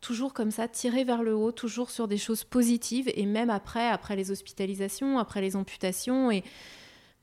toujours 0.00 0.32
comme 0.32 0.52
ça 0.52 0.68
tiré 0.68 1.02
vers 1.02 1.24
le 1.24 1.34
haut, 1.34 1.50
toujours 1.50 1.90
sur 1.90 2.06
des 2.06 2.18
choses 2.18 2.44
positives 2.44 3.10
et 3.12 3.26
même 3.26 3.50
après 3.50 3.88
après 3.88 4.14
les 4.14 4.30
hospitalisations, 4.30 5.18
après 5.18 5.40
les 5.40 5.56
amputations 5.56 6.30
et 6.30 6.44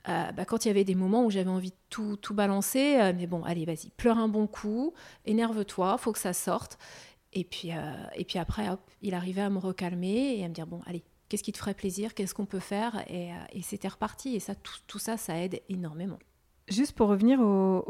euh, 0.08 0.32
bah, 0.32 0.46
quand 0.46 0.66
il 0.66 0.68
y 0.68 0.72
avait 0.72 0.84
des 0.84 0.96
moments 0.96 1.26
où 1.26 1.32
j'avais 1.32 1.50
envie 1.50 1.72
de 1.72 1.76
tout, 1.90 2.16
tout 2.18 2.34
balancer, 2.34 2.98
euh, 3.00 3.14
mais 3.16 3.26
bon, 3.26 3.44
allez, 3.44 3.66
vas-y, 3.66 3.90
pleure 3.98 4.20
un 4.20 4.28
bon 4.28 4.46
coup, 4.46 4.94
énerve-toi, 5.26 5.98
faut 5.98 6.12
que 6.12 6.20
ça 6.20 6.34
sorte. 6.34 6.78
Et 7.34 7.44
puis, 7.44 7.72
euh, 7.72 7.92
et 8.16 8.24
puis 8.24 8.38
après, 8.38 8.70
hop, 8.70 8.80
il 9.02 9.14
arrivait 9.14 9.42
à 9.42 9.50
me 9.50 9.58
recalmer 9.58 10.38
et 10.38 10.46
à 10.46 10.48
me 10.48 10.54
dire, 10.54 10.68
bon, 10.68 10.82
allez, 10.86 11.04
qu'est-ce 11.28 11.44
qui 11.44 11.52
te 11.52 11.58
ferait 11.58 11.74
plaisir, 11.74 12.14
qu'est-ce 12.14 12.36
qu'on 12.36 12.46
peut 12.46 12.60
faire 12.60 13.04
Et, 13.10 13.32
c'était 13.62 13.88
reparti. 13.88 14.36
Et 14.36 14.40
ça, 14.40 14.54
tout, 14.56 15.00
ça, 15.00 15.18
ça 15.18 15.38
aide 15.38 15.62
énormément. 15.70 16.20
Juste 16.68 16.94
pour 16.94 17.10
revenir 17.10 17.40
au, 17.42 17.84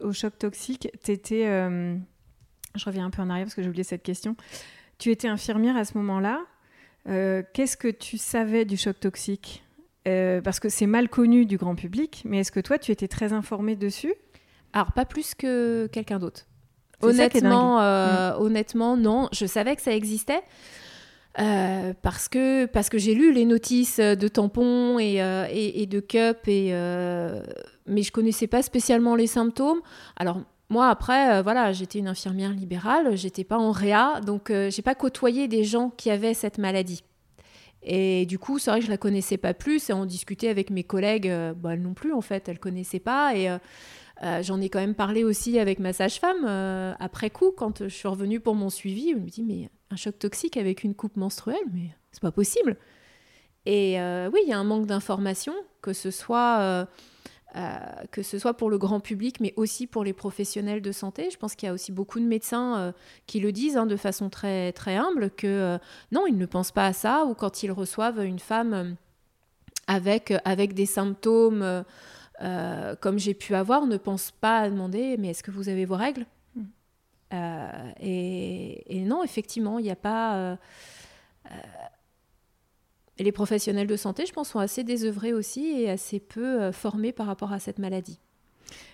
au, 0.00 0.12
choc 0.12 0.38
toxique, 0.38 0.88
tu 1.04 1.12
étais... 1.12 1.44
je 1.44 2.84
reviens 2.84 3.06
un 3.06 3.10
peu 3.10 3.22
en 3.22 3.28
arrière 3.28 3.46
parce 3.46 3.54
que 3.54 3.62
j'ai 3.62 3.68
oublié 3.68 3.84
cette 3.84 4.02
question. 4.02 4.36
Tu 4.98 5.10
étais 5.10 5.28
infirmière 5.28 5.76
à 5.76 5.84
ce 5.84 5.98
moment-là. 5.98 6.46
Qu'est-ce 7.04 7.76
que 7.76 7.88
tu 7.88 8.18
savais 8.18 8.64
du 8.64 8.76
choc 8.76 8.98
toxique? 8.98 9.65
Euh, 10.06 10.40
parce 10.40 10.60
que 10.60 10.68
c'est 10.68 10.86
mal 10.86 11.08
connu 11.08 11.46
du 11.46 11.56
grand 11.56 11.74
public, 11.74 12.22
mais 12.24 12.40
est-ce 12.40 12.52
que 12.52 12.60
toi, 12.60 12.78
tu 12.78 12.92
étais 12.92 13.08
très 13.08 13.32
informée 13.32 13.76
dessus? 13.76 14.14
Alors, 14.72 14.92
pas 14.92 15.04
plus 15.04 15.34
que 15.34 15.88
quelqu'un 15.88 16.18
d'autre. 16.18 16.46
Honnêtement, 17.02 17.80
euh, 17.80 18.32
mm. 18.32 18.42
honnêtement, 18.42 18.96
non. 18.96 19.28
Je 19.32 19.46
savais 19.46 19.74
que 19.76 19.82
ça 19.82 19.94
existait. 19.94 20.42
Euh, 21.38 21.92
parce 22.00 22.28
que, 22.28 22.64
parce 22.64 22.88
que 22.88 22.96
j'ai 22.96 23.14
lu 23.14 23.30
les 23.32 23.44
notices 23.44 23.98
de 24.00 24.28
tampons 24.28 24.98
et, 24.98 25.16
et, 25.52 25.86
de 25.86 26.00
cup, 26.00 26.48
et, 26.48 26.70
mais 27.86 28.02
je 28.02 28.10
connaissais 28.10 28.46
pas 28.46 28.62
spécialement 28.62 29.14
les 29.14 29.26
symptômes. 29.26 29.80
Alors, 30.16 30.40
moi, 30.70 30.88
après, 30.88 31.42
voilà, 31.42 31.72
j'étais 31.72 31.98
une 31.98 32.08
infirmière 32.08 32.52
libérale, 32.52 33.16
j'étais 33.16 33.44
pas 33.44 33.58
en 33.58 33.70
réa, 33.70 34.20
donc 34.24 34.50
j'ai 34.50 34.82
pas 34.82 34.94
côtoyé 34.94 35.46
des 35.46 35.64
gens 35.64 35.90
qui 35.90 36.10
avaient 36.10 36.34
cette 36.34 36.56
maladie. 36.56 37.02
Et 37.86 38.26
du 38.26 38.38
coup, 38.38 38.58
c'est 38.58 38.70
vrai 38.70 38.80
que 38.80 38.86
je 38.86 38.90
la 38.90 38.98
connaissais 38.98 39.36
pas 39.36 39.54
plus 39.54 39.88
et 39.88 39.92
on 39.92 40.04
discutait 40.04 40.48
avec 40.48 40.70
mes 40.70 40.82
collègues, 40.82 41.28
euh, 41.28 41.54
bah, 41.54 41.76
non 41.76 41.94
plus 41.94 42.12
en 42.12 42.20
fait, 42.20 42.48
elle 42.48 42.58
connaissait 42.58 43.00
pas. 43.00 43.34
Et, 43.36 43.48
euh, 43.48 43.58
J'en 44.42 44.62
ai 44.62 44.70
quand 44.70 44.80
même 44.80 44.94
parlé 44.94 45.24
aussi 45.24 45.58
avec 45.58 45.78
ma 45.78 45.92
sage-femme 45.92 46.46
après 46.98 47.28
coup, 47.28 47.52
quand 47.54 47.84
je 47.84 47.94
suis 47.94 48.08
revenue 48.08 48.40
pour 48.40 48.54
mon 48.54 48.70
suivi. 48.70 49.10
Elle 49.10 49.20
me 49.20 49.28
dit 49.28 49.42
Mais 49.42 49.68
un 49.90 49.96
choc 49.96 50.18
toxique 50.18 50.56
avec 50.56 50.84
une 50.84 50.94
coupe 50.94 51.18
menstruelle, 51.18 51.60
mais 51.74 51.90
c'est 52.12 52.22
pas 52.22 52.32
possible. 52.32 52.78
Et 53.66 53.98
oui, 54.32 54.40
il 54.42 54.48
y 54.48 54.54
a 54.54 54.58
un 54.58 54.64
manque 54.64 54.86
d'information, 54.86 55.52
que 55.82 55.92
ce 55.92 56.10
soit 56.10 56.88
euh, 57.56 57.78
que 58.10 58.22
ce 58.22 58.38
soit 58.38 58.54
pour 58.54 58.68
le 58.68 58.76
grand 58.76 59.00
public, 59.00 59.40
mais 59.40 59.54
aussi 59.56 59.86
pour 59.86 60.04
les 60.04 60.12
professionnels 60.12 60.82
de 60.82 60.92
santé. 60.92 61.30
Je 61.30 61.38
pense 61.38 61.54
qu'il 61.54 61.66
y 61.66 61.70
a 61.70 61.72
aussi 61.72 61.90
beaucoup 61.90 62.20
de 62.20 62.26
médecins 62.26 62.78
euh, 62.78 62.92
qui 63.26 63.40
le 63.40 63.50
disent 63.50 63.78
hein, 63.78 63.86
de 63.86 63.96
façon 63.96 64.28
très, 64.28 64.72
très 64.72 64.96
humble, 64.96 65.30
que 65.30 65.46
euh, 65.46 65.78
non, 66.12 66.26
ils 66.26 66.36
ne 66.36 66.44
pensent 66.44 66.72
pas 66.72 66.86
à 66.86 66.92
ça, 66.92 67.24
ou 67.24 67.34
quand 67.34 67.62
ils 67.62 67.72
reçoivent 67.72 68.22
une 68.22 68.38
femme 68.38 68.96
avec, 69.86 70.34
avec 70.44 70.74
des 70.74 70.86
symptômes 70.86 71.84
comme 73.00 73.18
j'ai 73.18 73.32
pu 73.32 73.54
avoir, 73.54 73.86
ne 73.86 73.96
pensent 73.96 74.32
pas 74.32 74.58
à 74.58 74.68
demander, 74.68 75.16
mais 75.16 75.28
est-ce 75.30 75.42
que 75.42 75.50
vous 75.50 75.70
avez 75.70 75.86
vos 75.86 75.96
règles? 75.96 76.26
Mmh. 76.54 76.62
et, 78.00 78.98
et, 78.98 79.00
non, 79.00 79.24
effectivement, 79.24 79.78
il 79.78 79.84
n'y 79.84 79.90
a 79.90 79.96
pas 79.96 80.58
et 83.18 83.24
les 83.24 83.32
professionnels 83.32 83.86
de 83.86 83.96
santé, 83.96 84.26
je 84.26 84.32
pense, 84.32 84.50
sont 84.50 84.58
assez 84.58 84.84
désœuvrés 84.84 85.32
aussi 85.32 85.80
et 85.80 85.90
assez 85.90 86.20
peu 86.20 86.60
euh, 86.60 86.72
formés 86.72 87.12
par 87.12 87.26
rapport 87.26 87.52
à 87.52 87.58
cette 87.58 87.78
maladie. 87.78 88.20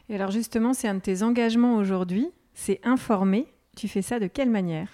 Et 0.09 0.15
alors 0.15 0.31
justement, 0.31 0.75
c'est 0.75 0.89
un 0.89 0.95
de 0.95 1.01
tes 1.01 1.23
engagements 1.23 1.77
aujourd'hui, 1.77 2.29
c'est 2.55 2.81
informer. 2.85 3.47
Tu 3.77 3.89
fais 3.89 4.03
ça 4.03 4.21
de 4.21 4.27
quelle 4.27 4.51
manière? 4.51 4.89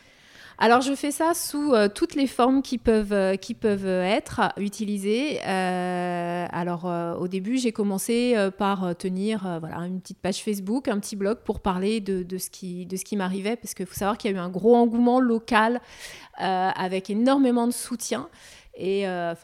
Alors 0.61 0.81
je 0.81 0.93
fais 0.95 1.13
ça 1.13 1.35
sous 1.35 1.73
euh, 1.73 1.89
toutes 1.89 2.17
les 2.17 2.27
formes 2.27 2.63
qui 2.63 2.79
peuvent, 2.79 3.13
euh, 3.13 3.37
qui 3.37 3.55
peuvent 3.55 3.87
être 3.87 4.41
utilisées. 4.57 5.41
alors 5.43 6.87
au 7.21 7.29
début 7.29 7.59
j'ai 7.59 7.73
commencé 7.73 8.35
par 8.57 8.97
tenir 8.97 9.59
voilà, 9.61 9.77
une 9.81 10.01
petite 10.01 10.19
page 10.19 10.43
Facebook, 10.43 10.89
un 10.89 10.99
petit 10.99 11.17
blog 11.17 11.39
pour 11.45 11.61
parler 11.61 12.01
de, 12.01 12.23
de 12.23 12.39
ce 12.39 12.51
qui, 12.51 12.87
de 12.87 12.97
ce 12.97 13.05
qui 13.05 13.17
m'arrivait 13.17 13.57
parce 13.57 13.75
qu'il 13.75 13.87
faut 13.87 13.95
savoir 13.95 14.17
qu'il 14.17 14.31
y 14.31 14.35
a 14.35 14.37
eu 14.37 14.41
un 14.41 14.49
gros 14.49 14.75
engouement 14.75 15.21
local 15.21 15.81
avec 16.37 17.11
énormément 17.11 17.67
de 17.67 17.73
soutien. 17.73 18.29
Et 18.79 19.09
euh, 19.09 19.35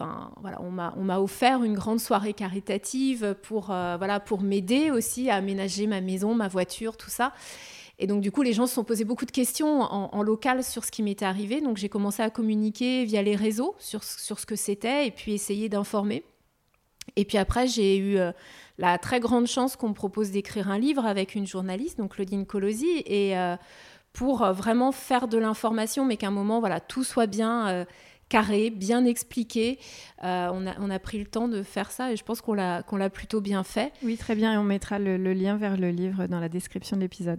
voilà, 0.40 0.60
on 0.62 0.70
m'a 0.70 1.18
offert 1.18 1.64
une 1.64 1.74
grande 1.74 1.98
soirée 1.98 2.32
caritative 2.32 3.34
pour, 3.42 3.72
euh, 3.72 3.96
voilà, 3.98 4.20
pour 4.20 4.42
m'aider 4.42 4.92
aussi 4.92 5.28
à 5.28 5.34
aménager 5.34 5.88
ma 5.88 6.00
maison, 6.00 6.36
ma 6.36 6.46
voiture, 6.46 6.96
tout 6.96 7.10
ça. 7.10 7.32
Et 7.98 8.06
donc, 8.06 8.20
du 8.20 8.30
coup, 8.30 8.42
les 8.42 8.52
gens 8.52 8.68
se 8.68 8.74
sont 8.74 8.84
posés 8.84 9.04
beaucoup 9.04 9.24
de 9.24 9.32
questions 9.32 9.80
en, 9.82 10.22
local 10.22 10.62
sur 10.62 10.84
ce 10.84 10.90
qui 10.90 11.02
m'était 11.02 11.24
arrivé. 11.24 11.60
Donc, 11.60 11.76
j'ai 11.76 11.88
commencé 11.88 12.22
à 12.22 12.30
communiquer 12.30 13.04
via 13.04 13.22
les 13.22 13.34
réseaux 13.36 13.74
sur, 13.78 14.04
sur 14.04 14.38
ce 14.38 14.46
que 14.46 14.56
c'était 14.56 15.06
et 15.06 15.10
puis 15.10 15.32
essayer 15.32 15.68
d'informer. 15.68 16.24
Et 17.16 17.24
puis 17.24 17.38
après, 17.38 17.66
j'ai 17.66 17.96
eu 17.96 18.18
euh, 18.18 18.32
la 18.78 18.98
très 18.98 19.20
grande 19.20 19.46
chance 19.46 19.76
qu'on 19.76 19.90
me 19.90 19.94
propose 19.94 20.30
d'écrire 20.30 20.70
un 20.70 20.78
livre 20.78 21.06
avec 21.06 21.34
une 21.34 21.46
journaliste, 21.46 21.98
donc 21.98 22.14
Claudine 22.14 22.46
Colosi, 22.46 23.02
et 23.06 23.34
pour 24.12 24.44
vraiment 24.52 24.92
faire 24.92 25.26
de 25.26 25.38
l'information, 25.38 26.04
mais 26.04 26.16
qu'à 26.16 26.28
un 26.28 26.32
moment, 26.32 26.60
voilà, 26.60 26.80
tout 26.80 27.04
soit 27.04 27.26
bien 27.26 27.84
carré, 28.34 28.70
bien 28.70 29.04
expliqué. 29.04 29.78
Euh, 30.24 30.50
on, 30.52 30.66
a, 30.66 30.74
on, 30.80 30.90
a, 30.90 30.98
pris 30.98 31.20
le 31.20 31.24
temps 31.24 31.46
de 31.46 31.62
faire 31.62 31.92
ça 31.92 32.10
et 32.10 32.16
je 32.16 32.24
pense 32.24 32.40
qu'on 32.40 32.54
l'a 32.54 32.82
qu'on 32.82 32.96
l'a 32.96 33.08
plutôt 33.08 33.40
bien 33.40 33.62
fait. 33.62 33.92
Oui, 34.02 34.16
très 34.16 34.34
bien. 34.34 34.52
Et 34.52 34.56
on 34.56 34.64
mettra 34.64 34.98
le, 34.98 35.16
lien 35.16 35.56
vers 35.56 35.76
le 35.76 35.90
livre 35.90 36.26
dans 36.26 36.40
la 36.40 36.48
description 36.48 36.96
de 36.96 37.02
l'épisode. 37.02 37.38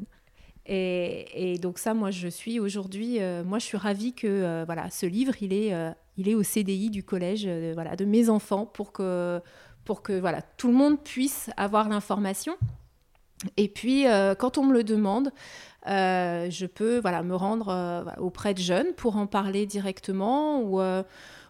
Et, 0.68 1.60
donc 1.62 1.80
ça, 1.80 1.94
moi, 1.94 2.12
je 2.12 2.30
suis 2.30 2.62
aujourd'hui, 2.62 3.20
euh, 3.20 3.44
moi, 3.44 3.60
je 3.60 3.66
suis 3.66 3.78
ravie 3.78 4.14
que 4.14 4.26
euh, 4.26 4.64
voilà, 4.66 4.90
ce 4.90 5.06
livre, 5.06 5.34
il 5.42 5.52
est, 5.52 5.74
il 6.16 6.30
est 6.30 6.34
au 6.34 6.44
CDI 6.44 6.90
du 6.90 7.04
collège, 7.04 7.46
voilà, 7.74 7.98
de 7.98 8.06
mes 8.06 8.30
enfants, 8.30 8.66
pour 8.66 8.94
que, 8.94 9.42
pour 9.84 10.02
que 10.02 10.14
voilà, 10.18 10.42
tout 10.42 10.70
le 10.70 10.76
monde 10.76 11.04
puisse 11.04 11.50
avoir 11.58 11.90
l'information. 11.90 12.56
Et 13.58 13.68
puis, 13.68 14.06
quand 14.40 14.58
on 14.58 14.64
me 14.64 14.74
le 14.74 14.84
demande, 14.84 15.32
euh, 15.88 16.50
je 16.50 16.66
peux 16.66 16.98
voilà, 17.00 17.22
me 17.22 17.36
rendre 17.36 17.70
euh, 17.70 18.04
auprès 18.18 18.54
de 18.56 18.60
jeunes 18.60 18.94
pour 18.94 19.18
en 19.18 19.28
parler 19.28 19.68
directement 19.68 20.62
ou 20.62 20.82
euh, 20.82 21.04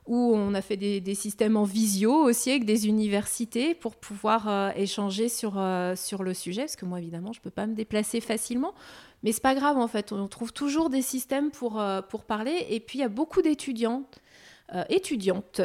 on 0.08 0.54
a 0.54 0.62
fait 0.62 0.77
des, 0.77 1.15
systèmes 1.15 1.56
en 1.56 1.63
visio 1.63 2.13
aussi 2.13 2.51
avec 2.51 2.65
des 2.65 2.88
universités 2.88 3.74
pour 3.74 3.96
pouvoir 3.96 4.72
échanger 4.75 5.30
sur, 5.30 5.54
sur 5.96 6.22
le 6.22 6.36
sujet, 6.36 6.62
parce 6.62 6.75
que 6.75 6.86
moi 6.86 7.00
évidemment 7.00 7.34
je 7.34 7.39
ne 7.39 7.44
peux 7.44 7.50
pas 7.50 7.65
me 7.65 7.74
déplacer 7.74 8.22
facilement, 8.22 8.75
mais 9.24 9.31
c'est 9.31 9.42
pas 9.42 9.55
grave 9.55 9.79
en 9.79 9.88
fait, 9.88 10.12
on 10.12 10.27
trouve 10.27 10.53
toujours 10.53 10.92
des 10.92 11.01
systèmes 11.01 11.50
pour, 11.50 11.83
pour 12.07 12.24
parler, 12.24 12.68
et 12.70 12.79
puis 12.79 13.00
il 13.00 13.01
y 13.01 13.05
a 13.05 13.10
beaucoup 13.10 13.42
d'étudiants 13.42 14.03
euh, 14.74 14.84
étudiante. 14.90 15.62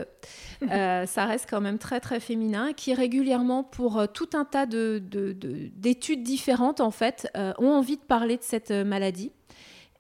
Euh, 0.63 1.05
ça 1.07 1.25
reste 1.25 1.47
quand 1.49 1.63
même 1.63 1.79
très 1.79 2.01
très 2.01 2.21
féminin, 2.21 2.75
qui 2.75 2.93
régulièrement, 2.93 3.65
pour 3.65 3.99
euh, 3.99 4.07
tout 4.07 4.29
un 4.35 4.45
tas 4.45 4.67
d'études 4.67 6.19
de, 6.19 6.23
différentes 6.23 6.83
en 6.83 6.91
fait, 6.91 7.27
ont 7.59 7.71
envie 7.71 7.97
de 7.97 8.03
parler 8.03 8.37
de 8.37 8.43
cette 8.43 8.71
maladie. 8.71 9.33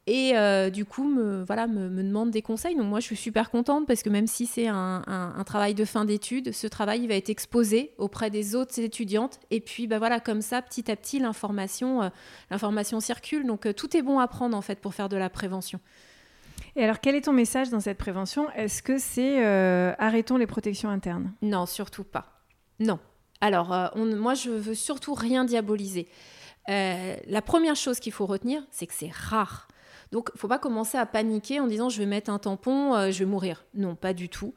Et 0.07 0.33
du 0.73 0.85
coup, 0.85 1.05
me, 1.05 1.45
voilà, 1.45 1.67
me, 1.69 1.89
me, 1.89 2.03
demandent 2.03 2.33
des 2.33 2.43
conseils. 2.43 2.75
Donc 2.75 2.87
moi, 2.87 2.99
je 2.99 3.07
suis 3.07 3.17
super 3.17 3.51
contente 3.51 3.87
parce 3.87 4.03
que 4.03 4.11
même 4.11 4.27
si 4.27 4.45
c'est 4.45 4.67
un, 4.67 5.03
un, 5.07 5.45
travail 5.45 5.75
de 5.75 5.85
fin 5.85 6.05
d'études, 6.05 6.53
ce 6.53 6.67
travail 6.67 7.03
il 7.03 7.09
va 7.09 7.15
être 7.15 7.31
exposé 7.31 7.93
auprès 7.97 8.29
des 8.29 8.57
autres 8.57 8.81
étudiantes. 8.81 9.39
Et 9.51 9.61
puis, 9.61 9.87
bah 9.87 9.99
voilà, 9.99 10.19
comme 10.19 10.41
ça, 10.41 10.63
petit 10.63 10.91
à 10.91 10.97
petit, 10.97 11.21
l'information, 11.21 12.11
l'information 12.51 12.99
circule. 12.99 13.47
Donc 13.47 13.73
tout 13.77 13.97
est 13.97 14.03
bon 14.03 14.19
à 14.19 14.27
prendre 14.27 14.57
en 14.57 14.63
fait 14.63 14.81
pour 14.81 14.95
faire 14.95 15.09
de 15.09 15.17
la 15.17 15.31
prévention. 15.31 15.79
Et 16.81 16.85
alors, 16.85 17.01
quel 17.01 17.15
est 17.15 17.21
ton 17.21 17.35
message 17.35 17.69
dans 17.69 17.81
cette 17.81 17.99
prévention? 17.99 18.51
Est-ce 18.53 18.83
que 18.83 18.97
c'est 18.97 19.45
euh, 19.45 19.93
arrêtons 19.99 20.39
les 20.39 20.47
protections 20.47 20.89
internes? 20.89 21.35
Non, 21.43 21.67
surtout 21.67 22.05
pas. 22.05 22.41
Non. 22.79 22.99
Alors, 23.43 23.75
euh, 23.75 23.89
moi, 24.17 24.33
je 24.33 24.49
veux 24.49 24.75
surtout 24.75 25.13
rien 25.13 25.45
diaboliser. 25.45 26.09
Euh, 26.71 27.17
la 27.27 27.43
première 27.43 27.77
chose 27.77 28.01
qu'il 28.01 28.13
faut 28.13 28.25
retenir, 28.25 28.63
c'est 28.71 28.87
que 28.87 28.95
c'est 28.95 29.13
rare. 29.13 29.69
Donc, 30.11 30.31
faut 30.37 30.49
pas 30.49 30.59
commencer 30.59 30.97
à 30.97 31.05
paniquer 31.05 31.61
en 31.61 31.67
disant 31.67 31.91
je 31.91 31.99
vais 31.99 32.07
mettre 32.07 32.31
un 32.31 32.39
tampon, 32.39 33.11
je 33.11 33.19
vais 33.19 33.27
mourir. 33.27 33.67
Non, 33.75 33.95
pas 33.95 34.15
du 34.15 34.31
tout. 34.31 34.55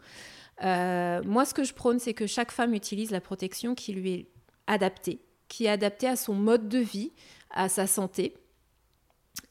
moi, 0.61 1.43
ce 1.43 1.53
que 1.53 1.65
je 1.65 1.73
prône, 1.73 1.99
c'est 1.99 2.13
que 2.13 2.25
chaque 2.25 2.53
femme 2.53 2.73
utilise 2.73 3.11
la 3.11 3.19
protection 3.19 3.75
qui 3.75 3.91
lui 3.91 4.13
est 4.13 4.27
adaptée, 4.67 5.19
qui 5.49 5.65
est 5.65 5.69
adaptée 5.69 6.07
à 6.07 6.15
son 6.15 6.35
mode 6.35 6.69
de 6.69 6.79
vie, 6.79 7.11
à 7.51 7.67
sa 7.67 7.85
santé. 7.85 8.37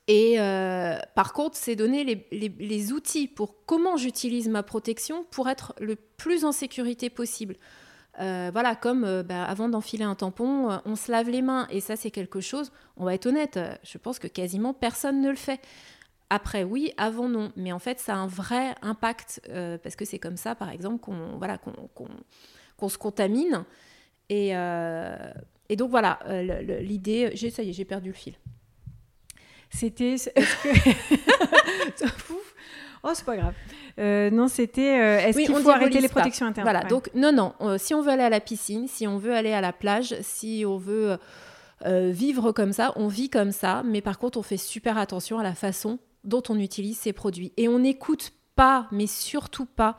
Et 0.08 0.40
euh, 0.40 0.98
par 1.14 1.32
contre, 1.32 1.56
c'est 1.56 1.76
donner 1.76 2.26
les, 2.32 2.92
outils 2.92 3.28
pour 3.28 3.64
comment 3.66 3.96
j'utilise 3.96 4.48
ma 4.48 4.62
protection 4.62 5.24
pour 5.30 5.48
être 5.48 5.74
le 5.80 5.96
plus 5.96 6.44
en 6.44 6.52
sécurité 6.52 7.08
possible. 7.08 7.56
Euh, 8.20 8.50
voilà, 8.52 8.74
comme 8.74 9.04
euh, 9.04 9.22
bah, 9.22 9.44
avant 9.44 9.68
d'enfiler 9.68 10.04
un 10.04 10.16
tampon, 10.16 10.80
on 10.84 10.96
se 10.96 11.10
lave 11.10 11.30
les 11.30 11.40
mains. 11.40 11.68
Et 11.70 11.80
ça, 11.80 11.94
c'est 11.94 12.10
quelque 12.10 12.40
chose, 12.40 12.72
on 12.96 13.04
va 13.04 13.14
être 13.14 13.26
honnête, 13.26 13.58
je 13.84 13.96
pense 13.96 14.18
que 14.18 14.26
quasiment 14.26 14.74
personne 14.74 15.20
ne 15.20 15.30
le 15.30 15.36
fait. 15.36 15.60
Après, 16.30 16.64
oui, 16.64 16.92
avant, 16.96 17.28
non. 17.28 17.52
Mais 17.56 17.72
en 17.72 17.78
fait, 17.78 18.00
ça 18.00 18.14
a 18.14 18.16
un 18.16 18.26
vrai 18.26 18.74
impact, 18.82 19.40
parce 19.82 19.96
que 19.96 20.04
c'est 20.04 20.18
comme 20.18 20.36
ça, 20.36 20.54
par 20.54 20.70
exemple, 20.70 20.98
qu'on 20.98 21.36
voilà, 21.36 21.58
qu'on 21.58 22.88
se 22.88 22.98
contamine. 22.98 23.64
Et, 24.30 24.48
et 25.68 25.76
donc, 25.76 25.90
voilà, 25.90 26.18
l'idée, 26.80 27.36
ça 27.50 27.62
y 27.62 27.70
est, 27.70 27.72
j'ai 27.72 27.84
perdu 27.84 28.08
le 28.08 28.14
fil. 28.14 28.34
C'était. 29.72 30.16
oh, 33.02 33.10
c'est 33.14 33.24
pas 33.24 33.36
grave. 33.36 33.54
Euh, 33.98 34.30
non, 34.30 34.48
c'était. 34.48 35.00
Euh, 35.00 35.18
est-ce 35.20 35.38
qu'il 35.38 35.54
faut 35.54 35.70
arrêter 35.70 36.00
les 36.00 36.08
protections 36.08 36.46
internes? 36.46 36.64
Voilà. 36.64 36.84
Donc 36.84 37.10
non, 37.14 37.32
non. 37.32 37.54
Euh, 37.60 37.78
si 37.78 37.94
on 37.94 38.02
veut 38.02 38.10
aller 38.10 38.22
à 38.22 38.30
la 38.30 38.40
piscine, 38.40 38.86
si 38.86 39.06
on 39.06 39.16
veut 39.16 39.34
aller 39.34 39.52
à 39.52 39.60
la 39.60 39.72
plage, 39.72 40.14
si 40.22 40.64
on 40.66 40.76
veut 40.76 41.18
vivre 41.84 42.52
comme 42.52 42.72
ça, 42.72 42.92
on 42.94 43.08
vit 43.08 43.28
comme 43.28 43.50
ça. 43.50 43.82
Mais 43.84 44.00
par 44.00 44.18
contre, 44.18 44.38
on 44.38 44.42
fait 44.42 44.56
super 44.56 44.98
attention 44.98 45.40
à 45.40 45.42
la 45.42 45.54
façon 45.54 45.98
dont 46.22 46.42
on 46.48 46.56
utilise 46.58 46.96
ces 46.96 47.12
produits 47.12 47.52
et 47.56 47.66
on 47.66 47.80
n'écoute 47.80 48.32
pas, 48.54 48.86
mais 48.92 49.08
surtout 49.08 49.66
pas. 49.66 49.98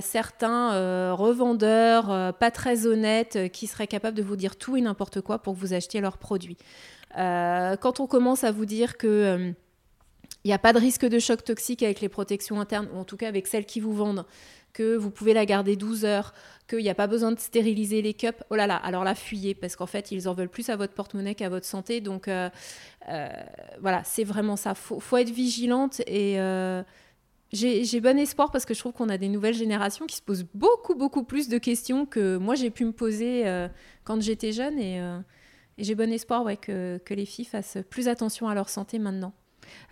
certains 0.00 1.12
revendeurs 1.12 2.32
pas 2.38 2.50
très 2.50 2.86
honnêtes 2.86 3.52
qui 3.52 3.66
seraient 3.66 3.86
capables 3.86 4.16
de 4.16 4.22
vous 4.22 4.36
dire 4.36 4.56
tout 4.56 4.78
et 4.78 4.80
n'importe 4.80 5.20
quoi 5.20 5.40
pour 5.40 5.52
que 5.52 5.58
vous 5.58 5.74
achetiez 5.74 6.00
leurs 6.00 6.16
produits. 6.16 6.56
Euh, 7.16 7.76
quand 7.76 8.00
on 8.00 8.06
commence 8.06 8.44
à 8.44 8.50
vous 8.50 8.66
dire 8.66 8.96
que 8.96 9.06
il 9.06 9.48
euh, 9.48 9.52
n'y 10.44 10.52
a 10.52 10.58
pas 10.58 10.72
de 10.72 10.78
risque 10.78 11.06
de 11.06 11.18
choc 11.18 11.44
toxique 11.44 11.82
avec 11.82 12.00
les 12.00 12.08
protections 12.08 12.60
internes, 12.60 12.88
ou 12.92 12.98
en 12.98 13.04
tout 13.04 13.16
cas 13.16 13.28
avec 13.28 13.46
celles 13.46 13.66
qui 13.66 13.80
vous 13.80 13.92
vendent, 13.92 14.26
que 14.72 14.96
vous 14.96 15.10
pouvez 15.10 15.32
la 15.32 15.46
garder 15.46 15.76
12 15.76 16.04
heures, 16.04 16.34
qu'il 16.68 16.80
n'y 16.80 16.90
a 16.90 16.94
pas 16.94 17.06
besoin 17.06 17.30
de 17.30 17.38
stériliser 17.38 18.02
les 18.02 18.14
cups, 18.14 18.42
oh 18.50 18.56
là 18.56 18.66
là, 18.66 18.76
alors 18.76 19.04
la 19.04 19.14
fuyez, 19.14 19.54
parce 19.54 19.76
qu'en 19.76 19.86
fait, 19.86 20.10
ils 20.10 20.28
en 20.28 20.34
veulent 20.34 20.48
plus 20.48 20.68
à 20.68 20.76
votre 20.76 20.94
porte-monnaie 20.94 21.36
qu'à 21.36 21.48
votre 21.48 21.66
santé. 21.66 22.00
Donc 22.00 22.26
euh, 22.26 22.48
voilà, 23.80 24.02
c'est 24.04 24.24
vraiment 24.24 24.56
ça. 24.56 24.74
Faut, 24.74 24.98
faut 24.98 25.16
être 25.16 25.30
vigilante 25.30 26.00
et 26.08 26.36
j'ai 27.52 28.00
bon 28.00 28.18
espoir 28.18 28.50
parce 28.50 28.64
que 28.64 28.74
je 28.74 28.80
trouve 28.80 28.92
qu'on 28.92 29.08
a 29.10 29.18
des 29.18 29.28
nouvelles 29.28 29.54
générations 29.54 30.06
qui 30.06 30.16
se 30.16 30.22
posent 30.22 30.46
beaucoup, 30.54 30.96
beaucoup 30.96 31.22
plus 31.22 31.48
de 31.48 31.58
questions 31.58 32.04
que 32.06 32.36
moi 32.36 32.56
j'ai 32.56 32.70
pu 32.70 32.84
me 32.84 32.92
poser 32.92 33.44
quand 34.02 34.20
j'étais 34.20 34.50
jeune. 34.50 35.22
Et 35.78 35.84
j'ai 35.84 35.94
bon 35.94 36.12
espoir 36.12 36.44
ouais, 36.44 36.56
que, 36.56 36.98
que, 37.04 37.14
les 37.14 37.26
filles 37.26 37.44
fassent 37.44 37.78
plus 37.90 38.08
attention 38.08 38.48
à 38.48 38.54
leur 38.54 38.68
santé 38.68 38.98
maintenant. 38.98 39.32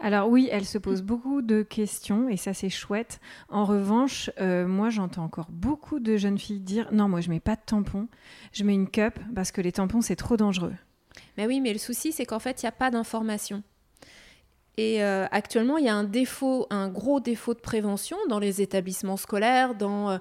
Alors 0.00 0.28
oui, 0.28 0.48
elles 0.52 0.66
se 0.66 0.78
posent 0.78 1.02
beaucoup 1.02 1.40
de 1.40 1.62
questions 1.62 2.28
et 2.28 2.36
ça 2.36 2.52
c'est 2.52 2.68
chouette. 2.68 3.20
En 3.48 3.64
revanche, 3.64 4.30
euh, 4.40 4.66
moi 4.66 4.90
j'entends 4.90 5.24
encore 5.24 5.48
beaucoup 5.50 5.98
de 5.98 6.16
jeunes 6.16 6.38
filles 6.38 6.60
dire 6.60 6.92
non 6.92 7.08
moi 7.08 7.20
je 7.20 7.30
mets 7.30 7.40
pas 7.40 7.56
de 7.56 7.62
tampon, 7.64 8.08
je 8.52 8.64
mets 8.64 8.74
une 8.74 8.88
cup 8.88 9.18
parce 9.34 9.50
que 9.50 9.62
les 9.62 9.72
tampons 9.72 10.02
c'est 10.02 10.16
trop 10.16 10.36
dangereux. 10.36 10.74
Mais 11.36 11.46
oui, 11.46 11.60
mais 11.60 11.72
le 11.72 11.78
souci, 11.78 12.12
c'est 12.12 12.26
qu'en 12.26 12.38
fait, 12.38 12.62
il 12.62 12.66
n'y 12.66 12.68
a 12.68 12.72
pas 12.72 12.90
d'information. 12.90 13.62
Et 14.76 15.02
euh, 15.02 15.26
actuellement, 15.30 15.76
il 15.76 15.84
y 15.84 15.88
a 15.88 15.94
un 15.94 16.04
défaut, 16.04 16.66
un 16.70 16.88
gros 16.88 17.20
défaut 17.20 17.54
de 17.54 17.60
prévention 17.60 18.16
dans 18.28 18.38
les 18.38 18.62
établissements 18.62 19.18
scolaires, 19.18 19.74
dans, 19.74 20.10
euh, 20.10 20.18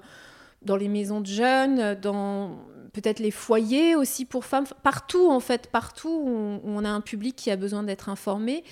dans 0.62 0.76
les 0.76 0.88
maisons 0.88 1.20
de 1.20 1.26
jeunes, 1.26 1.94
dans 1.94 2.58
peut-être 2.92 3.18
les 3.18 3.30
foyers 3.30 3.94
aussi 3.94 4.24
pour 4.24 4.44
femmes, 4.44 4.66
partout 4.82 5.30
en 5.30 5.40
fait, 5.40 5.68
partout 5.68 6.22
où 6.24 6.60
on, 6.64 6.84
a 6.84 6.88
un 6.88 7.00
public 7.00 7.36
qui 7.36 7.50
a 7.50 7.56
besoin 7.56 7.82
d'être 7.82 8.08
informé, 8.08 8.64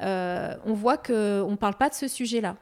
euh, 0.00 0.54
on 0.64 0.72
voit 0.72 0.96
qu'on 0.96 1.50
ne 1.50 1.56
parle 1.56 1.76
pas 1.76 1.88
de 1.88 1.94
ce 1.94 2.08
sujet-là. 2.08 2.56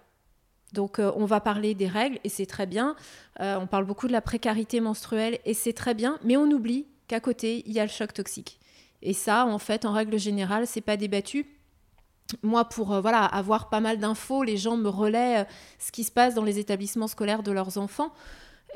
Donc 0.73 0.99
on 0.99 1.25
va 1.25 1.41
parler 1.41 1.75
des 1.75 1.87
règles 1.87 2.19
et 2.25 2.29
c'est 2.29 2.45
très 2.45 2.67
bien. 2.67 2.97
on 3.39 3.67
parle 3.67 3.85
beaucoup 3.87 4.09
de 4.09 4.13
la 4.13 4.21
précarité 4.21 4.81
menstruelle 4.81 5.39
et 5.47 5.55
c'est 5.55 5.73
très 5.73 5.95
bien, 5.95 6.19
mais 6.23 6.37
on 6.37 6.51
oublie 6.51 6.87
qu'à 7.07 7.21
côté, 7.21 7.63
il 7.67 7.73
y 7.73 7.81
a 7.81 7.85
le 7.85 7.91
choc 7.91 8.13
toxique. 8.13 8.59
Et 9.01 9.15
ça, 9.15 9.47
en 9.47 9.59
fait, 9.59 9.85
en 9.85 9.93
règle 9.93 10.19
générale, 10.19 10.67
c'est 10.67 10.81
pas 10.81 10.97
débattu 10.97 11.47
moi, 12.43 12.65
pour 12.65 12.93
euh, 12.93 13.01
voilà, 13.01 13.25
avoir 13.25 13.69
pas 13.69 13.81
mal 13.81 13.99
d'infos, 13.99 14.43
les 14.43 14.57
gens 14.57 14.77
me 14.77 14.89
relaient 14.89 15.43
euh, 15.43 15.45
ce 15.79 15.93
qui 15.93 16.05
se 16.05 16.11
passe 16.11 16.35
dans 16.35 16.45
les 16.45 16.59
établissements 16.59 17.09
scolaires 17.09 17.43
de 17.43 17.53
leurs 17.53 17.79
enfants. 17.79 18.13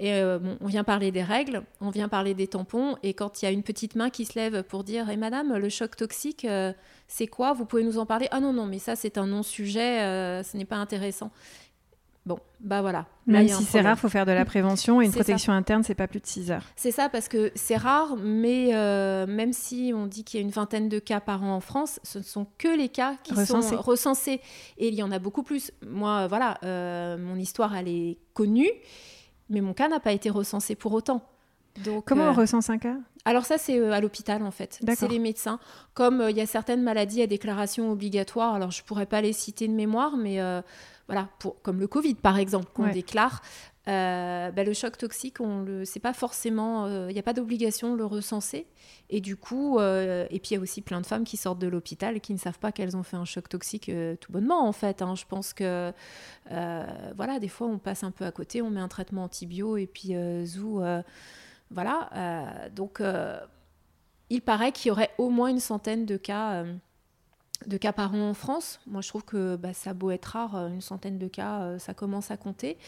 Et 0.01 0.15
euh, 0.15 0.39
on 0.61 0.67
vient 0.67 0.83
parler 0.83 1.13
des 1.13 1.23
règles, 1.23 1.63
on 1.81 1.91
vient 1.91 2.09
parler 2.09 2.35
des 2.35 2.49
tampons, 2.49 2.97
et 3.03 3.15
quand 3.15 3.41
il 3.41 3.45
y 3.45 3.49
a 3.49 3.51
une 3.53 3.63
petite 3.63 3.95
main 3.95 4.11
qui 4.11 4.25
se 4.25 4.37
lève 4.37 4.63
pour 4.65 4.83
dire 4.83 5.09
"Et 5.11 5.13
eh, 5.13 5.17
madame, 5.17 5.57
le 5.57 5.69
choc 5.69 5.95
toxique, 5.95 6.47
c'est 7.07 7.27
quoi? 7.27 7.53
Vous 7.53 7.67
pouvez 7.67 7.85
nous 7.85 7.99
en 7.99 8.07
parler? 8.07 8.27
Ah 8.31 8.41
non, 8.41 8.53
non, 8.53 8.67
mais 8.67 8.79
ça, 8.79 8.97
c'est 8.97 9.19
un 9.19 9.27
non-sujet, 9.27 10.43
ce 10.43 10.57
n'est 10.57 10.65
pas 10.65 10.77
intéressant. 10.77 11.31
Bon, 12.27 12.39
bah 12.61 12.83
voilà. 12.83 13.07
Même 13.27 13.49
si 13.49 13.65
c'est 13.65 13.81
rare, 13.81 13.97
il 13.97 14.01
faut 14.01 14.11
faire 14.11 14.27
de 14.27 14.33
la 14.33 14.45
prévention 14.45 15.01
et 15.01 15.07
une 15.07 15.13
protection 15.13 15.53
interne, 15.55 15.83
c'est 15.83 15.95
pas 15.95 16.07
plus 16.07 16.21
de 16.21 16.27
6 16.27 16.51
heures. 16.51 16.65
C'est 16.77 16.91
ça, 16.91 17.09
parce 17.09 17.29
que 17.29 17.51
c'est 17.55 17.77
rare, 17.77 18.17
mais 18.23 18.71
euh, 18.75 19.27
même 19.27 19.55
si 19.55 19.93
on 19.95 20.07
dit 20.07 20.23
qu'il 20.23 20.39
y 20.39 20.43
a 20.43 20.45
une 20.45 20.53
vingtaine 20.53 20.89
de 20.89 20.99
cas 20.99 21.21
par 21.21 21.43
an 21.43 21.55
en 21.55 21.61
France, 21.61 21.99
ce 22.03 22.19
ne 22.19 22.23
sont 22.23 22.47
que 22.59 22.69
les 22.69 22.91
cas 22.91 23.15
qui 23.23 23.35
sont 23.47 23.61
recensés. 23.79 24.41
Et 24.77 24.89
il 24.89 24.95
y 24.95 25.03
en 25.03 25.13
a 25.13 25.19
beaucoup 25.19 25.43
plus. 25.43 25.73
Moi, 25.87 26.27
voilà, 26.27 26.59
euh, 26.63 27.17
mon 27.17 27.37
histoire, 27.37 27.75
elle 27.75 27.89
est 27.89 28.19
connue, 28.35 28.69
mais 29.51 29.61
mon 29.61 29.75
cas 29.75 29.89
n'a 29.89 30.01
pas 30.01 30.13
été 30.13 30.31
recensé 30.31 30.75
pour 30.75 30.93
autant. 30.93 31.23
Donc, 31.85 32.05
Comment 32.05 32.25
on 32.25 32.29
euh, 32.29 32.33
recense 32.33 32.71
un 32.71 32.79
cas? 32.79 32.97
Alors 33.25 33.45
ça, 33.45 33.59
c'est 33.59 33.79
à 33.93 34.01
l'hôpital 34.01 34.43
en 34.43 34.51
fait. 34.51 34.81
C'est 34.97 35.09
les 35.09 35.19
médecins. 35.19 35.61
Comme 35.95 36.25
il 36.31 36.37
y 36.37 36.41
a 36.41 36.47
certaines 36.47 36.83
maladies 36.83 37.23
à 37.23 37.27
déclaration 37.27 37.93
obligatoire, 37.93 38.55
alors 38.55 38.71
je 38.71 38.83
pourrais 38.83 39.07
pas 39.07 39.21
les 39.21 39.33
citer 39.33 39.69
de 39.69 39.73
mémoire, 39.75 40.17
mais 40.17 40.41
voilà, 41.07 41.29
pour, 41.39 41.61
comme 41.63 41.79
le 41.79 41.87
Covid 41.87 42.15
par 42.15 42.39
exemple, 42.39 42.67
qu'on 42.73 42.89
déclare, 42.89 43.43
euh, 43.88 44.51
bah, 44.51 44.62
le 44.62 44.75
choc 44.75 44.99
toxique, 44.99 45.40
on 45.40 45.85
c'est 45.85 46.01
pas 46.01 46.12
forcément, 46.12 46.87
il 46.87 46.93
euh, 46.93 47.12
n'y 47.12 47.19
a 47.19 47.23
pas 47.23 47.33
d'obligation 47.33 47.93
de 47.93 47.99
le 47.99 48.05
recenser. 48.05 48.66
Et 49.09 49.21
du 49.21 49.37
coup, 49.37 49.79
euh, 49.79 50.27
et 50.31 50.38
puis 50.38 50.51
il 50.51 50.55
y 50.55 50.57
a 50.59 50.61
aussi 50.61 50.83
plein 50.83 51.01
de 51.01 51.07
femmes 51.07 51.25
qui 51.25 51.37
sortent 51.37 51.59
de 51.59 51.66
l'hôpital 51.66 52.16
et 52.16 52.21
qui 52.21 52.33
ne 52.35 52.38
savent 52.38 52.59
pas 52.59 52.73
qu'elles 52.73 52.97
ont 52.97 53.03
fait 53.03 53.16
un 53.16 53.25
choc 53.25 53.49
toxique 53.49 53.90
tout 54.21 54.33
bonnement 54.33 54.66
en 54.66 54.73
fait. 54.73 55.01
Hein. 55.03 55.14
Je 55.14 55.25
pense 55.25 55.55
que, 55.55 55.93
voilà, 57.16 57.38
des 57.40 57.49
fois 57.49 57.66
on 57.66 57.79
passe 57.79 58.05
un 58.05 58.11
peu 58.11 58.25
à 58.27 58.33
côté, 58.33 58.61
on 58.62 58.71
met 58.71 58.81
un 58.81 58.88
traitement 58.88 59.25
antibio 59.25 59.77
et 59.77 59.87
puis 59.87 60.14
zou, 60.45 60.83
voilà. 61.71 62.69
donc, 62.75 63.03
il 64.29 64.43
paraît 64.43 64.73
qu'il 64.73 64.90
y 64.90 64.93
aurait 64.93 65.11
au 65.19 65.31
moins 65.31 65.49
une 65.49 65.61
centaine 65.61 66.07
de 66.07 66.16
cas 66.16 66.64
de 67.66 67.77
cas 67.77 67.93
par 67.93 68.14
an 68.14 68.31
en 68.31 68.35
France. 68.35 68.81
Moi, 68.87 69.01
je 69.03 69.09
trouve 69.09 69.25
que 69.25 69.57
bah, 69.57 69.75
ça 69.75 69.90
a 69.90 69.95
beau 69.95 70.11
être 70.11 70.27
rare, 70.27 70.57
euh, 70.57 70.69
une 70.69 70.81
centaine 70.81 71.19
de 71.19 71.29
cas, 71.29 71.61
euh, 71.61 71.79
ça 71.79 71.95
commence 71.95 72.31
à 72.31 72.37
compter. 72.37 72.79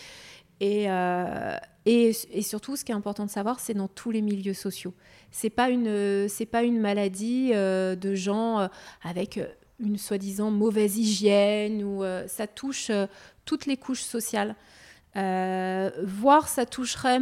Euh, 0.62 1.56
et, 1.84 2.12
et, 2.30 2.42
surtout, 2.42 2.76
ce 2.76 2.84
qui 2.84 2.92
est 2.92 2.94
important 2.94 3.26
de 3.26 3.30
savoir, 3.30 3.58
c'est 3.60 3.74
dans 3.74 3.88
tous 3.88 4.10
les 4.10 4.22
milieux 4.22 4.54
sociaux. 4.54 4.94
C'est 5.30 5.50
pas 5.50 5.68
pas 5.70 6.62
une 6.62 6.80
maladie 6.80 7.50
de 7.52 8.14
gens 8.14 8.68
avec 9.02 9.40
une 9.80 9.98
soi-disant 9.98 10.50
mauvaise 10.50 10.96
hygiène 10.96 11.82
ou 11.82 12.04
ça 12.28 12.46
touche 12.46 12.92
toutes 13.44 13.66
les 13.66 13.76
couches 13.76 14.02
sociales. 14.02 14.54
voire 15.14 16.48
ça 16.48 16.66
toucherait 16.66 17.18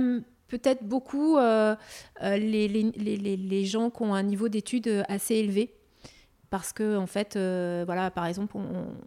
peut-être 0.48 0.83
beaucoup 0.83 1.38
les, 1.38 2.68
les, 2.68 2.68
les, 2.68 3.37
les, 3.37 3.64
gens 3.64 3.88
qui 3.88 4.03
ont 4.03 4.12
un 4.12 4.24
niveau 4.24 4.48
d'études 4.48 5.05
assez 5.09 5.37
élevé 5.37 5.79
parce 6.50 6.72
que 6.72 6.96
en 6.96 7.06
fait, 7.06 7.36
euh, 7.36 7.84
voilà, 7.86 8.10
par 8.10 8.26
exemple, 8.26 8.56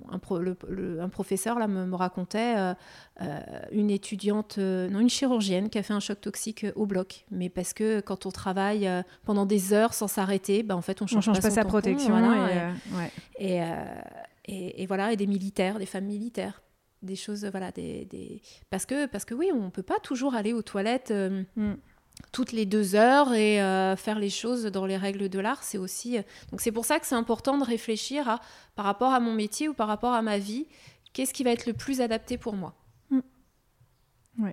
un, 0.09 1.09
professeur 1.09 1.59
là 1.59 1.67
me, 1.67 1.93
racontait 1.93 2.55
euh, 2.57 2.73
euh, 3.21 3.39
une 3.71 3.89
étudiante, 3.89 4.57
non, 4.57 4.99
une 4.99 5.09
chirurgienne 5.09 5.69
qui 5.69 5.77
a 5.77 5.83
fait 5.83 5.93
un 5.93 5.99
choc 5.99 6.21
toxique 6.21 6.65
au 6.75 6.85
bloc, 6.85 7.25
mais 7.31 7.49
parce 7.49 7.73
que 7.73 7.99
quand 7.99 8.25
on 8.25 8.31
travaille 8.31 8.89
pendant 9.25 9.45
des 9.45 9.73
heures 9.73 9.93
sans 9.93 10.07
s'arrêter, 10.07 10.63
bah, 10.63 10.77
en 10.77 10.81
fait, 10.81 11.01
on 11.01 11.07
change, 11.07 11.25
change 11.25 11.41
pas, 11.41 11.49
sa 11.49 11.65
protection 11.65 12.15
et, 13.37 13.61
et, 14.45 14.85
voilà, 14.87 15.11
et 15.11 15.17
des 15.17 15.27
militaires, 15.27 15.79
des 15.79 15.85
femmes 15.85 16.05
militaires 16.05 16.61
des 17.01 17.17
choses 17.17 17.45
voilà 17.51 17.69
des, 17.73 18.41
parce 18.69 18.85
que 18.85 19.07
parce 19.07 19.25
que 19.25 19.33
oui 19.33 19.49
on 19.53 19.69
peut 19.69 19.83
pas 19.83 19.99
toujours 20.01 20.35
aller 20.35 20.53
aux 20.53 20.61
toilettes 20.61 21.11
mm 21.57 21.73
toutes 22.31 22.51
les 22.51 22.65
deux 22.65 22.95
heures 22.95 23.33
et 23.33 23.61
euh, 23.61 23.95
faire 23.95 24.19
les 24.19 24.29
choses 24.29 24.65
dans 24.65 24.85
les 24.85 24.97
règles 24.97 25.29
de 25.29 25.39
l'art, 25.39 25.63
c'est 25.63 25.77
aussi. 25.77 26.17
Euh, 26.17 26.21
donc 26.51 26.61
c'est 26.61 26.71
pour 26.71 26.85
ça 26.85 26.99
que 26.99 27.05
c'est 27.05 27.15
important 27.15 27.57
de 27.57 27.63
réfléchir 27.63 28.27
à, 28.27 28.39
par 28.75 28.85
rapport 28.85 29.13
à 29.13 29.19
mon 29.19 29.33
métier 29.33 29.69
ou 29.69 29.73
par 29.73 29.87
rapport 29.87 30.13
à 30.13 30.21
ma 30.21 30.37
vie, 30.37 30.67
qu'est-ce 31.13 31.33
qui 31.33 31.43
va 31.43 31.51
être 31.51 31.65
le 31.65 31.73
plus 31.73 32.01
adapté 32.01 32.37
pour 32.37 32.53
moi. 32.53 32.73
Mm. 33.11 33.19
Oui, 34.39 34.51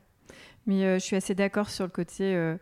mais 0.66 0.84
euh, 0.84 0.94
je 0.98 1.04
suis 1.04 1.16
assez 1.16 1.34
d'accord 1.34 1.70
sur 1.70 1.84
le 1.84 1.90
côté. 1.90 2.34
ne 2.34 2.58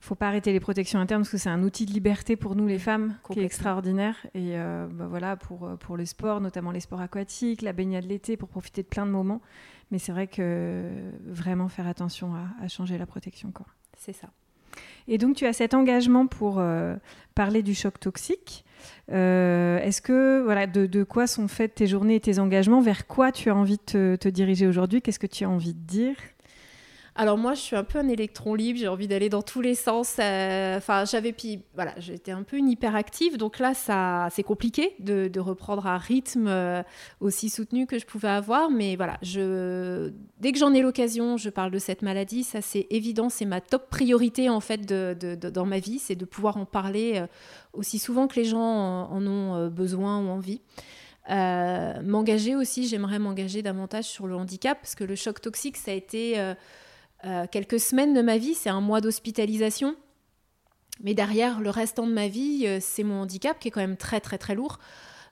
faut 0.00 0.14
pas 0.14 0.28
arrêter 0.28 0.52
les 0.52 0.60
protections 0.60 0.98
internes 0.98 1.22
parce 1.22 1.30
que 1.30 1.38
c'est 1.38 1.50
un 1.50 1.62
outil 1.62 1.84
de 1.84 1.92
liberté 1.92 2.36
pour 2.36 2.54
nous 2.54 2.66
les 2.66 2.78
femmes 2.78 3.18
qui 3.30 3.40
est 3.40 3.44
extraordinaire 3.44 4.16
et 4.32 4.56
bah, 4.56 5.08
voilà 5.08 5.36
pour 5.36 5.76
pour 5.80 5.96
le 5.96 6.06
sport 6.06 6.40
notamment 6.40 6.70
les 6.70 6.78
sports 6.78 7.00
aquatiques 7.00 7.62
la 7.62 7.72
baignade 7.72 8.04
l'été 8.04 8.36
pour 8.36 8.48
profiter 8.48 8.84
de 8.84 8.86
plein 8.86 9.06
de 9.06 9.10
moments 9.10 9.42
mais 9.90 9.98
c'est 9.98 10.12
vrai 10.12 10.28
que 10.28 10.88
vraiment 11.26 11.68
faire 11.68 11.88
attention 11.88 12.36
à, 12.36 12.46
à 12.62 12.68
changer 12.68 12.96
la 12.96 13.06
protection 13.06 13.50
quoi. 13.50 13.66
C'est 13.98 14.14
ça. 14.14 14.28
Et 15.08 15.18
donc, 15.18 15.36
tu 15.36 15.46
as 15.46 15.52
cet 15.52 15.74
engagement 15.74 16.26
pour 16.26 16.58
euh, 16.58 16.96
parler 17.34 17.62
du 17.62 17.74
choc 17.74 17.98
toxique. 17.98 18.64
Euh, 19.10 19.78
est-ce 19.80 20.00
que, 20.00 20.42
voilà, 20.42 20.66
de, 20.66 21.02
quoi 21.04 21.26
sont 21.26 21.48
faites 21.48 21.74
tes 21.74 21.86
journées 21.86 22.16
et 22.16 22.20
tes 22.20 22.38
engagements? 22.38 22.80
Vers 22.80 23.06
quoi 23.06 23.32
tu 23.32 23.50
as 23.50 23.56
envie 23.56 23.78
de 23.92 24.16
te 24.16 24.28
diriger 24.28 24.66
aujourd'hui? 24.66 25.02
Qu'est-ce 25.02 25.18
que 25.18 25.26
tu 25.26 25.44
as 25.44 25.50
envie 25.50 25.74
de 25.74 25.80
dire? 25.80 26.16
Alors 27.18 27.36
moi, 27.36 27.54
je 27.54 27.60
suis 27.60 27.74
un 27.74 27.82
peu 27.82 27.98
un 27.98 28.06
électron 28.06 28.54
libre, 28.54 28.78
j'ai 28.78 28.86
envie 28.86 29.08
d'aller 29.08 29.28
dans 29.28 29.42
tous 29.42 29.60
les 29.60 29.74
sens. 29.74 30.18
Euh, 30.20 30.76
enfin, 30.76 31.04
j'avais 31.04 31.32
puis 31.32 31.64
voilà, 31.74 31.92
j'étais 31.98 32.30
un 32.30 32.44
peu 32.44 32.56
une 32.56 32.68
hyperactive, 32.68 33.36
donc 33.36 33.58
là, 33.58 33.74
ça, 33.74 34.28
c'est 34.30 34.44
compliqué 34.44 34.94
de, 35.00 35.40
reprendre 35.40 35.88
un 35.88 35.98
rythme 35.98 36.46
euh, 36.46 36.82
aussi 37.18 37.50
soutenu 37.50 37.86
que 37.86 37.98
je 37.98 38.06
pouvais 38.06 38.28
avoir. 38.28 38.70
Mais 38.70 38.94
voilà, 38.94 39.18
dès 39.20 40.52
que 40.52 40.58
j'en 40.58 40.72
ai 40.72 40.80
l'occasion, 40.80 41.36
je 41.36 41.50
parle 41.50 41.72
de 41.72 41.80
cette 41.80 42.02
maladie. 42.02 42.44
Ça, 42.44 42.60
c'est 42.60 42.86
évident, 42.90 43.28
c'est 43.28 43.46
ma 43.46 43.60
top 43.60 43.90
priorité 43.90 44.48
en 44.48 44.60
fait 44.60 44.86
dans 44.86 45.66
ma 45.66 45.80
vie, 45.80 45.98
c'est 45.98 46.14
de 46.14 46.24
pouvoir 46.24 46.56
en 46.56 46.66
parler 46.66 47.14
euh, 47.16 47.26
aussi 47.72 47.98
souvent 47.98 48.28
que 48.28 48.36
les 48.36 48.44
gens 48.44 48.60
en, 48.62 49.26
ont 49.26 49.66
besoin 49.66 50.24
ou 50.24 50.28
envie. 50.28 50.60
m'engager 51.28 52.54
aussi, 52.54 52.86
j'aimerais 52.86 53.18
m'engager 53.18 53.60
davantage 53.60 54.04
sur 54.04 54.28
le 54.28 54.36
handicap 54.36 54.78
parce 54.80 54.94
que 54.94 55.02
le 55.02 55.16
choc 55.16 55.40
toxique, 55.40 55.78
ça 55.78 55.90
a 55.90 55.94
été 55.94 56.54
euh, 57.24 57.46
quelques 57.50 57.80
semaines 57.80 58.14
de 58.14 58.22
ma 58.22 58.38
vie, 58.38 58.54
c'est 58.54 58.70
un 58.70 58.80
mois 58.80 59.00
d'hospitalisation. 59.00 59.96
Mais 61.00 61.14
derrière, 61.14 61.60
le 61.60 61.70
restant 61.70 62.06
de 62.06 62.12
ma 62.12 62.28
vie, 62.28 62.64
euh, 62.66 62.78
c'est 62.80 63.04
mon 63.04 63.22
handicap 63.22 63.58
qui 63.58 63.68
est 63.68 63.70
quand 63.70 63.80
même 63.80 63.96
très 63.96 64.20
très 64.20 64.38
très 64.38 64.54
lourd. 64.54 64.78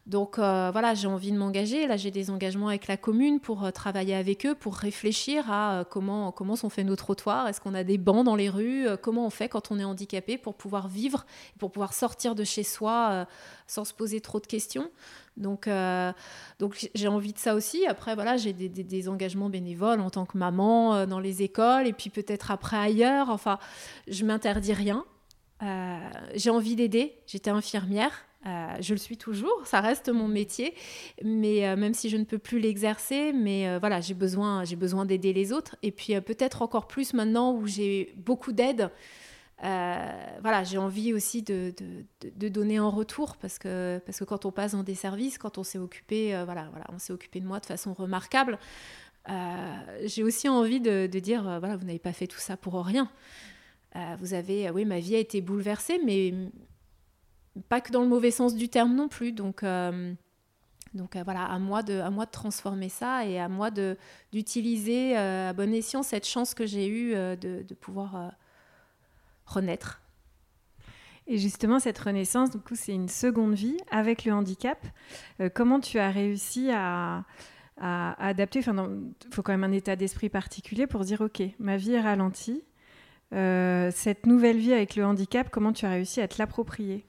Donc 0.07 0.39
euh, 0.39 0.71
voilà, 0.71 0.95
j'ai 0.95 1.09
envie 1.09 1.33
de 1.33 1.37
m'engager. 1.37 1.87
Là, 1.87 1.97
j'ai 1.97 2.11
des 2.11 2.31
engagements 2.31 2.69
avec 2.69 2.87
la 2.87 2.97
commune 2.97 3.41
pour 3.41 3.73
travailler 3.73 4.15
avec 4.15 4.47
eux, 4.47 4.55
pour 4.55 4.77
réfléchir 4.77 5.51
à 5.51 5.85
comment, 5.91 6.31
comment 6.33 6.57
sont 6.57 6.71
faits 6.71 6.87
nos 6.87 6.97
trottoirs. 6.97 7.49
Est-ce 7.49 7.61
qu'on 7.61 7.75
a 7.75 7.85
des 7.85 7.99
bancs 7.99 8.25
dans 8.25 8.37
les 8.37 8.49
rues? 8.49 8.87
Comment 9.03 9.27
on 9.27 9.31
fait 9.31 9.49
quand 9.49 9.71
on 9.71 9.79
est 9.79 9.85
handicapé 9.85 10.39
pour 10.39 10.55
pouvoir 10.55 10.89
vivre, 10.89 11.27
pour 11.59 11.73
pouvoir 11.73 11.93
sortir 11.93 12.35
de 12.35 12.45
chez 12.45 12.63
soi 12.63 13.27
sans 13.67 13.85
se 13.85 13.95
poser 13.95 14.21
trop 14.21 14.39
de 14.39 14.47
questions? 14.47 14.91
Donc, 15.37 15.69
euh, 15.69 16.13
donc 16.59 16.89
j'ai 16.95 17.09
envie 17.09 17.33
de 17.33 17.39
ça 17.39 17.55
aussi. 17.55 17.87
Après, 17.87 18.15
voilà, 18.15 18.37
j'ai 18.37 18.53
des, 18.53 19.09
engagements 19.09 19.51
bénévoles 19.51 20.01
en 20.01 20.11
tant 20.11 20.25
que 20.25 20.39
maman 20.39 20.95
euh, 20.95 21.07
dans 21.07 21.21
les 21.21 21.43
écoles 21.43 21.87
et 21.87 21.93
puis 21.93 22.11
peut-être 22.11 22.51
après 22.51 22.77
ailleurs. 22.77 23.31
Enfin, 23.31 23.59
je 24.09 24.25
m'interdis 24.25 24.73
rien. 24.73 25.05
Euh, 25.63 25.99
j'ai 26.35 26.51
envie 26.51 26.77
d'aider. 26.77 27.19
J'étais 27.27 27.51
infirmière. 27.51 28.26
Je 28.81 28.95
le 28.95 28.99
suis 28.99 29.17
toujours, 29.17 29.67
ça 29.67 29.81
reste 29.81 30.09
mon 30.09 30.29
métier, 30.29 30.75
mais 31.25 31.77
même 31.77 31.95
si 31.95 32.09
je 32.09 32.17
ne 32.17 32.25
peux 32.25 32.39
plus 32.39 32.61
l'exercer, 32.61 33.33
mais 33.33 33.79
voilà, 33.79 34.01
j'ai 34.01 34.15
besoin, 34.15 34.65
j'ai 34.65 34.77
besoin 34.77 35.05
d'aider 35.05 35.33
les 35.33 35.53
autres, 35.53 35.77
et 35.83 35.91
puis 35.91 36.21
peut-être 36.21 36.63
encore 36.63 36.87
plus 36.87 37.13
maintenant 37.13 37.53
où 37.53 37.67
j'ai 37.67 38.15
beaucoup 38.17 38.53
d'aide, 38.53 38.91
euh, 39.65 40.37
voilà, 40.43 40.65
j'ai 40.65 40.77
envie 40.77 41.15
aussi 41.15 41.43
de, 41.43 41.75
de, 42.37 42.49
donner 42.49 42.79
en 42.79 42.91
retour 42.91 43.37
parce 43.37 43.59
que, 43.59 43.99
parce 44.05 44.19
que 44.19 44.25
quand 44.25 44.45
on 44.45 44.53
passe 44.53 44.73
dans 44.73 44.83
des 44.83 44.95
services, 44.95 45.39
quand 45.39 45.57
on 45.57 45.63
s'est 45.63 45.79
occupé, 45.79 46.35
euh, 46.35 46.45
voilà, 46.45 46.69
voilà, 46.71 46.85
on 46.93 46.99
s'est 46.99 47.13
occupé 47.13 47.41
de 47.41 47.47
moi 47.47 47.59
de 47.59 47.67
façon 47.67 47.95
remarquable. 47.95 48.59
Euh, 49.31 49.99
j'ai 50.05 50.23
aussi 50.23 50.49
envie 50.49 50.81
de, 50.81 51.07
dire, 51.07 51.43
voilà, 51.43 51.77
vous 51.77 51.87
n'avez 51.87 51.99
pas 51.99 52.13
fait 52.13 52.27
tout 52.27 52.39
ça 52.39 52.57
pour 52.57 52.75
rien. 52.85 53.11
vous 54.21 54.35
avez, 54.35 54.71
oui, 54.71 54.85
ma 54.85 55.01
vie 55.01 55.17
a 55.17 55.19
été 55.19 55.41
bouleversée, 55.41 55.99
mais, 56.05 56.35
pas 57.69 57.81
que 57.81 57.93
dans 57.93 58.03
le 58.03 58.09
mauvais 58.09 58.31
sens 58.31 58.55
du 58.55 58.69
terme 58.69 58.95
non 58.95 59.09
plus. 59.09 59.33
Donc, 59.33 59.65
donc 60.95 61.17
voilà, 61.17 61.45
à 61.45 61.59
moi, 61.59 61.83
de, 61.83 62.01
à 62.01 62.11
moi 62.11 62.27
de 62.27 62.31
transformer 62.31 62.89
ça 62.89 63.27
et 63.27 63.39
à 63.39 63.49
moi 63.49 63.71
d'utiliser 64.33 65.17
à 65.17 65.53
bon 65.53 65.73
escient 65.75 66.03
cette 66.03 66.27
chance 66.27 66.55
que 66.55 66.67
j'ai 66.67 66.89
eue 66.89 67.15
de, 67.15 67.63
de, 67.63 67.75
pouvoir 67.75 68.33
renaître. 69.45 70.01
Et 71.27 71.39
justement, 71.39 71.81
cette 71.81 71.99
renaissance, 71.99 72.51
du 72.51 72.59
coup, 72.59 72.77
c'est 72.77 72.95
une 72.95 73.09
seconde 73.09 73.55
vie 73.55 73.79
avec 73.91 74.25
le 74.25 74.33
handicap. 74.33 74.79
comment 75.55 75.81
tu 75.81 75.99
as 75.99 76.11
réussi 76.11 76.71
à, 76.71 77.25
à, 77.79 78.27
adapter. 78.27 78.61
Il 78.61 79.15
faut 79.31 79.43
quand 79.43 79.53
même 79.53 79.65
un 79.65 79.73
état 79.73 79.97
d'esprit 79.97 80.29
particulier 80.29 80.87
pour 80.87 81.05
dire 81.05 81.21
ok, 81.21 81.43
ma 81.59 81.77
vie 81.77 81.93
est 81.93 82.01
ralentie. 82.01 82.63
Euh, 83.33 83.91
cette 83.93 84.27
nouvelle 84.27 84.59
vie 84.59 84.73
avec 84.73 84.97
le 84.97 85.05
handicap, 85.05 85.49
comment 85.51 85.73
tu 85.73 85.85
as 85.85 85.91
réussi 85.91 86.21
à 86.21 86.29
te 86.29 86.37
l'approprier? 86.39 87.05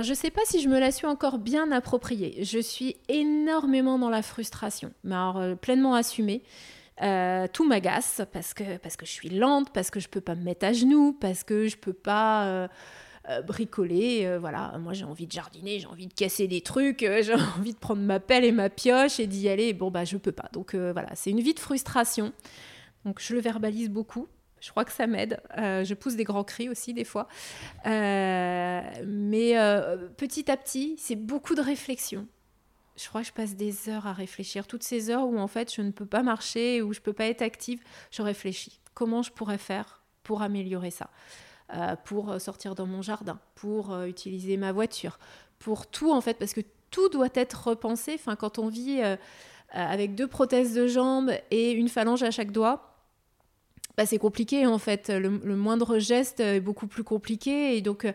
Je 0.00 0.10
ne 0.10 0.14
sais 0.14 0.30
pas 0.30 0.40
si 0.46 0.60
je 0.62 0.68
me 0.68 0.78
la 0.78 0.90
suis 0.90 1.06
encore 1.06 1.38
bien 1.38 1.70
appropriée. 1.70 2.42
Je 2.44 2.58
suis 2.58 2.96
énormément 3.08 3.98
dans 3.98 4.08
la 4.08 4.22
frustration, 4.22 4.92
mais 5.04 5.14
euh, 5.14 5.54
pleinement 5.54 5.94
assumée. 5.94 6.42
Euh, 7.02 7.46
tout 7.52 7.66
m'agace 7.66 8.22
parce 8.32 8.54
que, 8.54 8.78
parce 8.78 8.96
que 8.96 9.04
je 9.04 9.10
suis 9.10 9.28
lente, 9.28 9.72
parce 9.72 9.90
que 9.90 10.00
je 10.00 10.08
peux 10.08 10.20
pas 10.20 10.34
me 10.34 10.42
mettre 10.42 10.64
à 10.64 10.72
genoux, 10.72 11.12
parce 11.12 11.44
que 11.44 11.66
je 11.66 11.76
peux 11.76 11.92
pas 11.92 12.46
euh, 12.46 13.42
bricoler. 13.42 14.38
Voilà, 14.38 14.78
moi 14.78 14.94
j'ai 14.94 15.04
envie 15.04 15.26
de 15.26 15.32
jardiner, 15.32 15.78
j'ai 15.78 15.86
envie 15.86 16.06
de 16.06 16.14
casser 16.14 16.48
des 16.48 16.62
trucs, 16.62 17.00
j'ai 17.22 17.34
envie 17.34 17.74
de 17.74 17.78
prendre 17.78 18.00
ma 18.00 18.18
pelle 18.18 18.44
et 18.44 18.52
ma 18.52 18.70
pioche 18.70 19.20
et 19.20 19.26
d'y 19.26 19.50
aller. 19.50 19.74
Bon, 19.74 19.90
bah 19.90 20.04
je 20.04 20.16
peux 20.16 20.32
pas. 20.32 20.48
Donc 20.52 20.74
voilà, 20.74 21.08
c'est 21.14 21.30
une 21.30 21.40
vie 21.40 21.54
de 21.54 21.60
frustration. 21.60 22.32
Donc 23.04 23.20
je 23.20 23.34
le 23.34 23.40
verbalise 23.40 23.90
beaucoup. 23.90 24.26
Je 24.62 24.70
crois 24.70 24.84
que 24.84 24.92
ça 24.92 25.06
m'aide. 25.08 25.40
je 25.56 25.94
pousse 25.94 26.14
des 26.14 26.24
grands 26.24 26.44
cris 26.44 26.68
aussi 26.68 26.94
des 26.94 27.04
fois. 27.04 27.26
mais 27.84 29.54
petit 30.16 30.50
à 30.50 30.56
petit, 30.56 30.94
c'est 30.98 31.16
beaucoup 31.16 31.54
de 31.54 31.60
réflexion. 31.60 32.28
Je 32.96 33.08
crois 33.08 33.22
que 33.22 33.26
je 33.26 33.32
passe 33.32 33.56
des 33.56 33.88
heures 33.88 34.06
à 34.06 34.12
réfléchir. 34.12 34.66
Toutes 34.66 34.84
ces 34.84 35.10
heures 35.10 35.26
où 35.26 35.38
en 35.38 35.48
fait 35.48 35.74
je 35.74 35.82
ne 35.82 35.90
peux 35.90 36.06
pas 36.06 36.22
marcher, 36.22 36.80
où 36.80 36.92
je 36.92 37.00
peux 37.00 37.12
pas 37.12 37.26
être 37.26 37.42
active, 37.42 37.82
je 38.12 38.22
réfléchis. 38.22 38.80
Comment 38.94 39.22
je 39.22 39.32
pourrais 39.32 39.58
faire 39.58 40.02
pour 40.22 40.42
améliorer 40.42 40.92
ça? 40.92 41.10
Euh, 41.74 41.96
pour 42.04 42.38
sortir 42.38 42.74
dans 42.74 42.84
mon 42.84 43.00
jardin, 43.00 43.38
pour 43.54 43.94
euh, 43.94 44.04
utiliser 44.04 44.58
ma 44.58 44.72
voiture, 44.72 45.18
pour 45.58 45.86
tout 45.86 46.12
en 46.12 46.20
fait, 46.20 46.34
parce 46.34 46.52
que 46.52 46.60
tout 46.90 47.08
doit 47.08 47.30
être 47.32 47.68
repensé. 47.68 48.20
Quand 48.38 48.58
on 48.58 48.68
vit 48.68 49.00
euh, 49.00 49.16
avec 49.70 50.14
deux 50.14 50.26
prothèses 50.26 50.74
de 50.74 50.86
jambes 50.86 51.32
et 51.50 51.70
une 51.72 51.88
phalange 51.88 52.22
à 52.24 52.30
chaque 52.30 52.52
doigt, 52.52 52.91
bah, 53.96 54.06
c'est 54.06 54.18
compliqué 54.18 54.66
en 54.66 54.78
fait. 54.78 55.10
Le, 55.10 55.30
moindre 55.56 55.98
geste 55.98 56.40
est 56.40 56.60
beaucoup 56.60 56.86
plus 56.86 57.04
compliqué 57.04 57.76
et 57.76 57.82
donc 57.82 58.06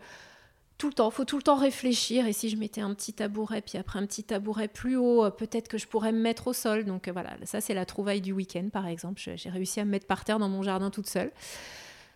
tout 0.77 0.87
le 0.87 0.93
temps, 0.93 1.09
faut 1.09 1.25
tout 1.25 1.37
le 1.37 1.43
temps 1.43 1.55
réfléchir. 1.55 2.27
Et 2.27 2.33
si 2.33 2.49
je 2.49 2.57
mettais 2.57 2.81
un 2.81 2.93
petit 2.93 3.13
tabouret, 3.13 3.61
puis 3.61 3.77
après 3.77 3.99
un 3.99 4.05
petit 4.05 4.23
tabouret 4.23 4.67
plus 4.67 4.95
haut, 4.95 5.29
peut-être 5.31 5.67
que 5.67 5.77
je 5.77 5.87
pourrais 5.87 6.11
me 6.11 6.19
mettre 6.19 6.47
au 6.47 6.53
sol. 6.53 6.85
Donc 6.85 7.09
voilà, 7.09 7.35
ça 7.43 7.61
c'est 7.61 7.73
la 7.73 7.85
trouvaille 7.85 8.21
du 8.21 8.33
week-end 8.33 8.69
par 8.71 8.87
exemple. 8.87 9.21
J'ai 9.35 9.49
réussi 9.49 9.79
à 9.79 9.85
me 9.85 9.91
mettre 9.91 10.07
par 10.07 10.23
terre 10.23 10.39
dans 10.39 10.49
mon 10.49 10.63
jardin 10.63 10.89
toute 10.89 11.07
seule. 11.07 11.31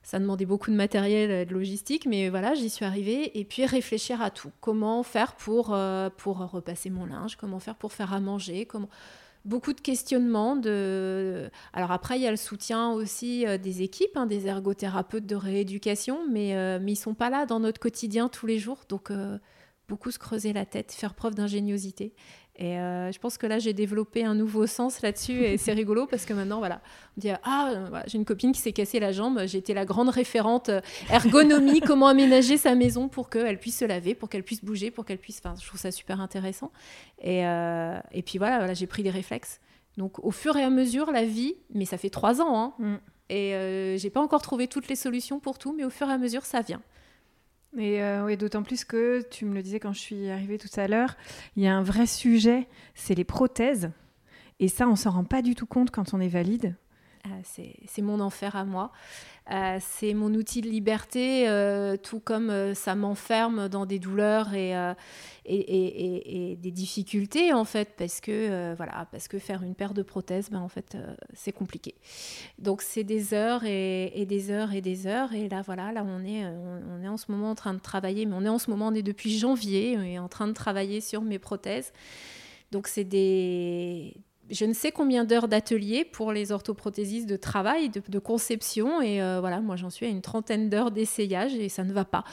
Ça 0.03 0.17
demandait 0.17 0.45
beaucoup 0.45 0.71
de 0.71 0.75
matériel 0.75 1.47
de 1.47 1.53
logistique, 1.53 2.07
mais 2.07 2.29
voilà, 2.29 2.55
j'y 2.55 2.69
suis 2.69 2.85
arrivée. 2.85 3.37
Et 3.39 3.45
puis 3.45 3.65
réfléchir 3.65 4.21
à 4.21 4.31
tout. 4.31 4.51
Comment 4.59 5.03
faire 5.03 5.35
pour, 5.35 5.73
euh, 5.73 6.09
pour 6.09 6.37
repasser 6.37 6.89
mon 6.89 7.05
linge? 7.05 7.35
Comment 7.35 7.59
faire 7.59 7.75
pour 7.75 7.93
faire 7.93 8.13
à 8.13 8.19
manger? 8.19 8.65
Comment... 8.65 8.89
Beaucoup 9.43 9.73
de 9.73 9.81
questionnements. 9.81 10.55
De... 10.55 11.49
Alors 11.73 11.91
après, 11.91 12.17
il 12.17 12.21
y 12.21 12.27
a 12.27 12.31
le 12.31 12.37
soutien 12.37 12.91
aussi 12.91 13.45
euh, 13.47 13.57
des 13.57 13.81
équipes, 13.81 14.15
hein, 14.15 14.25
des 14.27 14.47
ergothérapeutes 14.47 15.25
de 15.25 15.35
rééducation, 15.35 16.19
mais, 16.29 16.55
euh, 16.55 16.79
ils 16.87 16.95
sont 16.95 17.15
pas 17.15 17.29
là 17.29 17.45
dans 17.45 17.59
notre 17.59 17.79
quotidien 17.79 18.29
tous 18.29 18.45
les 18.45 18.59
jours. 18.59 18.83
Donc 18.87 19.11
beaucoup 19.87 20.11
se 20.11 20.19
creuser 20.19 20.53
la 20.53 20.65
tête, 20.65 20.91
faire 20.91 21.13
preuve 21.13 21.35
d'ingéniosité. 21.35 22.13
Et 22.57 22.77
euh, 22.77 23.11
je 23.11 23.19
pense 23.19 23.37
que 23.37 23.47
là, 23.47 23.59
j'ai 23.59 23.73
développé 23.73 24.23
un 24.23 24.35
nouveau 24.35 24.67
sens 24.67 25.01
là-dessus 25.01 25.43
et 25.43 25.57
c'est 25.57 25.71
rigolo 25.71 26.05
parce 26.05 26.25
que 26.25 26.33
maintenant, 26.33 26.59
voilà, 26.59 26.81
on 27.17 27.21
dit 27.21 27.29
Ah, 27.43 27.71
euh, 27.71 28.01
j'ai 28.07 28.17
une 28.17 28.25
copine 28.25 28.51
qui 28.51 28.59
s'est 28.59 28.73
cassée 28.73 28.99
la 28.99 29.11
jambe, 29.11 29.41
j'ai 29.45 29.57
été 29.57 29.73
la 29.73 29.85
grande 29.85 30.09
référente 30.09 30.69
euh, 30.69 30.81
ergonomie, 31.09 31.79
comment 31.85 32.07
aménager 32.07 32.57
sa 32.57 32.75
maison 32.75 33.07
pour 33.07 33.29
qu'elle 33.29 33.57
puisse 33.57 33.77
se 33.77 33.85
laver, 33.85 34.15
pour 34.15 34.27
qu'elle 34.27 34.43
puisse 34.43 34.63
bouger, 34.63 34.91
pour 34.91 35.05
qu'elle 35.05 35.17
puisse. 35.17 35.39
Enfin, 35.43 35.55
je 35.59 35.65
trouve 35.65 35.79
ça 35.79 35.91
super 35.91 36.19
intéressant. 36.19 36.71
Et, 37.21 37.39
et 37.39 38.21
puis 38.23 38.37
voilà, 38.37 38.57
voilà 38.57 38.73
j'ai 38.73 38.87
pris 38.87 39.03
des 39.03 39.09
réflexes. 39.09 39.59
Donc 39.97 40.23
au 40.23 40.31
fur 40.31 40.55
et 40.57 40.63
à 40.63 40.69
mesure, 40.69 41.11
la 41.11 41.23
vie, 41.23 41.55
mais 41.73 41.85
ça 41.85 41.97
fait 41.97 42.09
trois 42.09 42.41
ans, 42.41 42.55
hein, 42.55 42.73
mm. 42.79 42.95
et 43.29 43.95
j'ai 43.97 44.09
pas 44.09 44.21
encore 44.21 44.41
trouvé 44.41 44.67
toutes 44.67 44.87
les 44.87 44.95
solutions 44.95 45.39
pour 45.39 45.57
tout, 45.57 45.73
mais 45.75 45.83
au 45.83 45.89
fur 45.89 46.09
et 46.09 46.13
à 46.13 46.17
mesure, 46.17 46.45
ça 46.45 46.61
vient. 46.61 46.81
Et 47.77 48.03
euh, 48.03 48.35
d'autant 48.35 48.63
plus 48.63 48.83
que, 48.83 49.21
tu 49.29 49.45
me 49.45 49.53
le 49.53 49.61
disais 49.61 49.79
quand 49.79 49.93
je 49.93 49.99
suis 49.99 50.29
arrivée 50.29 50.57
tout 50.57 50.69
à 50.79 50.87
l'heure, 50.87 51.15
il 51.55 51.63
y 51.63 51.67
a 51.67 51.75
un 51.75 51.83
vrai 51.83 52.05
sujet, 52.05 52.67
c'est 52.95 53.15
les 53.15 53.23
prothèses. 53.23 53.91
Et 54.59 54.67
ça, 54.67 54.87
on 54.87 54.95
s'en 54.95 55.11
rend 55.11 55.23
pas 55.23 55.41
du 55.41 55.55
tout 55.55 55.65
compte 55.65 55.91
quand 55.91 56.13
on 56.13 56.19
est 56.19 56.27
valide. 56.27 56.75
Ah, 57.23 57.29
c'est 57.43 58.01
mon 58.01 58.19
enfer 58.19 58.55
à 58.55 58.65
moi. 58.65 58.91
Euh, 59.49 59.79
c'est 59.81 60.13
mon 60.13 60.33
outil 60.35 60.61
de 60.61 60.69
liberté, 60.69 61.49
euh, 61.49 61.97
tout 61.97 62.19
comme 62.19 62.51
euh, 62.51 62.75
ça 62.75 62.93
m'enferme 62.93 63.69
dans 63.69 63.87
des 63.87 63.97
douleurs 63.97 64.53
et, 64.53 64.75
des 65.45 66.71
difficultés 66.71 67.51
en 67.51 67.65
fait, 67.65 67.95
parce 67.97 68.21
que 68.21 68.75
voilà, 68.75 69.07
parce 69.11 69.27
que 69.27 69.39
faire 69.39 69.63
une 69.63 69.73
paire 69.73 69.93
de 69.93 70.03
prothèses, 70.03 70.49
ben, 70.51 70.59
en 70.59 70.69
fait, 70.69 70.95
c'est 71.33 71.51
compliqué. 71.51 71.95
Donc 72.59 72.81
c'est 72.83 73.03
des 73.03 73.33
heures 73.33 73.63
et, 73.65 74.25
des 74.27 74.51
heures 74.51 74.73
et 74.73 74.81
des 74.81 75.07
heures. 75.07 75.33
Et 75.33 75.49
là 75.49 75.63
voilà, 75.63 75.91
là 75.91 76.05
on 76.05 76.23
est, 76.23 76.45
on, 76.45 77.03
est 77.03 77.07
en 77.07 77.17
ce 77.17 77.31
moment 77.31 77.51
en 77.51 77.55
train 77.55 77.73
de 77.73 77.79
travailler, 77.79 78.25
mais 78.25 78.35
on 78.35 78.45
est 78.45 78.49
en 78.49 78.59
ce 78.59 78.69
moment, 78.69 78.87
on 78.87 78.93
est 78.93 79.01
depuis 79.01 79.37
janvier, 79.37 79.97
on 79.97 80.03
est 80.03 80.19
en 80.19 80.29
train 80.29 80.47
de 80.47 80.53
travailler 80.53 81.01
sur 81.01 81.23
mes 81.23 81.39
prothèses. 81.39 81.91
Donc 82.71 82.87
c'est 82.87 83.03
des 83.03 84.15
je 84.51 84.65
ne 84.65 84.73
sais 84.73 84.91
combien 84.91 85.23
d'heures 85.23 85.47
d'atelier 85.47 86.05
pour 86.05 86.31
les 86.33 86.51
orthoprothésistes 86.51 87.27
de 87.27 87.37
travail, 87.37 87.89
de, 87.89 88.19
conception. 88.19 89.01
Et 89.01 89.21
euh, 89.21 89.39
voilà, 89.39 89.61
moi 89.61 89.75
j'en 89.75 89.89
suis 89.89 90.05
à 90.05 90.09
une 90.09 90.21
trentaine 90.21 90.69
d'heures 90.69 90.91
d'essayage 90.91 91.55
et 91.55 91.69
ça 91.69 91.83
ne 91.83 91.93
va 91.93 92.05
pas. 92.05 92.23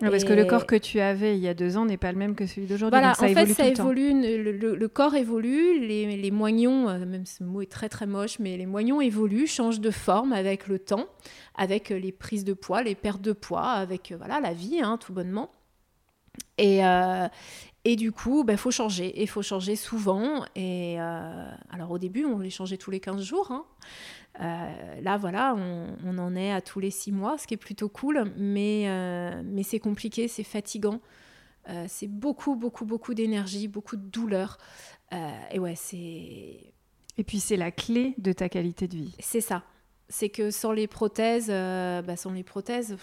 Parce 0.00 0.24
que 0.24 0.32
le 0.32 0.44
corps 0.44 0.66
que 0.66 0.76
tu 0.76 1.00
avais 1.00 1.36
il 1.36 1.42
y 1.42 1.48
a 1.48 1.54
deux 1.54 1.76
ans 1.76 1.84
n'est 1.84 1.96
pas 1.96 2.12
le 2.12 2.18
même 2.18 2.34
que 2.34 2.46
celui 2.46 2.66
d'aujourd'hui. 2.66 2.98
Voilà, 2.98 3.12
en 3.12 3.34
fait, 3.34 3.52
ça 3.54 3.66
évolue. 3.66 4.12
Le, 4.12 4.88
corps 4.88 5.14
évolue, 5.14 5.80
les, 5.80 6.16
les, 6.16 6.30
moignons, 6.30 6.88
euh, 6.88 7.06
même 7.06 7.24
ce 7.24 7.42
mot 7.42 7.62
est 7.62 7.70
très 7.70 7.88
très 7.88 8.06
moche, 8.06 8.38
mais 8.38 8.56
les 8.56 8.66
moignons 8.66 9.00
évoluent, 9.00 9.46
changent 9.46 9.80
de 9.80 9.90
forme 9.90 10.32
avec 10.32 10.66
le 10.66 10.78
temps, 10.78 11.06
avec 11.56 11.90
euh, 11.90 11.98
les 11.98 12.12
prises 12.12 12.44
de 12.44 12.52
poids, 12.52 12.82
les 12.82 12.94
pertes 12.94 13.22
de 13.22 13.32
poids, 13.32 13.70
avec 13.70 14.12
voilà 14.16 14.40
la 14.40 14.52
vie, 14.52 14.80
hein, 14.82 14.98
tout 14.98 15.12
bonnement. 15.12 15.50
Et, 16.58 16.80
et 17.84 17.96
du 17.96 18.12
coup, 18.12 18.40
il 18.42 18.46
bah, 18.46 18.56
faut 18.56 18.70
changer. 18.70 19.12
Il 19.20 19.28
faut 19.28 19.42
changer 19.42 19.74
souvent. 19.74 20.44
Et 20.54 21.00
euh, 21.00 21.50
alors 21.70 21.90
au 21.90 21.98
début, 21.98 22.24
on 22.24 22.38
les 22.38 22.50
changeait 22.50 22.76
tous 22.76 22.90
les 22.90 23.00
15 23.00 23.22
jours. 23.22 23.50
Hein. 23.50 23.64
Euh, 24.40 25.00
là, 25.00 25.16
voilà, 25.16 25.54
on, 25.56 26.18
en 26.18 26.36
est 26.36 26.52
à 26.52 26.60
tous 26.60 26.78
les 26.78 26.90
6 26.90 27.12
mois, 27.12 27.38
ce 27.38 27.46
qui 27.46 27.54
est 27.54 27.58
plutôt 27.58 27.88
cool. 27.88 28.32
Mais, 28.36 28.84
euh, 28.86 29.42
mais 29.44 29.64
c'est 29.64 29.80
compliqué, 29.80 30.28
c'est 30.28 30.44
fatigant. 30.44 31.00
c'est 31.88 32.08
beaucoup, 32.08 32.54
beaucoup, 32.54 32.84
beaucoup 32.84 33.14
d'énergie, 33.14 33.66
beaucoup 33.66 33.96
de 33.96 34.08
douleur. 34.08 34.58
et 35.50 35.58
ouais, 35.58 35.74
c'est... 35.74 36.72
Et 37.18 37.24
puis 37.24 37.40
c'est 37.40 37.56
la 37.56 37.70
clé 37.70 38.14
de 38.16 38.32
ta 38.32 38.48
qualité 38.48 38.88
de 38.88 38.96
vie. 38.96 39.14
C'est 39.18 39.42
ça. 39.42 39.64
C'est 40.08 40.30
que 40.30 40.50
sans 40.50 40.72
les 40.72 40.86
prothèses, 40.86 41.48
bah, 41.48 42.16
sans 42.16 42.30
les 42.30 42.44
prothèses... 42.44 42.96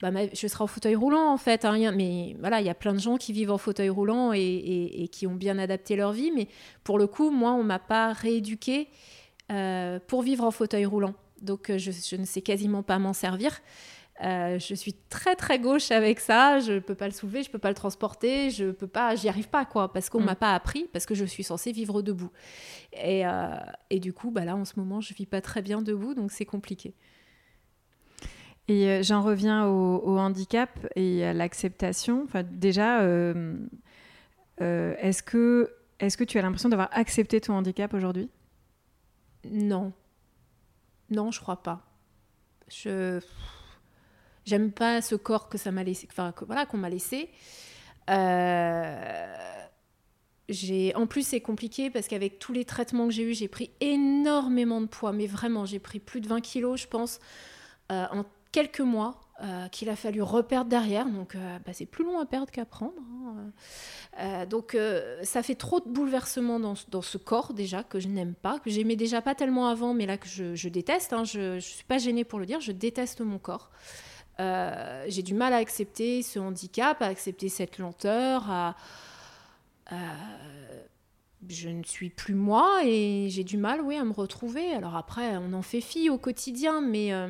Bah, 0.00 0.10
je 0.32 0.46
serai 0.46 0.64
en 0.64 0.66
fauteuil 0.66 0.94
roulant 0.94 1.30
en 1.30 1.36
fait. 1.36 1.64
Hein, 1.64 1.92
mais 1.92 2.36
voilà, 2.40 2.60
il 2.60 2.66
y 2.66 2.70
a 2.70 2.74
plein 2.74 2.94
de 2.94 2.98
gens 2.98 3.16
qui 3.16 3.32
vivent 3.32 3.50
en 3.50 3.58
fauteuil 3.58 3.90
roulant 3.90 4.32
et, 4.32 5.08
qui 5.12 5.26
ont 5.26 5.34
bien 5.34 5.58
adapté 5.58 5.96
leur 5.96 6.12
vie. 6.12 6.32
Mais 6.34 6.48
pour 6.84 6.98
le 6.98 7.06
coup, 7.06 7.30
moi, 7.30 7.52
on 7.52 7.62
m'a 7.62 7.78
pas 7.78 8.12
rééduqué 8.12 8.88
euh, 9.52 9.98
pour 10.06 10.22
vivre 10.22 10.44
en 10.44 10.50
fauteuil 10.50 10.86
roulant. 10.86 11.14
Donc, 11.42 11.70
euh, 11.70 11.78
je, 11.78 12.16
ne 12.16 12.24
sais 12.24 12.40
quasiment 12.40 12.82
pas 12.82 12.98
m'en 12.98 13.12
servir. 13.12 13.60
Euh, 14.22 14.58
je 14.58 14.74
suis 14.74 14.94
très 15.08 15.34
très 15.34 15.58
gauche 15.58 15.90
avec 15.90 16.20
ça. 16.20 16.60
Je 16.60 16.78
peux 16.78 16.94
pas 16.94 17.06
le 17.06 17.12
soulever, 17.12 17.42
je 17.42 17.50
peux 17.50 17.58
pas 17.58 17.70
le 17.70 17.74
transporter, 17.74 18.50
je 18.50 18.70
peux 18.70 18.86
pas, 18.86 19.14
j'y 19.16 19.28
arrive 19.28 19.48
pas 19.48 19.64
quoi, 19.64 19.92
parce 19.92 20.10
qu'on 20.10 20.20
mm. 20.20 20.26
m'a 20.26 20.34
pas 20.34 20.54
appris, 20.54 20.88
parce 20.92 21.06
que 21.06 21.14
je 21.14 21.24
suis 21.24 21.42
censée 21.42 21.72
vivre 21.72 22.02
debout. 22.02 22.30
Et, 22.92 23.22
et 23.88 23.98
du 23.98 24.12
coup, 24.12 24.30
bah 24.30 24.44
là 24.44 24.56
en 24.56 24.66
ce 24.66 24.74
moment, 24.76 25.00
je 25.00 25.14
vis 25.14 25.24
pas 25.24 25.40
très 25.40 25.62
bien 25.62 25.80
debout, 25.80 26.12
donc 26.12 26.32
c'est 26.32 26.44
compliqué. 26.44 26.94
Et 28.70 28.88
euh, 28.88 29.02
j'en 29.02 29.20
reviens 29.20 29.66
au, 29.66 30.16
handicap 30.16 30.86
et 30.94 31.24
à 31.24 31.32
l'acceptation. 31.32 32.22
Enfin, 32.22 32.44
déjà, 32.44 33.00
euh, 33.00 33.56
euh, 34.60 34.94
est-ce 35.00 35.24
que, 35.24 35.74
est 35.98 36.16
que 36.16 36.22
tu 36.22 36.38
as 36.38 36.42
l'impression 36.42 36.68
d'avoir 36.68 36.88
accepté 36.92 37.40
ton 37.40 37.54
handicap 37.54 37.92
aujourd'hui? 37.94 38.30
Non. 39.50 39.92
Non, 41.10 41.32
je 41.32 41.40
crois 41.40 41.64
pas. 41.64 41.84
Je 42.68 43.18
j'aime 44.44 44.70
pas 44.70 45.02
ce 45.02 45.16
corps 45.16 45.48
que 45.48 45.58
ça 45.58 45.72
m'a 45.72 45.82
laissé, 45.82 46.06
enfin 46.08 46.32
voilà 46.46 46.64
qu'on 46.64 46.78
m'a 46.78 46.90
laissé. 46.90 47.28
j'ai 50.48 50.94
en 50.94 51.06
plus 51.08 51.26
c'est 51.26 51.40
compliqué 51.40 51.90
parce 51.90 52.06
qu'avec 52.06 52.38
tous 52.38 52.52
les 52.52 52.64
traitements 52.64 53.08
que 53.08 53.12
j'ai 53.12 53.24
eus, 53.24 53.34
j'ai 53.34 53.48
pris 53.48 53.72
énormément 53.80 54.80
de 54.80 54.86
poids, 54.86 55.10
mais 55.10 55.26
vraiment 55.26 55.64
j'ai 55.66 55.80
pris 55.80 55.98
plus 55.98 56.20
de 56.20 56.28
20 56.28 56.40
kilos, 56.40 56.80
je 56.80 56.86
pense, 56.86 57.18
en 57.88 58.24
quelques 58.52 58.80
mois. 58.80 59.20
qu'il 59.72 59.88
a 59.88 59.96
fallu 59.96 60.20
reperdre 60.20 60.68
derrière. 60.68 61.06
Donc, 61.06 61.34
bah, 61.34 61.72
c'est 61.72 61.86
plus 61.86 62.04
long 62.04 62.18
à 62.18 62.26
perdre 62.26 62.50
qu'à 62.50 62.66
prendre. 62.66 63.00
Hein. 64.18 64.44
donc, 64.44 64.76
ça 65.22 65.42
fait 65.42 65.54
trop 65.54 65.80
de 65.80 65.88
bouleversements 65.88 66.60
dans, 66.60 66.74
dans, 66.90 67.00
ce 67.00 67.16
corps 67.16 67.54
déjà 67.54 67.82
que 67.82 68.00
je 68.00 68.08
n'aime 68.08 68.34
pas, 68.34 68.58
que 68.58 68.68
j'aimais 68.68 68.96
déjà 68.96 69.22
pas 69.22 69.34
tellement 69.34 69.68
avant, 69.68 69.94
mais 69.94 70.04
là 70.04 70.18
que 70.18 70.28
je, 70.28 70.68
déteste. 70.68 71.14
Hein. 71.14 71.24
je 71.24 71.54
ne 71.54 71.60
suis 71.60 71.84
pas 71.84 71.96
gênée 71.96 72.24
pour 72.24 72.38
le 72.38 72.44
dire, 72.44 72.60
je 72.60 72.72
déteste 72.72 73.22
mon 73.22 73.38
corps. 73.38 73.70
j'ai 74.38 75.22
du 75.22 75.32
mal 75.32 75.54
à 75.54 75.56
accepter 75.56 76.22
ce 76.22 76.38
handicap, 76.38 77.00
à 77.00 77.06
accepter 77.06 77.48
cette 77.48 77.78
lenteur, 77.78 78.50
à, 78.50 78.76
je 81.48 81.68
ne 81.68 81.82
suis 81.82 82.10
plus 82.10 82.34
moi 82.34 82.82
et 82.84 83.28
j'ai 83.30 83.44
du 83.44 83.56
mal, 83.56 83.80
oui, 83.80 83.96
à 83.96 84.04
me 84.04 84.12
retrouver. 84.12 84.72
Alors 84.72 84.96
après, 84.96 85.36
on 85.38 85.52
en 85.52 85.62
fait 85.62 85.80
fi 85.80 86.10
au 86.10 86.18
quotidien, 86.18 86.80
mais, 86.80 87.12
euh, 87.12 87.28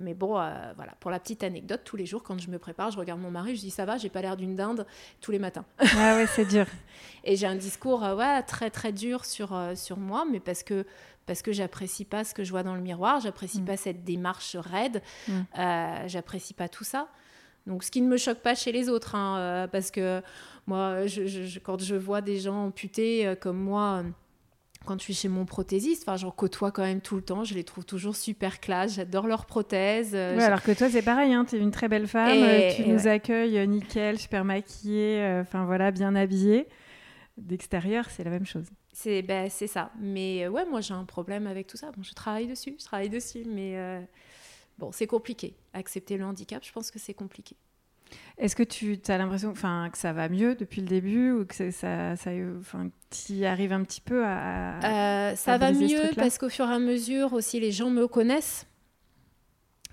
mais 0.00 0.14
bon, 0.14 0.38
euh, 0.38 0.50
voilà, 0.76 0.92
pour 1.00 1.10
la 1.10 1.20
petite 1.20 1.44
anecdote, 1.44 1.82
tous 1.84 1.96
les 1.96 2.06
jours, 2.06 2.22
quand 2.22 2.40
je 2.40 2.50
me 2.50 2.58
prépare, 2.58 2.90
je 2.90 2.98
regarde 2.98 3.20
mon 3.20 3.30
mari, 3.30 3.56
je 3.56 3.60
dis 3.60 3.70
ça 3.70 3.84
va, 3.84 3.96
j'ai 3.96 4.08
pas 4.08 4.22
l'air 4.22 4.36
d'une 4.36 4.56
dinde 4.56 4.86
tous 5.20 5.30
les 5.30 5.38
matins. 5.38 5.64
Ah 5.96 6.16
ouais, 6.16 6.26
c'est 6.26 6.46
dur. 6.46 6.66
et 7.24 7.36
j'ai 7.36 7.46
un 7.46 7.56
discours, 7.56 8.04
euh, 8.04 8.16
ouais, 8.16 8.42
très 8.42 8.70
très 8.70 8.92
dur 8.92 9.24
sur, 9.24 9.56
sur 9.76 9.98
moi, 9.98 10.24
mais 10.30 10.40
parce 10.40 10.62
que 10.62 10.84
parce 11.26 11.42
que 11.42 11.52
j'apprécie 11.52 12.04
pas 12.04 12.24
ce 12.24 12.34
que 12.34 12.42
je 12.42 12.50
vois 12.50 12.64
dans 12.64 12.74
le 12.74 12.80
miroir, 12.80 13.20
j'apprécie 13.20 13.60
mm. 13.60 13.64
pas 13.64 13.76
cette 13.76 14.02
démarche 14.02 14.56
raide, 14.56 15.00
mm. 15.28 16.06
j'apprécie 16.06 16.54
pas 16.54 16.68
tout 16.68 16.82
ça. 16.82 17.08
Donc, 17.66 17.84
ce 17.84 17.90
qui 17.90 18.00
ne 18.00 18.08
me 18.08 18.16
choque 18.16 18.38
pas 18.38 18.54
chez 18.56 18.72
les 18.72 18.88
autres, 18.88 19.14
hein, 19.14 19.68
parce 19.70 19.92
que 19.92 20.22
moi, 20.70 21.06
je, 21.06 21.58
quand 21.58 21.80
je 21.80 21.96
vois 21.96 22.20
des 22.20 22.38
gens 22.38 22.66
amputés 22.66 23.26
euh, 23.26 23.34
comme 23.34 23.58
moi, 23.58 24.02
euh, 24.04 24.10
quand 24.84 24.98
je 24.98 25.04
suis 25.04 25.14
chez 25.14 25.28
mon 25.28 25.44
prothésiste, 25.44 26.02
enfin, 26.06 26.16
j'en 26.16 26.30
côtoie 26.30 26.72
quand 26.72 26.82
même 26.82 27.00
tout 27.00 27.16
le 27.16 27.22
temps. 27.22 27.44
Je 27.44 27.54
les 27.54 27.64
trouve 27.64 27.84
toujours 27.84 28.16
super 28.16 28.60
classe. 28.60 28.94
J'adore 28.94 29.26
leurs 29.26 29.46
prothèses. 29.46 30.12
Euh, 30.14 30.38
alors 30.40 30.62
que 30.62 30.72
toi, 30.72 30.88
c'est 30.88 31.02
pareil. 31.02 31.32
Hein, 31.32 31.44
tu 31.44 31.56
es 31.56 31.58
une 31.58 31.70
très 31.70 31.88
belle 31.88 32.06
femme. 32.06 32.38
tu 32.74 32.86
nous 32.88 33.06
accueilles 33.06 33.66
nickel, 33.68 34.18
super 34.18 34.44
maquillée, 34.44 35.40
enfin 35.40 35.64
voilà, 35.64 35.90
bien 35.90 36.14
habillée. 36.14 36.66
D'extérieur, 37.36 38.06
c'est 38.10 38.24
la 38.24 38.30
même 38.30 38.46
chose. 38.46 38.66
C'est 38.92 39.22
ben, 39.22 39.48
c'est 39.48 39.66
ça. 39.66 39.92
Mais 40.00 40.48
ouais, 40.48 40.66
moi, 40.66 40.80
j'ai 40.80 40.94
un 40.94 41.04
problème 41.04 41.46
avec 41.46 41.66
tout 41.66 41.76
ça. 41.76 41.90
Bon, 41.92 42.02
je 42.02 42.12
travaille 42.12 42.46
dessus, 42.46 42.76
je 42.78 42.84
travaille 42.84 43.08
dessus. 43.08 43.44
Mais 43.46 44.06
bon, 44.78 44.92
c'est 44.92 45.06
compliqué. 45.06 45.54
Accepter 45.72 46.16
le 46.16 46.24
handicap, 46.24 46.64
je 46.64 46.72
pense 46.72 46.90
que 46.90 46.98
c'est 46.98 47.14
compliqué. 47.14 47.56
Est-ce 48.40 48.56
que 48.56 48.62
tu 48.62 48.98
as 49.08 49.18
l'impression 49.18 49.52
que 49.52 49.98
ça 49.98 50.12
va 50.14 50.30
mieux 50.30 50.54
depuis 50.54 50.80
le 50.80 50.86
début 50.86 51.30
ou 51.30 51.44
que 51.44 51.70
ça, 51.70 52.16
ça, 52.16 52.30
tu 53.10 53.32
y 53.34 53.44
arrives 53.44 53.72
un 53.72 53.82
petit 53.84 54.00
peu 54.00 54.24
à... 54.24 55.30
Euh, 55.30 55.36
ça 55.36 55.58
va 55.58 55.72
mieux 55.72 56.10
parce 56.16 56.38
qu'au 56.38 56.48
fur 56.48 56.68
et 56.68 56.72
à 56.72 56.78
mesure 56.78 57.34
aussi 57.34 57.60
les 57.60 57.70
gens 57.70 57.90
me 57.90 58.08
connaissent 58.08 58.66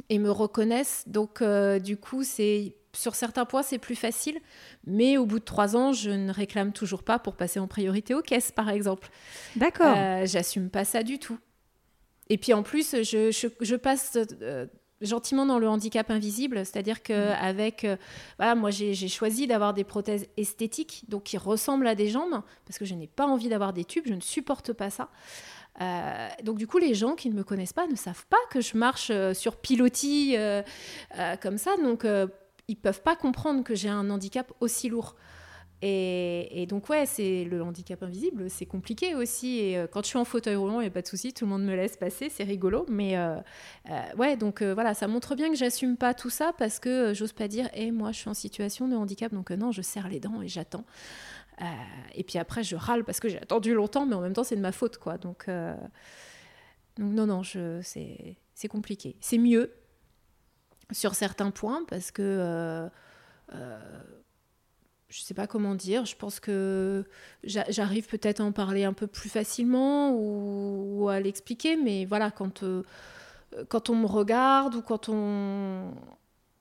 et 0.07 0.17
me 0.17 0.31
reconnaissent. 0.31 1.03
Donc 1.07 1.41
euh, 1.41 1.79
du 1.79 1.97
coup, 1.97 2.23
c'est 2.23 2.75
sur 2.93 3.15
certains 3.15 3.43
points, 3.43 3.63
c'est 3.63 3.79
plus 3.79 3.95
facile. 3.95 4.39
Mais 4.85 5.17
au 5.17 5.25
bout 5.25 5.39
de 5.39 5.43
trois 5.45 5.75
ans, 5.75 5.91
je 5.91 6.09
ne 6.09 6.31
réclame 6.31 6.71
toujours 6.71 7.03
pas 7.03 7.19
pour 7.19 7.35
passer 7.35 7.59
en 7.59 7.67
priorité 7.67 8.13
aux 8.13 8.21
caisses, 8.21 8.53
par 8.53 8.69
exemple. 8.69 9.09
D'accord. 9.57 9.93
Euh, 9.97 10.25
j'assume 10.25 10.69
pas 10.69 10.85
ça 10.85 11.03
du 11.03 11.19
tout. 11.19 11.37
Et 12.29 12.37
puis 12.37 12.53
en 12.53 12.63
plus, 12.63 12.95
je, 13.03 13.31
je, 13.31 13.47
je 13.61 13.75
passe 13.75 14.17
gentiment 15.01 15.45
dans 15.45 15.59
le 15.59 15.67
handicap 15.67 16.09
invisible, 16.09 16.65
c'est-à-dire 16.65 17.03
que 17.03 17.31
mm. 17.31 17.37
avec 17.39 17.83
euh, 17.83 17.97
voilà, 18.37 18.55
moi 18.55 18.71
j'ai 18.71 19.07
choisi 19.07 19.47
d'avoir 19.47 19.73
des 19.73 19.83
prothèses 19.83 20.27
esthétiques 20.37 21.03
donc 21.07 21.23
qui 21.23 21.37
ressemblent 21.37 21.87
à 21.87 21.95
des 21.95 22.09
jambes 22.09 22.41
parce 22.65 22.77
que 22.77 22.85
je 22.85 22.95
n'ai 22.95 23.07
pas 23.07 23.25
envie 23.25 23.49
d'avoir 23.49 23.73
des 23.73 23.85
tubes, 23.85 24.05
je 24.07 24.13
ne 24.13 24.21
supporte 24.21 24.73
pas 24.73 24.89
ça. 24.89 25.09
Euh, 25.79 26.27
donc 26.43 26.57
du 26.57 26.65
coup, 26.65 26.79
les 26.79 26.95
gens 26.95 27.13
qui 27.13 27.29
ne 27.29 27.35
me 27.35 27.43
connaissent 27.43 27.73
pas 27.73 27.85
ne 27.85 27.95
savent 27.95 28.25
pas 28.27 28.37
que 28.49 28.61
je 28.61 28.75
marche 28.77 29.09
euh, 29.11 29.33
sur 29.33 29.57
pilotis 29.57 30.35
comme 31.41 31.57
ça, 31.57 31.75
donc 31.77 32.05
ils 32.67 32.75
peuvent 32.75 33.01
pas 33.01 33.15
comprendre 33.15 33.63
que 33.63 33.75
j'ai 33.75 33.89
un 33.89 34.09
handicap 34.09 34.51
aussi 34.59 34.89
lourd. 34.89 35.15
Et, 35.83 36.65
donc 36.67 36.89
ouais, 36.89 37.05
c'est 37.05 37.43
le 37.43 37.61
handicap 37.61 38.01
invisible, 38.01 38.49
c'est 38.49 38.65
compliqué 38.65 39.13
aussi. 39.13 39.59
Et 39.59 39.77
euh, 39.77 39.87
quand 39.87 40.01
je 40.01 40.07
suis 40.07 40.17
en 40.17 40.25
fauteuil 40.25 40.55
roulant, 40.55 40.79
il 40.79 40.83
n'y 40.83 40.87
a 40.87 40.91
pas 40.91 41.03
de 41.03 41.07
souci, 41.07 41.33
tout 41.33 41.45
le 41.45 41.51
monde 41.51 41.63
me 41.63 41.75
laisse 41.75 41.97
passer, 41.97 42.29
c'est 42.29 42.43
rigolo. 42.43 42.85
Mais 42.89 43.17
euh, 43.17 43.37
euh, 43.89 44.01
ouais, 44.17 44.37
donc 44.37 44.63
voilà, 44.63 44.93
ça 44.95 45.07
montre 45.07 45.35
bien 45.35 45.49
que 45.49 45.55
j'assume 45.55 45.95
pas 45.95 46.13
tout 46.13 46.31
ça 46.31 46.51
parce 46.57 46.79
que 46.79 47.13
j'ose 47.13 47.33
pas 47.33 47.47
dire, 47.47 47.69
hé, 47.73 47.91
moi, 47.91 48.11
je 48.11 48.19
suis 48.19 48.29
en 48.29 48.33
situation 48.33 48.87
de 48.87 48.95
handicap, 48.95 49.33
donc 49.33 49.51
non, 49.51 49.71
je 49.71 49.81
serre 49.81 50.09
les 50.09 50.19
dents 50.19 50.41
et 50.41 50.47
j'attends. 50.47 50.85
et 52.15 52.23
puis 52.23 52.39
après, 52.39 52.63
je 52.63 52.75
râle 52.75 53.03
parce 53.03 53.19
que 53.19 53.29
j'ai 53.29 53.39
attendu 53.39 53.73
longtemps, 53.73 54.05
mais 54.05 54.15
en 54.15 54.21
même 54.21 54.33
temps, 54.33 54.43
c'est 54.43 54.55
de 54.55 54.61
ma 54.61 54.71
faute, 54.71 54.97
quoi. 54.97 55.17
Donc 55.17 55.47
non, 56.97 57.27
non, 57.27 57.43
c'est 57.43 58.67
compliqué. 58.67 59.15
C'est 59.21 59.37
mieux 59.37 59.71
sur 60.91 61.13
certains 61.13 61.51
points 61.51 61.83
parce 61.87 62.11
que 62.11 62.89
je 65.09 65.21
sais 65.21 65.33
pas 65.33 65.47
comment 65.47 65.75
dire, 65.75 66.05
je 66.05 66.15
pense 66.15 66.39
que 66.39 67.05
j'arrive 67.43 68.07
peut-être 68.07 68.41
à 68.41 68.43
en 68.43 68.51
parler 68.51 68.83
un 68.83 68.93
peu 68.93 69.07
plus 69.07 69.29
facilement 69.29 70.11
ou, 70.13 71.07
à 71.09 71.19
l'expliquer, 71.19 71.77
mais 71.77 72.05
voilà, 72.05 72.29
quand, 72.29 72.63
euh, 72.63 72.83
quand 73.69 73.89
on 73.89 73.95
me 73.95 74.05
regarde 74.05 74.75
ou 74.75 74.81
quand 74.81 75.09
on... 75.09 75.91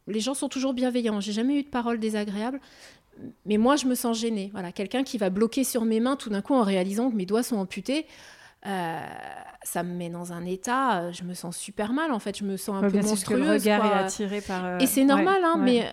Les 0.07 0.21
gens 0.21 0.35
sont 0.35 0.49
toujours 0.49 0.75
bienveillants, 0.75 1.21
j'ai 1.21 1.33
jamais 1.33 1.59
eu 1.59 1.65
de 1.65 1.69
paroles 1.69 1.99
désagréables, 1.99 2.61
mais 3.45 3.57
moi 3.59 3.75
je 3.75 3.87
me 3.87 3.97
sens 3.97 4.17
gênée. 4.17 4.51
Voilà, 4.53 4.71
quelqu'un 4.71 5.03
qui 5.03 5.19
va 5.19 5.31
bloquer 5.31 5.65
sur 5.65 5.85
mes 5.85 5.99
mains 5.99 6.15
tout 6.15 6.31
d'un 6.31 6.43
coup 6.43 6.55
en 6.55 6.63
réalisant 6.63 7.11
que 7.11 7.17
mes 7.17 7.27
doigts 7.27 7.43
sont 7.43 7.57
amputés, 7.57 8.07
euh, 8.67 9.01
ça 9.63 9.83
me 9.83 9.95
met 9.95 10.09
dans 10.09 10.33
un 10.33 10.45
état, 10.45 11.11
je 11.13 11.25
me 11.25 11.35
sens 11.35 11.57
super 11.57 11.93
mal 11.93 12.13
en 12.13 12.19
fait, 12.19 12.39
je 12.39 12.45
me 12.45 12.57
sens 12.57 12.83
un 12.83 12.89
peu 12.89 13.01
monstrueuse. 13.01 13.41
le 13.41 13.53
regard 13.53 13.85
est 13.85 14.05
attiré 14.05 14.41
par. 14.41 14.65
Euh, 14.65 14.79
Et 14.79 14.87
c'est 14.87 15.05
normal, 15.05 15.41
hein, 15.45 15.57
mais 15.59 15.89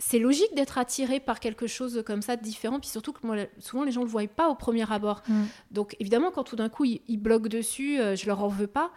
c'est 0.00 0.18
logique 0.18 0.54
d'être 0.56 0.78
attiré 0.78 1.20
par 1.20 1.40
quelque 1.40 1.66
chose 1.66 2.02
comme 2.06 2.22
ça 2.22 2.36
de 2.36 2.42
différent, 2.42 2.80
puis 2.80 2.88
surtout 2.88 3.12
que 3.12 3.24
moi, 3.24 3.36
souvent 3.58 3.84
les 3.84 3.92
gens 3.92 4.00
ne 4.00 4.06
le 4.06 4.10
voient 4.10 4.26
pas 4.26 4.48
au 4.48 4.54
premier 4.54 4.90
abord. 4.90 5.22
Mm. 5.28 5.42
Donc 5.70 5.94
évidemment, 6.00 6.30
quand 6.30 6.42
tout 6.42 6.56
d'un 6.56 6.70
coup 6.70 6.84
ils, 6.84 7.18
bloquent 7.18 7.48
dessus, 7.48 8.00
euh, 8.00 8.16
je 8.16 8.26
leur 8.26 8.42
en 8.42 8.48
veux 8.48 8.66
pas. 8.66 8.90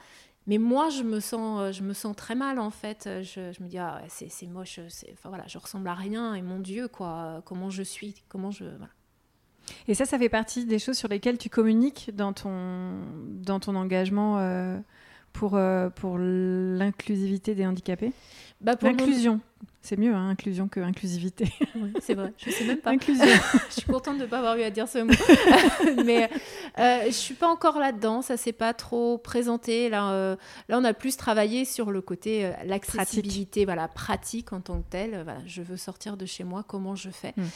Mais 0.47 0.57
moi, 0.57 0.89
je 0.89 1.03
me 1.03 1.19
sens, 1.19 1.61
euh, 1.61 1.71
je 1.73 1.83
me 1.83 1.93
sens 1.93 2.15
très 2.15 2.35
mal 2.35 2.57
en 2.57 2.69
fait. 2.69 3.09
Je, 3.21 3.61
me 3.61 3.67
dis 3.67 3.77
ah 3.77 4.01
c'est, 4.07 4.47
moche, 4.47 4.79
enfin 5.11 5.27
voilà, 5.27 5.45
je 5.47 5.57
ressemble 5.57 5.89
à 5.89 5.93
rien 5.93 6.35
et 6.35 6.41
mon 6.41 6.59
Dieu 6.59 6.87
quoi, 6.87 7.41
comment 7.45 7.69
je 7.69 7.83
suis, 7.83 8.23
comment 8.29 8.51
je 8.51 8.63
Et 9.89 9.95
ça, 9.95 10.05
ça 10.05 10.17
fait 10.17 10.29
partie 10.29 10.65
des 10.65 10.79
choses 10.79 10.97
sur 10.97 11.09
lesquelles 11.09 11.37
tu 11.37 11.49
communiques 11.49 12.11
dans 12.15 12.31
ton 12.31 13.01
dans 13.41 13.59
ton 13.59 13.75
engagement 13.75 14.39
euh, 14.39 14.79
pour 15.33 15.59
pour 15.95 16.17
l'inclusivité 16.17 17.55
des 17.55 17.65
handicapés? 17.65 18.13
Bah 18.61 18.75
L'inclusion. 18.81 19.41
C'est 19.85 19.99
mieux, 19.99 20.13
hein, 20.13 20.29
inclusion 20.29 20.69
que 20.69 20.79
inclusivité. 20.79 21.51
c'est 22.01 22.13
vrai, 22.13 22.31
je 22.37 22.49
sais 22.49 22.63
même 22.63 22.77
pas. 22.77 22.91
Inclusion. 22.91 23.25
je 23.67 23.73
suis 23.73 23.83
contente 23.83 24.17
de 24.17 24.23
ne 24.23 24.27
pas 24.27 24.37
avoir 24.37 24.55
eu 24.55 24.63
à 24.63 24.69
dire 24.69 24.87
ce 24.87 24.99
mot. 24.99 25.13
Mais 26.05 26.29
euh, 26.79 27.01
je 27.07 27.11
suis 27.11 27.33
pas 27.33 27.49
encore 27.49 27.79
là-dedans, 27.79 28.21
ça 28.21 28.37
s'est 28.37 28.53
pas 28.53 28.73
trop 28.73 29.17
présenté. 29.17 29.89
Là, 29.89 30.13
euh, 30.13 30.37
là, 30.69 30.79
on 30.79 30.85
a 30.85 30.93
plus 30.93 31.17
travaillé 31.17 31.65
sur 31.65 31.91
le 31.91 31.99
côté 31.99 32.45
euh, 32.45 32.51
l'accessibilité, 32.63 33.65
voilà, 33.65 33.89
pratique 33.89 34.53
en 34.53 34.61
tant 34.61 34.79
que 34.79 34.89
telle. 34.89 35.21
Voilà, 35.25 35.41
je 35.45 35.61
veux 35.61 35.75
sortir 35.75 36.15
de 36.15 36.25
chez 36.25 36.45
moi, 36.45 36.63
comment 36.65 36.95
je 36.95 37.09
fais 37.09 37.33
hmm. 37.35 37.49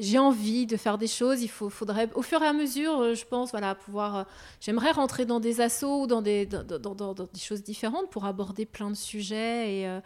J'ai 0.00 0.18
envie 0.18 0.66
de 0.66 0.76
faire 0.76 0.98
des 0.98 1.06
choses. 1.06 1.42
Il 1.42 1.48
faut, 1.48 1.70
faudrait, 1.70 2.08
au 2.14 2.22
fur 2.22 2.42
et 2.42 2.46
à 2.46 2.52
mesure, 2.52 3.14
je 3.14 3.24
pense, 3.24 3.52
voilà, 3.52 3.76
pouvoir. 3.76 4.26
J'aimerais 4.60 4.90
rentrer 4.90 5.26
dans 5.26 5.38
des 5.38 5.60
assauts 5.60 6.02
ou 6.02 6.06
dans 6.08 6.22
des, 6.22 6.44
dans, 6.44 6.64
dans, 6.64 6.94
dans, 6.94 7.14
des 7.14 7.40
choses 7.40 7.62
différentes 7.62 8.10
pour 8.10 8.24
aborder 8.24 8.66
plein 8.66 8.90
de 8.90 8.96
sujets 8.96 9.72
et 9.72 10.00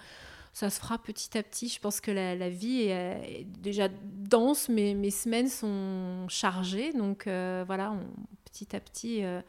ça 0.58 0.70
se 0.70 0.80
fera 0.80 0.98
petit 0.98 1.38
à 1.38 1.42
petit. 1.44 1.68
Je 1.68 1.78
pense 1.78 2.00
que 2.00 2.10
la, 2.10 2.48
vie 2.48 2.82
est, 2.82 3.46
déjà 3.60 3.88
dense, 3.88 4.68
mais 4.68 4.94
mes 4.94 5.12
semaines 5.12 5.48
sont 5.48 6.26
chargées. 6.28 6.92
Donc 6.92 7.28
euh, 7.28 7.62
voilà, 7.64 7.94
petit 8.44 8.74
à 8.74 8.80
petit, 8.80 9.24
euh, 9.24 9.40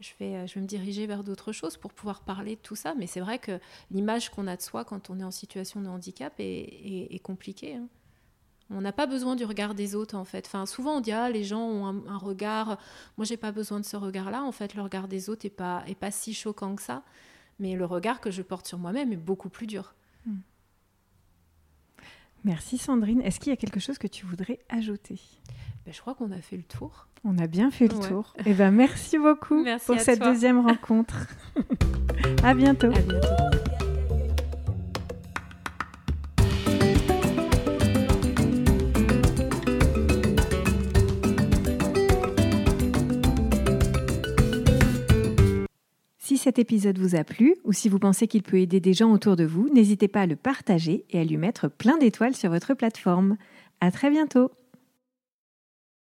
je, 0.00 0.10
vais, 0.20 0.36
euh, 0.36 0.46
je 0.46 0.54
vais 0.54 0.60
me 0.60 0.66
diriger 0.66 1.06
vers 1.06 1.24
d'autres 1.24 1.52
choses 1.52 1.78
pour 1.78 1.94
pouvoir 1.94 2.20
parler 2.20 2.56
de 2.56 2.60
tout 2.60 2.76
ça. 2.76 2.94
Mais 2.98 3.06
c'est 3.06 3.20
vrai 3.20 3.38
que 3.38 3.58
l'image 3.90 4.28
qu'on 4.28 4.46
a 4.46 4.56
de 4.56 4.60
soi 4.60 4.84
quand 4.84 5.08
on 5.08 5.18
est 5.20 5.24
en 5.24 5.30
situation 5.30 5.80
de 5.80 5.88
handicap 5.88 6.34
est, 6.38 7.22
compliquée. 7.22 7.76
Hein. 7.76 7.88
On 8.68 8.82
n'a 8.82 8.92
pas 8.92 9.06
besoin 9.06 9.36
du 9.36 9.46
regard 9.46 9.74
des 9.74 9.94
autres 9.94 10.16
en 10.16 10.24
fait. 10.24 10.46
Enfin, 10.46 10.66
souvent 10.66 10.96
on 10.96 11.00
dit 11.00 11.12
ah 11.12 11.30
les 11.30 11.44
gens 11.44 11.62
ont 11.62 11.86
un, 11.86 12.18
regard. 12.18 12.78
Moi 13.16 13.24
j'ai 13.24 13.38
pas 13.38 13.52
besoin 13.52 13.80
de 13.80 13.86
ce 13.86 13.96
regard-là. 13.96 14.42
En 14.42 14.52
fait, 14.52 14.74
le 14.74 14.82
regard 14.82 15.08
des 15.08 15.30
autres 15.30 15.46
est 15.46 15.50
pas 15.50 15.82
est 15.86 15.94
pas 15.94 16.10
si 16.10 16.34
choquant 16.34 16.76
que 16.76 16.82
ça. 16.82 17.02
Mais 17.62 17.76
le 17.76 17.84
regard 17.84 18.20
que 18.20 18.32
je 18.32 18.42
porte 18.42 18.66
sur 18.66 18.76
moi-même 18.76 19.12
est 19.12 19.16
beaucoup 19.16 19.48
plus 19.48 19.68
dur. 19.68 19.94
Hmm. 20.26 20.40
Merci 22.42 22.76
Sandrine. 22.76 23.22
Est-ce 23.22 23.38
qu'il 23.38 23.50
y 23.50 23.52
a 23.52 23.56
quelque 23.56 23.78
chose 23.78 23.98
que 23.98 24.08
tu 24.08 24.26
voudrais 24.26 24.58
ajouter? 24.68 25.20
Ben, 25.86 25.94
Je 25.94 26.00
crois 26.00 26.16
qu'on 26.16 26.32
a 26.32 26.40
fait 26.40 26.56
le 26.56 26.64
tour. 26.64 27.06
On 27.22 27.38
a 27.38 27.46
bien 27.46 27.70
fait 27.70 27.86
le 27.86 28.00
tour. 28.00 28.34
Et 28.38 28.42
eh 28.46 28.54
ben, 28.54 28.72
merci 28.72 29.16
beaucoup 29.16 29.64
pour 29.86 30.00
cette 30.00 30.20
deuxième 30.20 30.58
rencontre. 30.66 31.28
à 32.42 32.52
bientôt. 32.52 32.88
À 32.88 33.00
bientôt. 33.00 33.71
Cet 46.42 46.58
épisode 46.58 46.98
vous 46.98 47.14
a 47.14 47.22
plu 47.22 47.54
ou 47.62 47.72
si 47.72 47.88
vous 47.88 48.00
pensez 48.00 48.26
qu'il 48.26 48.42
peut 48.42 48.58
aider 48.58 48.80
des 48.80 48.94
gens 48.94 49.12
autour 49.12 49.36
de 49.36 49.44
vous, 49.44 49.68
n'hésitez 49.72 50.08
pas 50.08 50.22
à 50.22 50.26
le 50.26 50.34
partager 50.34 51.04
et 51.10 51.20
à 51.20 51.24
lui 51.24 51.36
mettre 51.36 51.68
plein 51.68 51.98
d'étoiles 51.98 52.34
sur 52.34 52.50
votre 52.50 52.74
plateforme. 52.74 53.36
À 53.80 53.92
très 53.92 54.10
bientôt! 54.10 54.50